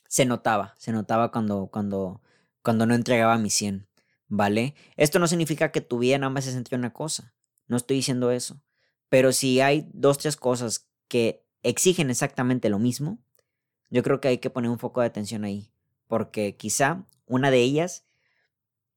se 0.08 0.26
notaba, 0.26 0.74
se 0.78 0.92
notaba 0.92 1.32
cuando, 1.32 1.68
cuando, 1.68 2.22
cuando 2.64 2.86
no 2.86 2.96
entregaba 2.96 3.38
mi 3.38 3.50
100, 3.50 3.88
¿vale? 4.28 4.76
Esto 4.96 5.20
no 5.20 5.28
significa 5.28 5.72
que 5.72 5.82
tu 5.82 6.00
vida 6.00 6.18
nada 6.18 6.32
más 6.32 6.46
se 6.46 6.54
centre 6.54 6.76
en 6.76 6.82
una 6.82 6.94
cosa, 6.94 7.36
no 7.68 7.78
estoy 7.78 7.98
diciendo 7.98 8.32
eso, 8.32 8.62
pero 9.10 9.32
si 9.32 9.60
hay 9.62 9.90
dos, 9.94 10.18
tres 10.18 10.38
cosas 10.38 10.88
que 11.08 11.44
exigen 11.64 12.10
exactamente 12.10 12.70
lo 12.70 12.80
mismo, 12.80 13.20
yo 13.90 14.04
creo 14.04 14.22
que 14.22 14.28
hay 14.28 14.38
que 14.38 14.50
poner 14.50 14.70
un 14.70 14.80
foco 14.80 15.02
de 15.02 15.08
atención 15.08 15.44
ahí, 15.44 15.72
porque 16.08 16.56
quizá 16.56 17.06
una 17.26 17.52
de 17.52 17.60
ellas 17.60 18.06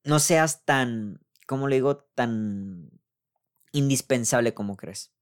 no 0.04 0.18
seas 0.18 0.64
tan, 0.64 1.20
¿cómo 1.46 1.68
le 1.68 1.76
digo?, 1.76 1.96
tan 2.14 2.90
indispensable 3.72 4.54
como 4.54 4.76
crees. 4.76 5.12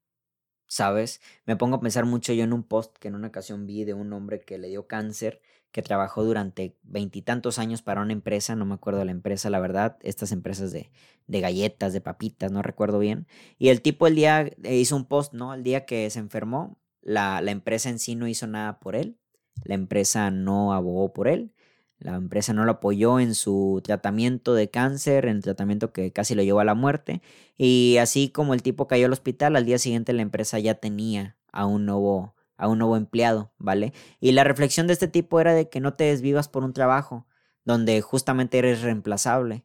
¿Sabes? 0.66 1.20
Me 1.46 1.57
pongo 1.57 1.76
a 1.76 1.81
pensar 1.81 2.05
mucho 2.05 2.33
yo 2.33 2.44
en 2.44 2.53
un 2.53 2.62
post 2.62 2.96
que 2.98 3.09
en 3.09 3.16
una 3.16 3.29
ocasión 3.29 3.66
vi 3.66 3.85
de 3.85 3.94
un 3.94 4.12
hombre 4.12 4.40
que 4.40 4.59
le 4.59 4.68
dio 4.68 4.87
cáncer, 4.87 5.40
que 5.73 5.83
trabajó 5.83 6.25
durante 6.25 6.77
veintitantos 6.83 7.59
años 7.59 7.83
para 7.83 8.03
una 8.03 8.13
empresa, 8.13 8.57
no 8.57 8.65
me 8.65 8.75
acuerdo 8.75 9.05
la 9.05 9.13
empresa, 9.13 9.51
la 9.51 9.61
verdad, 9.61 9.99
estas 10.03 10.33
empresas 10.33 10.73
de, 10.73 10.91
de 11.27 11.41
galletas, 11.41 11.93
de 11.93 12.01
papitas, 12.01 12.51
no 12.51 12.63
recuerdo 12.63 12.99
bien. 12.99 13.27
Y 13.59 13.69
el 13.69 13.81
tipo 13.81 14.07
el 14.07 14.15
día 14.15 14.41
eh, 14.41 14.77
hizo 14.77 14.97
un 14.97 15.05
post, 15.05 15.33
¿no? 15.33 15.55
El 15.55 15.63
día 15.63 15.87
que 15.87 16.09
se 16.11 16.19
enfermó, 16.19 16.79
la, 17.03 17.41
la 17.41 17.51
empresa 17.51 17.89
en 17.89 17.99
sí 17.99 18.17
no 18.17 18.27
hizo 18.27 18.47
nada 18.47 18.81
por 18.81 18.97
él, 18.97 19.17
la 19.65 19.75
empresa 19.75 20.31
no 20.31 20.73
abogó 20.73 21.13
por 21.13 21.29
él, 21.29 21.53
la 21.99 22.15
empresa 22.15 22.55
no 22.55 22.65
lo 22.65 22.73
apoyó 22.73 23.21
en 23.21 23.35
su 23.35 23.83
tratamiento 23.85 24.55
de 24.55 24.71
cáncer, 24.71 25.27
en 25.27 25.37
el 25.37 25.43
tratamiento 25.43 25.93
que 25.93 26.13
casi 26.13 26.35
lo 26.35 26.43
llevó 26.43 26.61
a 26.61 26.65
la 26.65 26.75
muerte. 26.75 27.21
Y 27.59 27.99
así 27.99 28.31
como 28.31 28.55
el 28.55 28.63
tipo 28.63 28.89
cayó 28.89 29.05
al 29.05 29.13
hospital, 29.13 29.55
al 29.55 29.67
día 29.67 29.79
siguiente 29.79 30.15
la 30.15 30.23
empresa 30.23 30.59
ya 30.59 30.77
tenía 30.77 31.37
a 31.53 31.67
un 31.67 31.85
nuevo, 31.85 32.35
a 32.61 32.68
un 32.68 32.79
nuevo 32.79 32.96
empleado, 32.96 33.53
¿vale? 33.59 33.92
Y 34.20 34.33
la 34.33 34.44
reflexión 34.44 34.87
de 34.87 34.92
este 34.92 35.09
tipo 35.09 35.40
era 35.40 35.55
de 35.55 35.68
que 35.68 35.81
no 35.81 35.94
te 35.94 36.05
desvivas 36.05 36.49
por 36.49 36.64
un 36.64 36.73
trabajo 36.73 37.27
donde 37.64 38.01
justamente 38.01 38.59
eres 38.59 38.83
reemplazable 38.83 39.64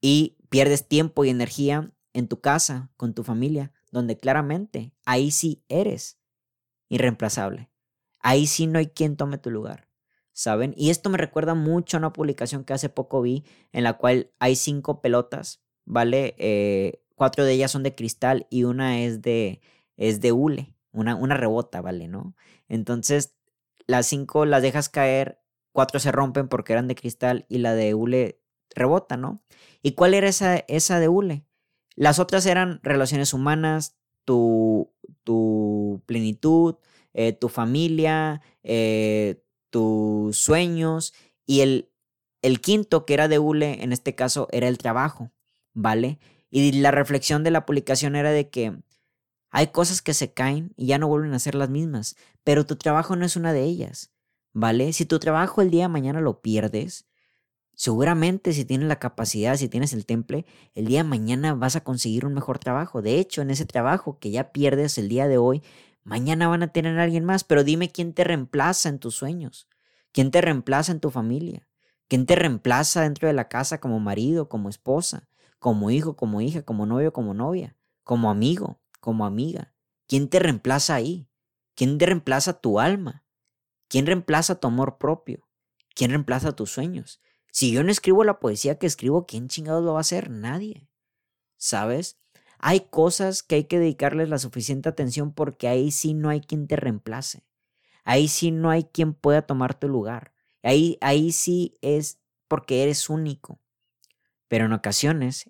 y 0.00 0.38
pierdes 0.48 0.88
tiempo 0.88 1.24
y 1.24 1.30
energía 1.30 1.92
en 2.12 2.28
tu 2.28 2.40
casa, 2.40 2.90
con 2.96 3.14
tu 3.14 3.22
familia, 3.22 3.72
donde 3.90 4.16
claramente 4.16 4.94
ahí 5.04 5.30
sí 5.30 5.64
eres 5.68 6.18
irreemplazable. 6.88 7.70
Ahí 8.20 8.46
sí 8.46 8.66
no 8.66 8.78
hay 8.78 8.88
quien 8.88 9.16
tome 9.16 9.38
tu 9.38 9.50
lugar. 9.50 9.90
¿saben? 10.32 10.74
Y 10.76 10.88
esto 10.90 11.10
me 11.10 11.18
recuerda 11.18 11.54
mucho 11.54 11.96
a 11.96 12.00
una 12.00 12.12
publicación 12.12 12.64
que 12.64 12.72
hace 12.72 12.88
poco 12.88 13.20
vi 13.20 13.44
en 13.72 13.84
la 13.84 13.94
cual 13.98 14.30
hay 14.38 14.56
cinco 14.56 15.02
pelotas, 15.02 15.62
¿vale? 15.84 16.34
Eh, 16.38 17.02
cuatro 17.14 17.44
de 17.44 17.52
ellas 17.52 17.70
son 17.70 17.82
de 17.82 17.94
cristal 17.94 18.46
y 18.48 18.64
una 18.64 19.00
es 19.02 19.20
de, 19.20 19.60
es 19.98 20.20
de 20.22 20.32
hule, 20.32 20.74
una, 20.92 21.16
una 21.16 21.36
rebota, 21.36 21.80
¿vale? 21.80 22.08
¿No? 22.08 22.34
Entonces, 22.68 23.34
las 23.86 24.06
cinco 24.06 24.44
las 24.44 24.62
dejas 24.62 24.88
caer, 24.88 25.40
cuatro 25.72 26.00
se 26.00 26.12
rompen 26.12 26.48
porque 26.48 26.72
eran 26.72 26.88
de 26.88 26.94
cristal 26.94 27.46
y 27.48 27.58
la 27.58 27.74
de 27.74 27.94
hule 27.94 28.40
rebota, 28.74 29.16
¿no? 29.16 29.42
¿Y 29.82 29.92
cuál 29.92 30.14
era 30.14 30.28
esa, 30.28 30.56
esa 30.56 31.00
de 31.00 31.08
hule? 31.08 31.44
Las 31.96 32.18
otras 32.18 32.46
eran 32.46 32.80
relaciones 32.82 33.34
humanas, 33.34 33.96
tu, 34.24 34.92
tu 35.24 36.02
plenitud, 36.06 36.76
eh, 37.14 37.32
tu 37.32 37.48
familia, 37.48 38.42
eh, 38.62 39.42
tus 39.70 40.36
sueños 40.36 41.12
y 41.46 41.60
el, 41.60 41.90
el 42.42 42.60
quinto, 42.60 43.04
que 43.06 43.14
era 43.14 43.28
de 43.28 43.38
hule, 43.38 43.82
en 43.82 43.92
este 43.92 44.14
caso, 44.14 44.48
era 44.52 44.68
el 44.68 44.78
trabajo, 44.78 45.32
¿vale? 45.72 46.18
Y 46.50 46.72
la 46.72 46.90
reflexión 46.90 47.44
de 47.44 47.50
la 47.50 47.66
publicación 47.66 48.16
era 48.16 48.30
de 48.30 48.50
que 48.50 48.78
hay 49.50 49.68
cosas 49.68 50.02
que 50.02 50.14
se 50.14 50.32
caen 50.32 50.72
y 50.76 50.86
ya 50.86 50.98
no 50.98 51.08
vuelven 51.08 51.34
a 51.34 51.38
ser 51.38 51.54
las 51.54 51.70
mismas, 51.70 52.16
pero 52.44 52.66
tu 52.66 52.76
trabajo 52.76 53.16
no 53.16 53.24
es 53.24 53.36
una 53.36 53.52
de 53.52 53.64
ellas, 53.64 54.10
¿vale? 54.52 54.92
Si 54.92 55.04
tu 55.04 55.18
trabajo 55.18 55.62
el 55.62 55.70
día 55.70 55.84
de 55.84 55.88
mañana 55.88 56.20
lo 56.20 56.40
pierdes, 56.40 57.06
seguramente 57.74 58.52
si 58.52 58.64
tienes 58.64 58.88
la 58.88 58.98
capacidad, 58.98 59.56
si 59.56 59.68
tienes 59.68 59.92
el 59.92 60.06
temple, 60.06 60.46
el 60.74 60.86
día 60.86 61.02
de 61.02 61.08
mañana 61.08 61.54
vas 61.54 61.76
a 61.76 61.84
conseguir 61.84 62.24
un 62.26 62.34
mejor 62.34 62.58
trabajo. 62.58 63.02
De 63.02 63.18
hecho, 63.18 63.42
en 63.42 63.50
ese 63.50 63.66
trabajo 63.66 64.18
que 64.18 64.30
ya 64.30 64.52
pierdes 64.52 64.98
el 64.98 65.08
día 65.08 65.28
de 65.28 65.38
hoy, 65.38 65.62
Mañana 66.04 66.48
van 66.48 66.62
a 66.62 66.72
tener 66.72 66.98
a 66.98 67.02
alguien 67.02 67.24
más, 67.24 67.44
pero 67.44 67.62
dime 67.62 67.90
quién 67.90 68.14
te 68.14 68.24
reemplaza 68.24 68.88
en 68.88 68.98
tus 68.98 69.14
sueños, 69.14 69.68
quién 70.12 70.30
te 70.30 70.40
reemplaza 70.40 70.92
en 70.92 71.00
tu 71.00 71.10
familia, 71.10 71.68
quién 72.08 72.26
te 72.26 72.36
reemplaza 72.36 73.02
dentro 73.02 73.28
de 73.28 73.34
la 73.34 73.48
casa 73.48 73.80
como 73.80 74.00
marido, 74.00 74.48
como 74.48 74.68
esposa, 74.68 75.28
como 75.58 75.90
hijo, 75.90 76.16
como 76.16 76.40
hija, 76.40 76.62
como 76.62 76.86
novio, 76.86 77.12
como 77.12 77.34
novia, 77.34 77.76
como 78.02 78.30
amigo, 78.30 78.80
como 79.00 79.26
amiga. 79.26 79.74
¿Quién 80.06 80.28
te 80.28 80.38
reemplaza 80.38 80.94
ahí? 80.94 81.28
¿Quién 81.74 81.98
te 81.98 82.06
reemplaza 82.06 82.60
tu 82.60 82.80
alma? 82.80 83.24
¿Quién 83.88 84.06
reemplaza 84.06 84.60
tu 84.60 84.68
amor 84.68 84.98
propio? 84.98 85.48
¿Quién 85.94 86.10
reemplaza 86.10 86.52
tus 86.52 86.70
sueños? 86.70 87.20
Si 87.52 87.72
yo 87.72 87.82
no 87.82 87.90
escribo 87.90 88.22
la 88.24 88.38
poesía 88.38 88.78
que 88.78 88.86
escribo, 88.86 89.26
¿quién 89.26 89.48
chingados 89.48 89.82
lo 89.84 89.94
va 89.94 89.98
a 89.98 90.02
hacer? 90.02 90.30
Nadie. 90.30 90.88
¿Sabes? 91.56 92.18
Hay 92.58 92.80
cosas 92.80 93.42
que 93.42 93.56
hay 93.56 93.64
que 93.64 93.78
dedicarles 93.78 94.28
la 94.28 94.38
suficiente 94.38 94.88
atención 94.88 95.32
porque 95.32 95.66
ahí 95.66 95.90
sí 95.90 96.14
no 96.14 96.28
hay 96.28 96.40
quien 96.40 96.66
te 96.66 96.76
reemplace. 96.76 97.44
Ahí 98.04 98.28
sí 98.28 98.50
no 98.50 98.70
hay 98.70 98.84
quien 98.84 99.14
pueda 99.14 99.42
tomar 99.42 99.78
tu 99.78 99.88
lugar. 99.88 100.32
Ahí, 100.62 100.98
ahí 101.00 101.32
sí 101.32 101.74
es 101.80 102.20
porque 102.48 102.82
eres 102.82 103.08
único. 103.08 103.60
Pero 104.50 104.64
en 104.64 104.72
ocasiones 104.72 105.46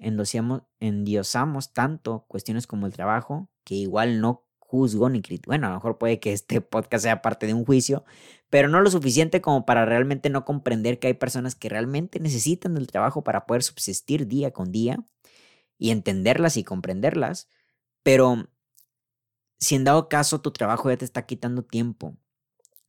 endiosamos 0.78 1.72
tanto 1.72 2.26
cuestiones 2.28 2.66
como 2.66 2.86
el 2.86 2.92
trabajo 2.92 3.48
que 3.64 3.74
igual 3.74 4.20
no 4.20 4.44
juzgo 4.58 5.08
ni 5.08 5.22
critico. 5.22 5.52
Bueno, 5.52 5.68
a 5.68 5.70
lo 5.70 5.76
mejor 5.76 5.96
puede 5.96 6.20
que 6.20 6.34
este 6.34 6.60
podcast 6.60 7.04
sea 7.04 7.22
parte 7.22 7.46
de 7.46 7.54
un 7.54 7.64
juicio, 7.64 8.04
pero 8.50 8.68
no 8.68 8.82
lo 8.82 8.90
suficiente 8.90 9.40
como 9.40 9.64
para 9.64 9.86
realmente 9.86 10.28
no 10.28 10.44
comprender 10.44 10.98
que 10.98 11.06
hay 11.06 11.14
personas 11.14 11.54
que 11.54 11.70
realmente 11.70 12.20
necesitan 12.20 12.74
del 12.74 12.88
trabajo 12.88 13.24
para 13.24 13.46
poder 13.46 13.62
subsistir 13.62 14.26
día 14.26 14.50
con 14.50 14.70
día 14.70 15.02
y 15.78 15.92
entenderlas 15.92 16.58
y 16.58 16.62
comprenderlas, 16.62 17.48
pero 18.02 18.50
si 19.58 19.76
en 19.76 19.84
dado 19.84 20.10
caso 20.10 20.42
tu 20.42 20.50
trabajo 20.50 20.90
ya 20.90 20.98
te 20.98 21.06
está 21.06 21.24
quitando 21.24 21.64
tiempo 21.64 22.18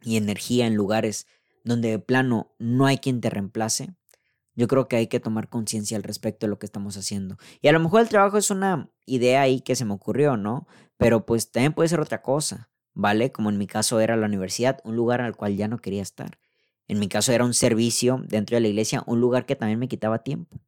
y 0.02 0.18
energía 0.18 0.68
en 0.68 0.76
lugares 0.76 1.26
donde 1.64 1.92
de 1.92 2.00
plano 2.00 2.54
no 2.60 2.86
hay 2.86 2.98
quien 2.98 3.22
te 3.22 3.30
reemplace, 3.30 3.96
yo 4.56 4.68
creo 4.68 4.88
que 4.88 4.98
hay 4.98 5.08
que 5.08 5.20
tomar 5.20 5.50
conciencia 5.50 5.98
al 5.98 6.04
respecto 6.04 6.46
de 6.46 6.50
lo 6.50 6.60
que 6.60 6.66
estamos 6.66 6.98
haciendo. 6.98 7.38
Y 7.62 7.68
a 7.68 7.72
lo 7.72 7.80
mejor 7.80 8.02
el 8.02 8.10
trabajo 8.10 8.38
es 8.38 8.52
una 8.52 8.90
idea 9.06 9.42
ahí 9.42 9.62
que 9.62 9.76
se 9.76 9.86
me 9.86 9.94
ocurrió, 9.94 10.38
¿no? 10.38 10.68
Pero 10.98 11.26
pues 11.26 11.52
también 11.52 11.74
puede 11.74 11.90
ser 11.90 12.00
otra 12.00 12.22
cosa, 12.22 12.70
¿vale? 12.94 13.32
Como 13.32 13.50
en 13.50 13.58
mi 13.58 13.68
caso 13.68 14.00
era 14.00 14.16
la 14.16 14.28
universidad, 14.28 14.80
un 14.84 14.96
lugar 14.96 15.22
al 15.22 15.36
cual 15.36 15.56
ya 15.56 15.68
no 15.68 15.80
quería 15.80 16.02
estar. 16.02 16.40
En 16.88 17.00
mi 17.00 17.08
caso 17.08 17.32
era 17.32 17.46
un 17.46 17.54
servicio 17.54 18.22
dentro 18.28 18.56
de 18.56 18.62
la 18.62 18.68
iglesia, 18.68 19.04
un 19.08 19.22
lugar 19.22 19.46
que 19.46 19.56
también 19.56 19.80
me 19.80 19.88
quitaba 19.88 20.20
tiempo. 20.20 20.60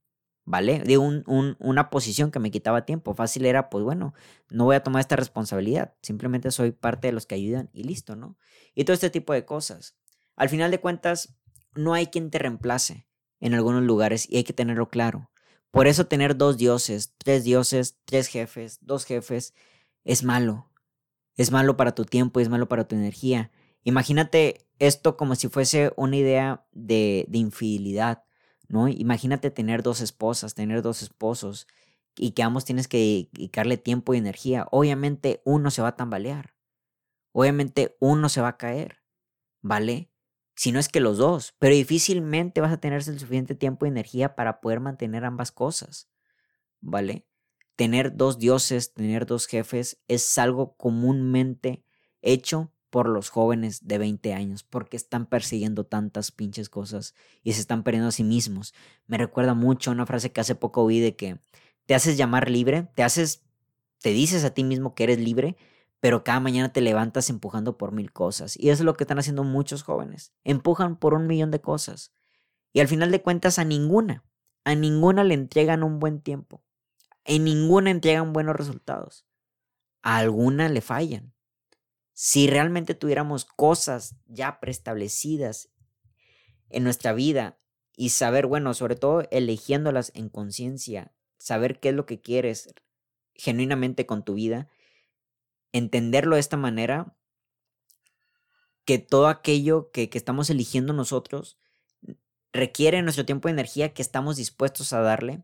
¿vale? 0.45 0.79
De 0.79 0.97
un, 0.97 1.23
una 1.59 1.89
posición 1.89 2.31
que 2.31 2.39
me 2.39 2.51
quitaba 2.51 2.85
tiempo. 2.85 3.13
Fácil 3.13 3.45
era, 3.45 3.69
pues 3.69 3.83
bueno, 3.83 4.13
no 4.49 4.65
voy 4.65 4.75
a 4.75 4.83
tomar 4.83 4.99
esta 4.99 5.15
responsabilidad, 5.15 5.95
simplemente 6.01 6.51
soy 6.51 6.71
parte 6.71 7.07
de 7.07 7.13
los 7.13 7.25
que 7.25 7.35
ayudan 7.35 7.69
y 7.73 7.83
listo, 7.83 8.15
¿no? 8.15 8.37
Y 8.75 8.83
todo 8.83 8.93
este 8.93 9.09
tipo 9.09 9.33
de 9.33 9.45
cosas. 9.45 9.95
Al 10.35 10.49
final 10.49 10.71
de 10.71 10.79
cuentas, 10.79 11.37
no 11.75 11.93
hay 11.93 12.07
quien 12.07 12.29
te 12.29 12.39
reemplace 12.39 13.07
en 13.43 13.53
algunos 13.53 13.83
lugares 13.83 14.27
y 14.29 14.37
hay 14.37 14.43
que 14.43 14.53
tenerlo 14.53 14.89
claro. 14.89 15.29
Por 15.71 15.87
eso 15.87 16.07
tener 16.07 16.37
dos 16.37 16.57
dioses, 16.57 17.13
tres 17.17 17.43
dioses, 17.43 17.97
tres 18.05 18.27
jefes, 18.27 18.79
dos 18.81 19.05
jefes, 19.05 19.53
es 20.03 20.23
malo. 20.23 20.69
Es 21.35 21.51
malo 21.51 21.77
para 21.77 21.95
tu 21.95 22.05
tiempo 22.05 22.39
y 22.39 22.43
es 22.43 22.49
malo 22.49 22.67
para 22.67 22.87
tu 22.87 22.95
energía. 22.95 23.51
Imagínate 23.83 24.67
esto 24.79 25.17
como 25.17 25.35
si 25.35 25.47
fuese 25.49 25.93
una 25.97 26.17
idea 26.17 26.65
de, 26.71 27.25
de 27.27 27.37
infidelidad 27.37 28.23
¿no? 28.67 28.87
Imagínate 28.87 29.51
tener 29.51 29.83
dos 29.83 30.01
esposas, 30.01 30.55
tener 30.55 30.81
dos 30.81 31.03
esposos 31.03 31.67
y 32.15 32.31
que 32.31 32.43
ambos 32.43 32.65
tienes 32.65 32.87
que 32.87 33.29
dedicarle 33.31 33.77
tiempo 33.77 34.13
y 34.13 34.17
energía. 34.17 34.67
Obviamente 34.71 35.41
uno 35.45 35.71
se 35.71 35.81
va 35.81 35.89
a 35.89 35.95
tambalear. 35.95 36.55
Obviamente 37.33 37.95
uno 37.99 38.29
se 38.29 38.41
va 38.41 38.49
a 38.49 38.57
caer, 38.57 39.03
¿vale? 39.61 40.11
Si 40.55 40.71
no 40.71 40.79
es 40.79 40.87
que 40.89 40.99
los 40.99 41.17
dos, 41.17 41.55
pero 41.59 41.75
difícilmente 41.75 42.61
vas 42.61 42.71
a 42.71 42.79
tener 42.79 43.01
el 43.07 43.19
suficiente 43.19 43.55
tiempo 43.55 43.85
y 43.85 43.89
energía 43.89 44.35
para 44.35 44.61
poder 44.61 44.79
mantener 44.79 45.25
ambas 45.25 45.51
cosas, 45.51 46.09
¿vale? 46.81 47.25
Tener 47.75 48.15
dos 48.15 48.37
dioses, 48.37 48.93
tener 48.93 49.25
dos 49.25 49.47
jefes 49.47 50.01
es 50.07 50.37
algo 50.37 50.75
comúnmente 50.75 51.83
hecho 52.21 52.71
por 52.93 53.09
los 53.09 53.29
jóvenes 53.29 53.87
de 53.87 53.97
20 53.97 54.35
años, 54.35 54.61
porque 54.61 54.97
están 54.97 55.25
persiguiendo 55.25 55.83
tantas 55.83 56.31
pinches 56.31 56.69
cosas 56.69 57.15
y 57.41 57.53
se 57.53 57.61
están 57.61 57.81
perdiendo 57.81 58.09
a 58.09 58.11
sí 58.11 58.23
mismos. 58.23 58.75
Me 59.07 59.17
recuerda 59.17 59.55
mucho 59.55 59.89
una 59.89 60.05
frase 60.05 60.31
que 60.31 60.41
hace 60.41 60.53
poco 60.53 60.83
oí 60.83 60.99
de 60.99 61.15
que 61.15 61.39
te 61.87 61.95
haces 61.95 62.17
llamar 62.17 62.51
libre, 62.51 62.87
te 62.93 63.01
haces, 63.01 63.41
te 63.99 64.09
dices 64.09 64.43
a 64.43 64.53
ti 64.53 64.63
mismo 64.63 64.93
que 64.93 65.05
eres 65.05 65.17
libre, 65.17 65.57
pero 66.03 66.25
cada 66.25 66.41
mañana 66.41 66.73
te 66.73 66.81
levantas 66.81 67.29
empujando 67.29 67.77
por 67.77 67.93
mil 67.93 68.11
cosas. 68.11 68.59
Y 68.59 68.71
eso 68.71 68.81
es 68.81 68.85
lo 68.85 68.93
que 68.93 69.05
están 69.05 69.19
haciendo 69.19 69.45
muchos 69.45 69.83
jóvenes. 69.83 70.33
Empujan 70.43 70.97
por 70.97 71.13
un 71.13 71.27
millón 71.27 71.49
de 71.49 71.61
cosas. 71.61 72.11
Y 72.73 72.81
al 72.81 72.89
final 72.89 73.09
de 73.09 73.21
cuentas 73.21 73.57
a 73.57 73.63
ninguna, 73.63 74.25
a 74.65 74.75
ninguna 74.75 75.23
le 75.23 75.33
entregan 75.33 75.81
un 75.81 75.99
buen 75.99 76.19
tiempo. 76.19 76.61
En 77.23 77.45
ninguna 77.45 77.89
entregan 77.89 78.33
buenos 78.33 78.57
resultados. 78.57 79.25
A 80.01 80.17
alguna 80.17 80.67
le 80.67 80.81
fallan. 80.81 81.33
Si 82.11 82.47
realmente 82.47 82.95
tuviéramos 82.95 83.45
cosas 83.45 84.17
ya 84.25 84.59
preestablecidas 84.59 85.69
en 86.67 86.83
nuestra 86.83 87.13
vida 87.13 87.61
y 87.95 88.09
saber, 88.09 88.45
bueno, 88.45 88.73
sobre 88.73 88.97
todo 88.97 89.23
eligiéndolas 89.31 90.11
en 90.15 90.27
conciencia, 90.27 91.13
saber 91.37 91.79
qué 91.79 91.89
es 91.89 91.95
lo 91.95 92.05
que 92.05 92.19
quieres 92.19 92.73
genuinamente 93.35 94.05
con 94.05 94.25
tu 94.25 94.33
vida, 94.33 94.67
entenderlo 95.73 96.35
de 96.35 96.39
esta 96.39 96.57
manera, 96.57 97.15
que 98.85 98.99
todo 98.99 99.27
aquello 99.27 99.91
que, 99.91 100.09
que 100.09 100.17
estamos 100.17 100.49
eligiendo 100.49 100.93
nosotros 100.93 101.57
requiere 102.53 103.01
nuestro 103.01 103.25
tiempo 103.25 103.49
y 103.49 103.51
energía 103.51 103.93
que 103.93 104.01
estamos 104.01 104.37
dispuestos 104.37 104.93
a 104.93 105.01
darle 105.01 105.43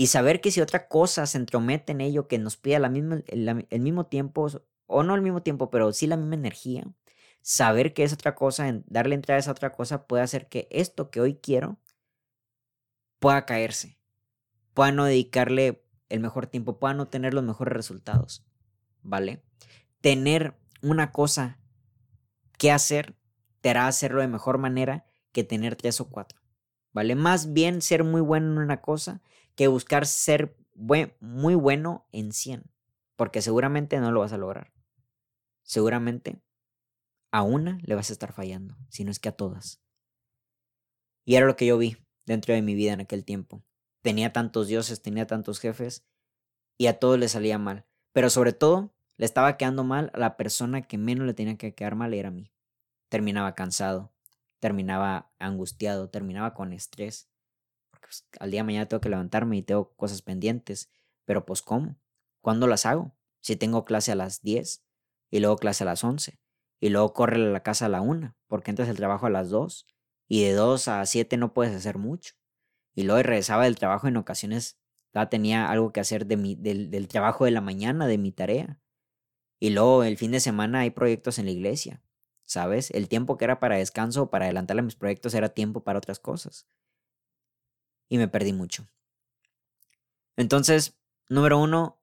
y 0.00 0.06
saber 0.06 0.40
que 0.40 0.50
si 0.50 0.62
otra 0.62 0.88
cosa 0.88 1.26
se 1.26 1.36
entromete 1.36 1.92
en 1.92 2.00
ello 2.00 2.26
que 2.26 2.38
nos 2.38 2.56
pida 2.56 2.78
la 2.78 2.88
el, 2.88 3.80
mismo 3.82 4.06
tiempo, 4.06 4.48
o 4.86 5.02
no 5.02 5.14
el 5.14 5.20
mismo 5.20 5.42
tiempo, 5.42 5.70
pero 5.70 5.92
sí 5.92 6.06
la 6.06 6.16
misma 6.16 6.36
energía, 6.36 6.86
saber 7.42 7.92
que 7.92 8.02
es 8.02 8.12
otra 8.14 8.34
cosa, 8.34 8.80
darle 8.86 9.14
entrada 9.14 9.36
a 9.36 9.40
esa 9.40 9.50
otra 9.50 9.72
cosa 9.72 10.06
puede 10.06 10.22
hacer 10.22 10.48
que 10.48 10.68
esto 10.70 11.10
que 11.10 11.20
hoy 11.20 11.34
quiero 11.34 11.78
pueda 13.18 13.44
caerse, 13.44 13.98
pueda 14.72 14.90
no 14.90 15.04
dedicarle 15.04 15.84
el 16.08 16.20
mejor 16.20 16.46
tiempo, 16.46 16.78
pueda 16.78 16.94
no 16.94 17.08
tener 17.08 17.34
los 17.34 17.44
mejores 17.44 17.74
resultados, 17.74 18.42
¿vale? 19.02 19.42
Tener 20.00 20.56
una 20.82 21.12
cosa 21.12 21.58
que 22.58 22.70
hacer 22.70 23.16
te 23.60 23.70
hará 23.70 23.86
hacerlo 23.86 24.20
de 24.20 24.28
mejor 24.28 24.58
manera 24.58 25.04
que 25.32 25.44
tener 25.44 25.76
tres 25.76 26.00
o 26.00 26.08
cuatro, 26.08 26.40
¿vale? 26.92 27.14
Más 27.14 27.52
bien 27.52 27.82
ser 27.82 28.04
muy 28.04 28.20
bueno 28.20 28.52
en 28.52 28.58
una 28.58 28.80
cosa 28.80 29.22
que 29.54 29.68
buscar 29.68 30.06
ser 30.06 30.56
muy 30.74 31.54
bueno 31.54 32.06
en 32.12 32.32
100, 32.32 32.64
porque 33.16 33.42
seguramente 33.42 34.00
no 34.00 34.12
lo 34.12 34.20
vas 34.20 34.32
a 34.32 34.38
lograr. 34.38 34.72
Seguramente 35.62 36.42
a 37.30 37.42
una 37.42 37.78
le 37.82 37.94
vas 37.94 38.10
a 38.10 38.14
estar 38.14 38.32
fallando, 38.32 38.76
si 38.88 39.04
no 39.04 39.10
es 39.10 39.18
que 39.18 39.28
a 39.28 39.36
todas. 39.36 39.82
Y 41.24 41.36
era 41.36 41.46
lo 41.46 41.56
que 41.56 41.66
yo 41.66 41.76
vi 41.76 41.98
dentro 42.24 42.54
de 42.54 42.62
mi 42.62 42.74
vida 42.74 42.94
en 42.94 43.00
aquel 43.00 43.24
tiempo. 43.24 43.62
Tenía 44.02 44.32
tantos 44.32 44.68
dioses, 44.68 45.02
tenía 45.02 45.26
tantos 45.26 45.60
jefes, 45.60 46.06
y 46.78 46.86
a 46.86 46.98
todos 46.98 47.18
les 47.18 47.32
salía 47.32 47.58
mal. 47.58 47.86
Pero 48.12 48.30
sobre 48.30 48.52
todo, 48.52 48.92
le 49.16 49.26
estaba 49.26 49.56
quedando 49.56 49.84
mal 49.84 50.10
a 50.14 50.18
la 50.18 50.36
persona 50.36 50.82
que 50.82 50.98
menos 50.98 51.26
le 51.26 51.34
tenía 51.34 51.56
que 51.56 51.74
quedar 51.74 51.94
mal, 51.94 52.14
era 52.14 52.28
a 52.28 52.32
mí. 52.32 52.50
Terminaba 53.08 53.54
cansado, 53.54 54.12
terminaba 54.58 55.30
angustiado, 55.38 56.08
terminaba 56.08 56.54
con 56.54 56.72
estrés. 56.72 57.28
Porque 57.90 58.06
pues, 58.08 58.26
al 58.40 58.50
día 58.50 58.60
de 58.60 58.64
mañana 58.64 58.86
tengo 58.86 59.00
que 59.00 59.08
levantarme 59.08 59.58
y 59.58 59.62
tengo 59.62 59.94
cosas 59.94 60.22
pendientes. 60.22 60.90
Pero 61.24 61.44
pues 61.44 61.62
¿cómo? 61.62 61.96
¿Cuándo 62.40 62.66
las 62.66 62.86
hago? 62.86 63.14
Si 63.40 63.56
tengo 63.56 63.84
clase 63.84 64.12
a 64.12 64.14
las 64.14 64.42
10 64.42 64.84
y 65.30 65.40
luego 65.40 65.56
clase 65.56 65.84
a 65.84 65.86
las 65.86 66.02
11 66.02 66.40
y 66.80 66.88
luego 66.88 67.12
corre 67.12 67.36
a 67.36 67.38
la 67.38 67.62
casa 67.62 67.86
a 67.86 67.88
la 67.88 68.00
1 68.00 68.34
porque 68.48 68.70
entras 68.70 68.88
al 68.88 68.96
trabajo 68.96 69.26
a 69.26 69.30
las 69.30 69.50
2 69.50 69.86
y 70.28 70.44
de 70.44 70.52
2 70.52 70.88
a 70.88 71.04
7 71.04 71.36
no 71.36 71.52
puedes 71.52 71.74
hacer 71.74 71.98
mucho. 71.98 72.34
Y 72.94 73.02
luego 73.04 73.22
regresaba 73.22 73.64
del 73.64 73.76
trabajo 73.78 74.08
en 74.08 74.16
ocasiones 74.16 74.79
tenía 75.28 75.70
algo 75.70 75.92
que 75.92 76.00
hacer 76.00 76.26
del, 76.26 77.08
trabajo 77.08 77.44
de 77.44 77.50
la 77.50 77.60
mañana, 77.60 78.06
de 78.06 78.18
mi 78.18 78.32
tarea. 78.32 78.80
Y 79.58 79.70
luego 79.70 80.04
el 80.04 80.16
fin 80.16 80.30
de 80.30 80.40
semana 80.40 80.80
hay 80.80 80.90
proyectos 80.90 81.38
en 81.38 81.46
la 81.46 81.50
iglesia. 81.52 82.02
¿sabes? 82.50 82.90
El 82.90 83.08
tiempo 83.08 83.38
que 83.38 83.44
era 83.44 83.60
para 83.60 83.76
descanso 83.76 84.28
para 84.28 84.46
adelantarle 84.46 84.80
a 84.80 84.82
mis 84.82 84.96
proyectos 84.96 85.34
era 85.34 85.50
tiempo 85.50 85.84
para 85.84 85.98
otras 85.98 86.18
cosas. 86.18 86.66
Y 88.08 88.18
me 88.18 88.26
perdí 88.26 88.52
mucho. 88.52 88.88
Entonces, 90.36 90.98
número 91.28 91.60
uno, 91.60 92.02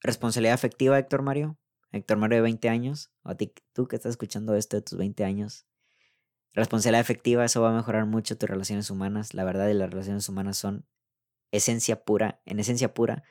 responsabilidad 0.00 0.52
afectiva, 0.52 0.98
Héctor 0.98 1.22
Mario. 1.22 1.58
Héctor 1.92 2.18
Mario 2.18 2.36
de 2.36 2.42
20 2.42 2.68
años, 2.68 3.10
o 3.22 3.30
a 3.30 3.36
ti, 3.36 3.54
tú 3.72 3.88
que 3.88 3.96
estás 3.96 4.10
escuchando 4.10 4.54
esto 4.54 4.76
de 4.76 4.82
tus 4.82 4.98
20 4.98 5.24
años. 5.24 5.66
Responsabilidad 6.52 7.00
afectiva, 7.00 7.46
eso 7.46 7.62
va 7.62 7.70
a 7.70 7.76
mejorar 7.76 8.04
mucho 8.04 8.36
tus 8.36 8.50
relaciones 8.50 8.90
humanas. 8.90 9.32
La 9.32 9.44
verdad, 9.44 9.68
y 9.68 9.74
las 9.74 9.88
relaciones 9.88 10.28
humanas 10.28 10.58
son 10.58 10.84
esencia 11.52 12.04
pura, 12.04 12.40
en 12.44 12.60
esencia 12.60 12.94
pura, 12.94 13.24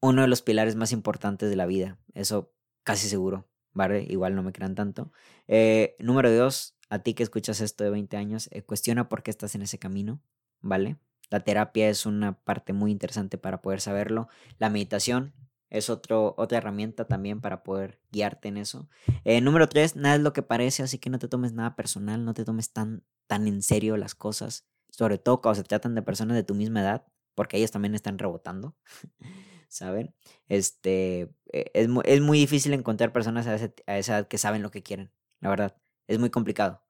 uno 0.00 0.22
de 0.22 0.28
los 0.28 0.42
pilares 0.42 0.76
más 0.76 0.92
importantes 0.92 1.50
de 1.50 1.56
la 1.56 1.66
vida. 1.66 1.98
Eso 2.14 2.52
casi 2.84 3.08
seguro. 3.08 3.48
¿vale? 3.78 4.04
Igual 4.08 4.34
no 4.34 4.42
me 4.42 4.52
crean 4.52 4.74
tanto. 4.74 5.12
Eh, 5.46 5.96
número 6.00 6.32
dos, 6.32 6.76
a 6.90 6.98
ti 6.98 7.14
que 7.14 7.22
escuchas 7.22 7.60
esto 7.60 7.84
de 7.84 7.90
20 7.90 8.16
años, 8.16 8.48
eh, 8.52 8.62
cuestiona 8.62 9.08
por 9.08 9.22
qué 9.22 9.30
estás 9.30 9.54
en 9.54 9.62
ese 9.62 9.78
camino, 9.78 10.20
¿vale? 10.60 10.96
La 11.30 11.40
terapia 11.40 11.88
es 11.88 12.04
una 12.04 12.40
parte 12.40 12.72
muy 12.72 12.90
interesante 12.90 13.38
para 13.38 13.62
poder 13.62 13.80
saberlo. 13.80 14.28
La 14.58 14.68
meditación 14.68 15.32
es 15.70 15.90
otro, 15.90 16.34
otra 16.38 16.58
herramienta 16.58 17.04
también 17.04 17.40
para 17.40 17.62
poder 17.62 18.00
guiarte 18.10 18.48
en 18.48 18.56
eso. 18.56 18.88
Eh, 19.24 19.40
número 19.40 19.68
tres, 19.68 19.94
nada 19.94 20.16
es 20.16 20.22
lo 20.22 20.32
que 20.32 20.42
parece, 20.42 20.82
así 20.82 20.98
que 20.98 21.10
no 21.10 21.20
te 21.20 21.28
tomes 21.28 21.52
nada 21.52 21.76
personal, 21.76 22.24
no 22.24 22.34
te 22.34 22.44
tomes 22.44 22.72
tan, 22.72 23.04
tan 23.28 23.46
en 23.46 23.62
serio 23.62 23.96
las 23.96 24.16
cosas, 24.16 24.66
sobre 24.90 25.18
todo 25.18 25.40
cuando 25.40 25.56
se 25.56 25.64
tratan 25.64 25.94
de 25.94 26.02
personas 26.02 26.36
de 26.36 26.42
tu 26.42 26.54
misma 26.54 26.80
edad, 26.80 27.06
porque 27.34 27.56
ellas 27.56 27.70
también 27.70 27.94
están 27.94 28.18
rebotando. 28.18 28.76
¿saben? 29.68 30.14
Este, 30.48 31.30
e, 31.52 31.70
es, 31.74 31.88
es 32.04 32.20
muy 32.20 32.38
difícil 32.38 32.72
encontrar 32.72 33.12
personas 33.12 33.46
a, 33.46 33.52
a 33.86 33.98
esa 33.98 34.18
edad 34.18 34.28
que 34.28 34.38
saben 34.38 34.62
lo 34.62 34.70
que 34.70 34.82
quieren, 34.82 35.12
la 35.40 35.50
verdad. 35.50 35.76
Es 36.06 36.18
muy 36.18 36.30
complicado. 36.30 36.82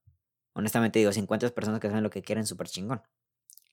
Honestamente 0.55 0.99
digo, 0.99 1.13
si 1.13 1.21
encuentras 1.21 1.53
personas 1.53 1.81
que 1.81 1.89
saben 1.89 2.05
lo 2.05 2.11
que 2.11 2.23
quieren, 2.23 2.47
súper 2.47 2.69
chingón. 2.69 3.03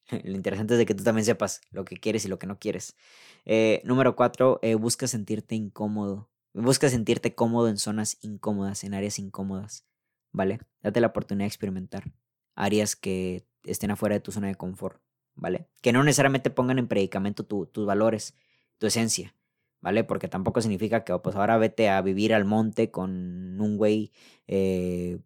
Lo 0.23 0.35
interesante 0.35 0.75
es 0.75 0.77
de 0.77 0.85
que 0.85 0.93
tú 0.93 1.03
también 1.03 1.25
sepas 1.25 1.61
lo 1.71 1.83
que 1.83 1.97
quieres 1.97 2.25
y 2.25 2.27
lo 2.27 2.37
que 2.37 2.45
no 2.45 2.59
quieres. 2.59 2.95
Eh, 3.43 3.81
número 3.85 4.15
cuatro, 4.15 4.59
eh, 4.61 4.75
busca 4.75 5.07
sentirte 5.07 5.55
incómodo. 5.55 6.29
Busca 6.53 6.89
sentirte 6.89 7.33
cómodo 7.33 7.69
en 7.69 7.79
zonas 7.79 8.19
incómodas, 8.21 8.83
en 8.83 8.93
áreas 8.93 9.17
incómodas. 9.17 9.83
¿Vale? 10.31 10.59
Date 10.83 11.01
la 11.01 11.07
oportunidad 11.07 11.45
de 11.45 11.47
experimentar 11.47 12.13
áreas 12.53 12.95
que 12.95 13.47
estén 13.65 13.91
afuera 13.91 14.15
de 14.15 14.21
tu 14.21 14.31
zona 14.31 14.47
de 14.47 14.55
confort. 14.55 15.01
¿Vale? 15.35 15.67
Que 15.81 15.91
no 15.91 16.03
necesariamente 16.03 16.49
pongan 16.49 16.79
en 16.79 16.87
predicamento 16.87 17.45
tus 17.45 17.85
valores, 17.85 18.35
tu 18.77 18.87
esencia, 18.87 19.35
¿vale? 19.81 20.03
Porque 20.03 20.27
tampoco 20.27 20.61
significa 20.61 21.03
que, 21.03 21.17
pues 21.19 21.35
ahora 21.35 21.57
vete 21.57 21.89
a 21.89 22.01
vivir 22.01 22.33
al 22.33 22.45
monte 22.45 22.89
con 22.89 23.59
un 23.59 23.77
güey, 23.77 24.11
eh, 24.47 25.19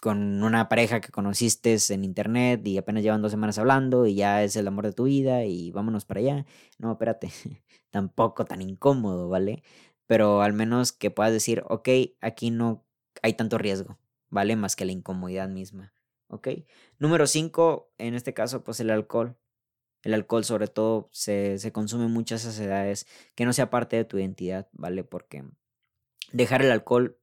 con 0.00 0.42
una 0.42 0.68
pareja 0.68 1.00
que 1.00 1.10
conociste 1.10 1.76
en 1.88 2.04
internet 2.04 2.66
y 2.66 2.78
apenas 2.78 3.02
llevan 3.02 3.22
dos 3.22 3.30
semanas 3.30 3.58
hablando 3.58 4.06
y 4.06 4.16
ya 4.16 4.42
es 4.42 4.56
el 4.56 4.68
amor 4.68 4.84
de 4.86 4.92
tu 4.92 5.04
vida 5.04 5.44
y 5.44 5.70
vámonos 5.70 6.04
para 6.04 6.20
allá. 6.20 6.46
No, 6.78 6.92
espérate, 6.92 7.30
tampoco 7.90 8.44
tan 8.44 8.60
incómodo, 8.60 9.28
¿vale? 9.28 9.62
Pero 10.06 10.42
al 10.42 10.52
menos 10.52 10.92
que 10.92 11.10
puedas 11.10 11.32
decir, 11.32 11.62
ok, 11.68 11.88
aquí 12.20 12.50
no 12.50 12.84
hay 13.22 13.34
tanto 13.34 13.56
riesgo, 13.58 13.98
¿vale? 14.30 14.56
Más 14.56 14.76
que 14.76 14.84
la 14.84 14.92
incomodidad 14.92 15.48
misma, 15.48 15.94
¿ok? 16.28 16.48
Número 16.98 17.26
cinco, 17.26 17.92
en 17.98 18.14
este 18.14 18.34
caso, 18.34 18.64
pues 18.64 18.80
el 18.80 18.90
alcohol. 18.90 19.36
El 20.02 20.12
alcohol 20.12 20.44
sobre 20.44 20.68
todo 20.68 21.08
se, 21.12 21.58
se 21.58 21.72
consume 21.72 22.04
en 22.04 22.10
muchas 22.10 22.44
edades 22.58 23.06
que 23.34 23.46
no 23.46 23.52
sea 23.54 23.70
parte 23.70 23.96
de 23.96 24.04
tu 24.04 24.18
identidad, 24.18 24.68
¿vale? 24.72 25.02
Porque 25.02 25.44
dejar 26.32 26.62
el 26.62 26.70
alcohol 26.70 27.18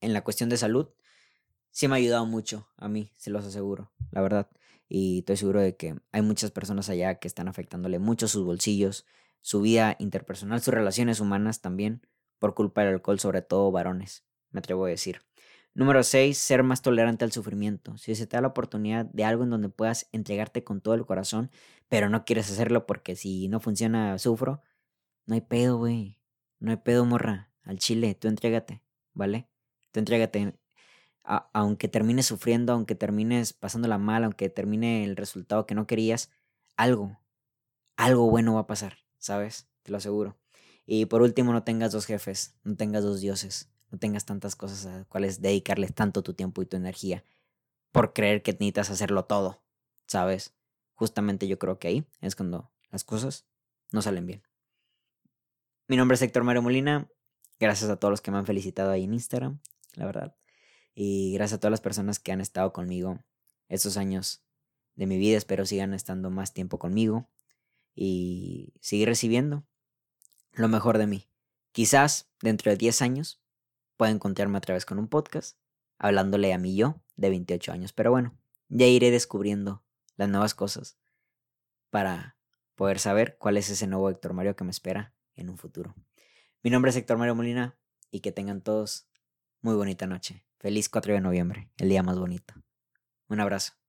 en 0.00 0.12
la 0.12 0.22
cuestión 0.22 0.48
de 0.48 0.56
salud 0.56 0.88
sí 1.72 1.88
me 1.88 1.94
ha 1.94 1.96
ayudado 1.96 2.26
mucho 2.26 2.68
a 2.76 2.88
mí, 2.88 3.10
se 3.16 3.30
los 3.30 3.44
aseguro, 3.44 3.90
la 4.12 4.20
verdad. 4.20 4.48
Y 4.88 5.20
estoy 5.20 5.38
seguro 5.38 5.60
de 5.60 5.74
que 5.76 5.96
hay 6.12 6.22
muchas 6.22 6.50
personas 6.50 6.88
allá 6.90 7.18
que 7.18 7.26
están 7.26 7.48
afectándole 7.48 7.98
mucho 7.98 8.28
sus 8.28 8.44
bolsillos, 8.44 9.06
su 9.40 9.62
vida 9.62 9.96
interpersonal, 9.98 10.60
sus 10.60 10.74
relaciones 10.74 11.18
humanas 11.18 11.60
también, 11.60 12.06
por 12.38 12.54
culpa 12.54 12.82
del 12.82 12.94
alcohol, 12.94 13.18
sobre 13.18 13.42
todo 13.42 13.72
varones, 13.72 14.24
me 14.50 14.58
atrevo 14.58 14.84
a 14.84 14.90
decir. 14.90 15.22
Número 15.74 16.02
6, 16.02 16.36
ser 16.36 16.62
más 16.62 16.82
tolerante 16.82 17.24
al 17.24 17.32
sufrimiento. 17.32 17.96
Si 17.96 18.14
se 18.14 18.26
te 18.26 18.36
da 18.36 18.42
la 18.42 18.48
oportunidad 18.48 19.06
de 19.06 19.24
algo 19.24 19.44
en 19.44 19.50
donde 19.50 19.70
puedas 19.70 20.06
entregarte 20.12 20.64
con 20.64 20.82
todo 20.82 20.94
el 20.94 21.06
corazón, 21.06 21.50
pero 21.88 22.10
no 22.10 22.26
quieres 22.26 22.50
hacerlo 22.50 22.84
porque 22.86 23.16
si 23.16 23.48
no 23.48 23.58
funciona, 23.58 24.18
sufro, 24.18 24.62
no 25.26 25.34
hay 25.34 25.40
pedo, 25.40 25.78
güey. 25.78 26.18
No 26.60 26.72
hay 26.72 26.76
pedo, 26.78 27.06
morra. 27.06 27.50
Al 27.64 27.78
chile, 27.78 28.14
tú 28.14 28.28
entrégate, 28.28 28.82
¿vale? 29.14 29.48
Tú 29.92 30.00
entrégate. 30.00 30.54
aunque 31.24 31.88
termines 31.88 32.26
sufriendo, 32.26 32.72
aunque 32.74 32.94
termines 32.94 33.52
pasándola 33.54 33.98
mal, 33.98 34.24
aunque 34.24 34.50
termine 34.50 35.04
el 35.04 35.16
resultado 35.16 35.66
que 35.66 35.74
no 35.74 35.86
querías, 35.86 36.30
algo, 36.76 37.18
algo 37.96 38.30
bueno 38.30 38.54
va 38.54 38.60
a 38.62 38.66
pasar, 38.66 38.98
¿sabes? 39.18 39.68
Te 39.82 39.92
lo 39.92 39.98
aseguro. 39.98 40.38
Y 40.86 41.06
por 41.06 41.22
último, 41.22 41.52
no 41.52 41.64
tengas 41.64 41.92
dos 41.92 42.06
jefes, 42.06 42.56
no 42.64 42.76
tengas 42.76 43.04
dos 43.04 43.20
dioses 43.20 43.71
no 43.92 43.98
tengas 43.98 44.24
tantas 44.24 44.56
cosas 44.56 44.86
a 44.86 44.96
las 44.96 45.06
cuales 45.06 45.42
dedicarles 45.42 45.94
tanto 45.94 46.22
tu 46.22 46.32
tiempo 46.32 46.62
y 46.62 46.66
tu 46.66 46.76
energía 46.76 47.24
por 47.92 48.14
creer 48.14 48.42
que 48.42 48.52
necesitas 48.52 48.90
hacerlo 48.90 49.26
todo, 49.26 49.62
¿sabes? 50.06 50.54
Justamente 50.94 51.46
yo 51.46 51.58
creo 51.58 51.78
que 51.78 51.88
ahí 51.88 52.06
es 52.22 52.34
cuando 52.34 52.72
las 52.90 53.04
cosas 53.04 53.44
no 53.92 54.00
salen 54.00 54.26
bien. 54.26 54.42
Mi 55.88 55.98
nombre 55.98 56.14
es 56.14 56.22
Héctor 56.22 56.42
Mario 56.42 56.62
Molina. 56.62 57.06
Gracias 57.60 57.90
a 57.90 57.96
todos 57.96 58.10
los 58.10 58.20
que 58.22 58.30
me 58.30 58.38
han 58.38 58.46
felicitado 58.46 58.90
ahí 58.90 59.04
en 59.04 59.12
Instagram, 59.12 59.60
la 59.94 60.06
verdad. 60.06 60.36
Y 60.94 61.34
gracias 61.34 61.58
a 61.58 61.60
todas 61.60 61.72
las 61.72 61.82
personas 61.82 62.18
que 62.18 62.32
han 62.32 62.40
estado 62.40 62.72
conmigo 62.72 63.18
estos 63.68 63.98
años 63.98 64.42
de 64.94 65.06
mi 65.06 65.18
vida. 65.18 65.36
Espero 65.36 65.66
sigan 65.66 65.92
estando 65.92 66.30
más 66.30 66.54
tiempo 66.54 66.78
conmigo. 66.78 67.28
y 67.94 68.72
seguir 68.80 69.06
recibiendo 69.06 69.66
lo 70.52 70.66
mejor 70.68 70.96
de 70.96 71.06
mí. 71.06 71.28
Quizás 71.72 72.30
dentro 72.40 72.70
de 72.70 72.78
10 72.78 73.02
años 73.02 73.41
pueda 73.96 74.10
encontrarme 74.10 74.58
otra 74.58 74.74
vez 74.74 74.84
con 74.84 74.98
un 74.98 75.08
podcast 75.08 75.56
hablándole 75.98 76.52
a 76.52 76.58
mí 76.58 76.76
yo 76.76 77.00
de 77.16 77.30
28 77.30 77.72
años. 77.72 77.92
Pero 77.92 78.10
bueno, 78.10 78.36
ya 78.68 78.86
iré 78.86 79.10
descubriendo 79.10 79.84
las 80.16 80.28
nuevas 80.28 80.54
cosas 80.54 80.98
para 81.90 82.36
poder 82.74 82.98
saber 82.98 83.36
cuál 83.38 83.56
es 83.56 83.70
ese 83.70 83.86
nuevo 83.86 84.10
Héctor 84.10 84.34
Mario 84.34 84.56
que 84.56 84.64
me 84.64 84.70
espera 84.70 85.14
en 85.36 85.48
un 85.48 85.58
futuro. 85.58 85.94
Mi 86.62 86.70
nombre 86.70 86.90
es 86.90 86.96
Héctor 86.96 87.18
Mario 87.18 87.34
Molina 87.34 87.78
y 88.10 88.20
que 88.20 88.32
tengan 88.32 88.62
todos 88.62 89.08
muy 89.60 89.74
bonita 89.74 90.06
noche. 90.06 90.44
Feliz 90.58 90.88
4 90.88 91.14
de 91.14 91.20
noviembre, 91.20 91.70
el 91.78 91.88
día 91.88 92.02
más 92.02 92.18
bonito. 92.18 92.54
Un 93.28 93.40
abrazo. 93.40 93.81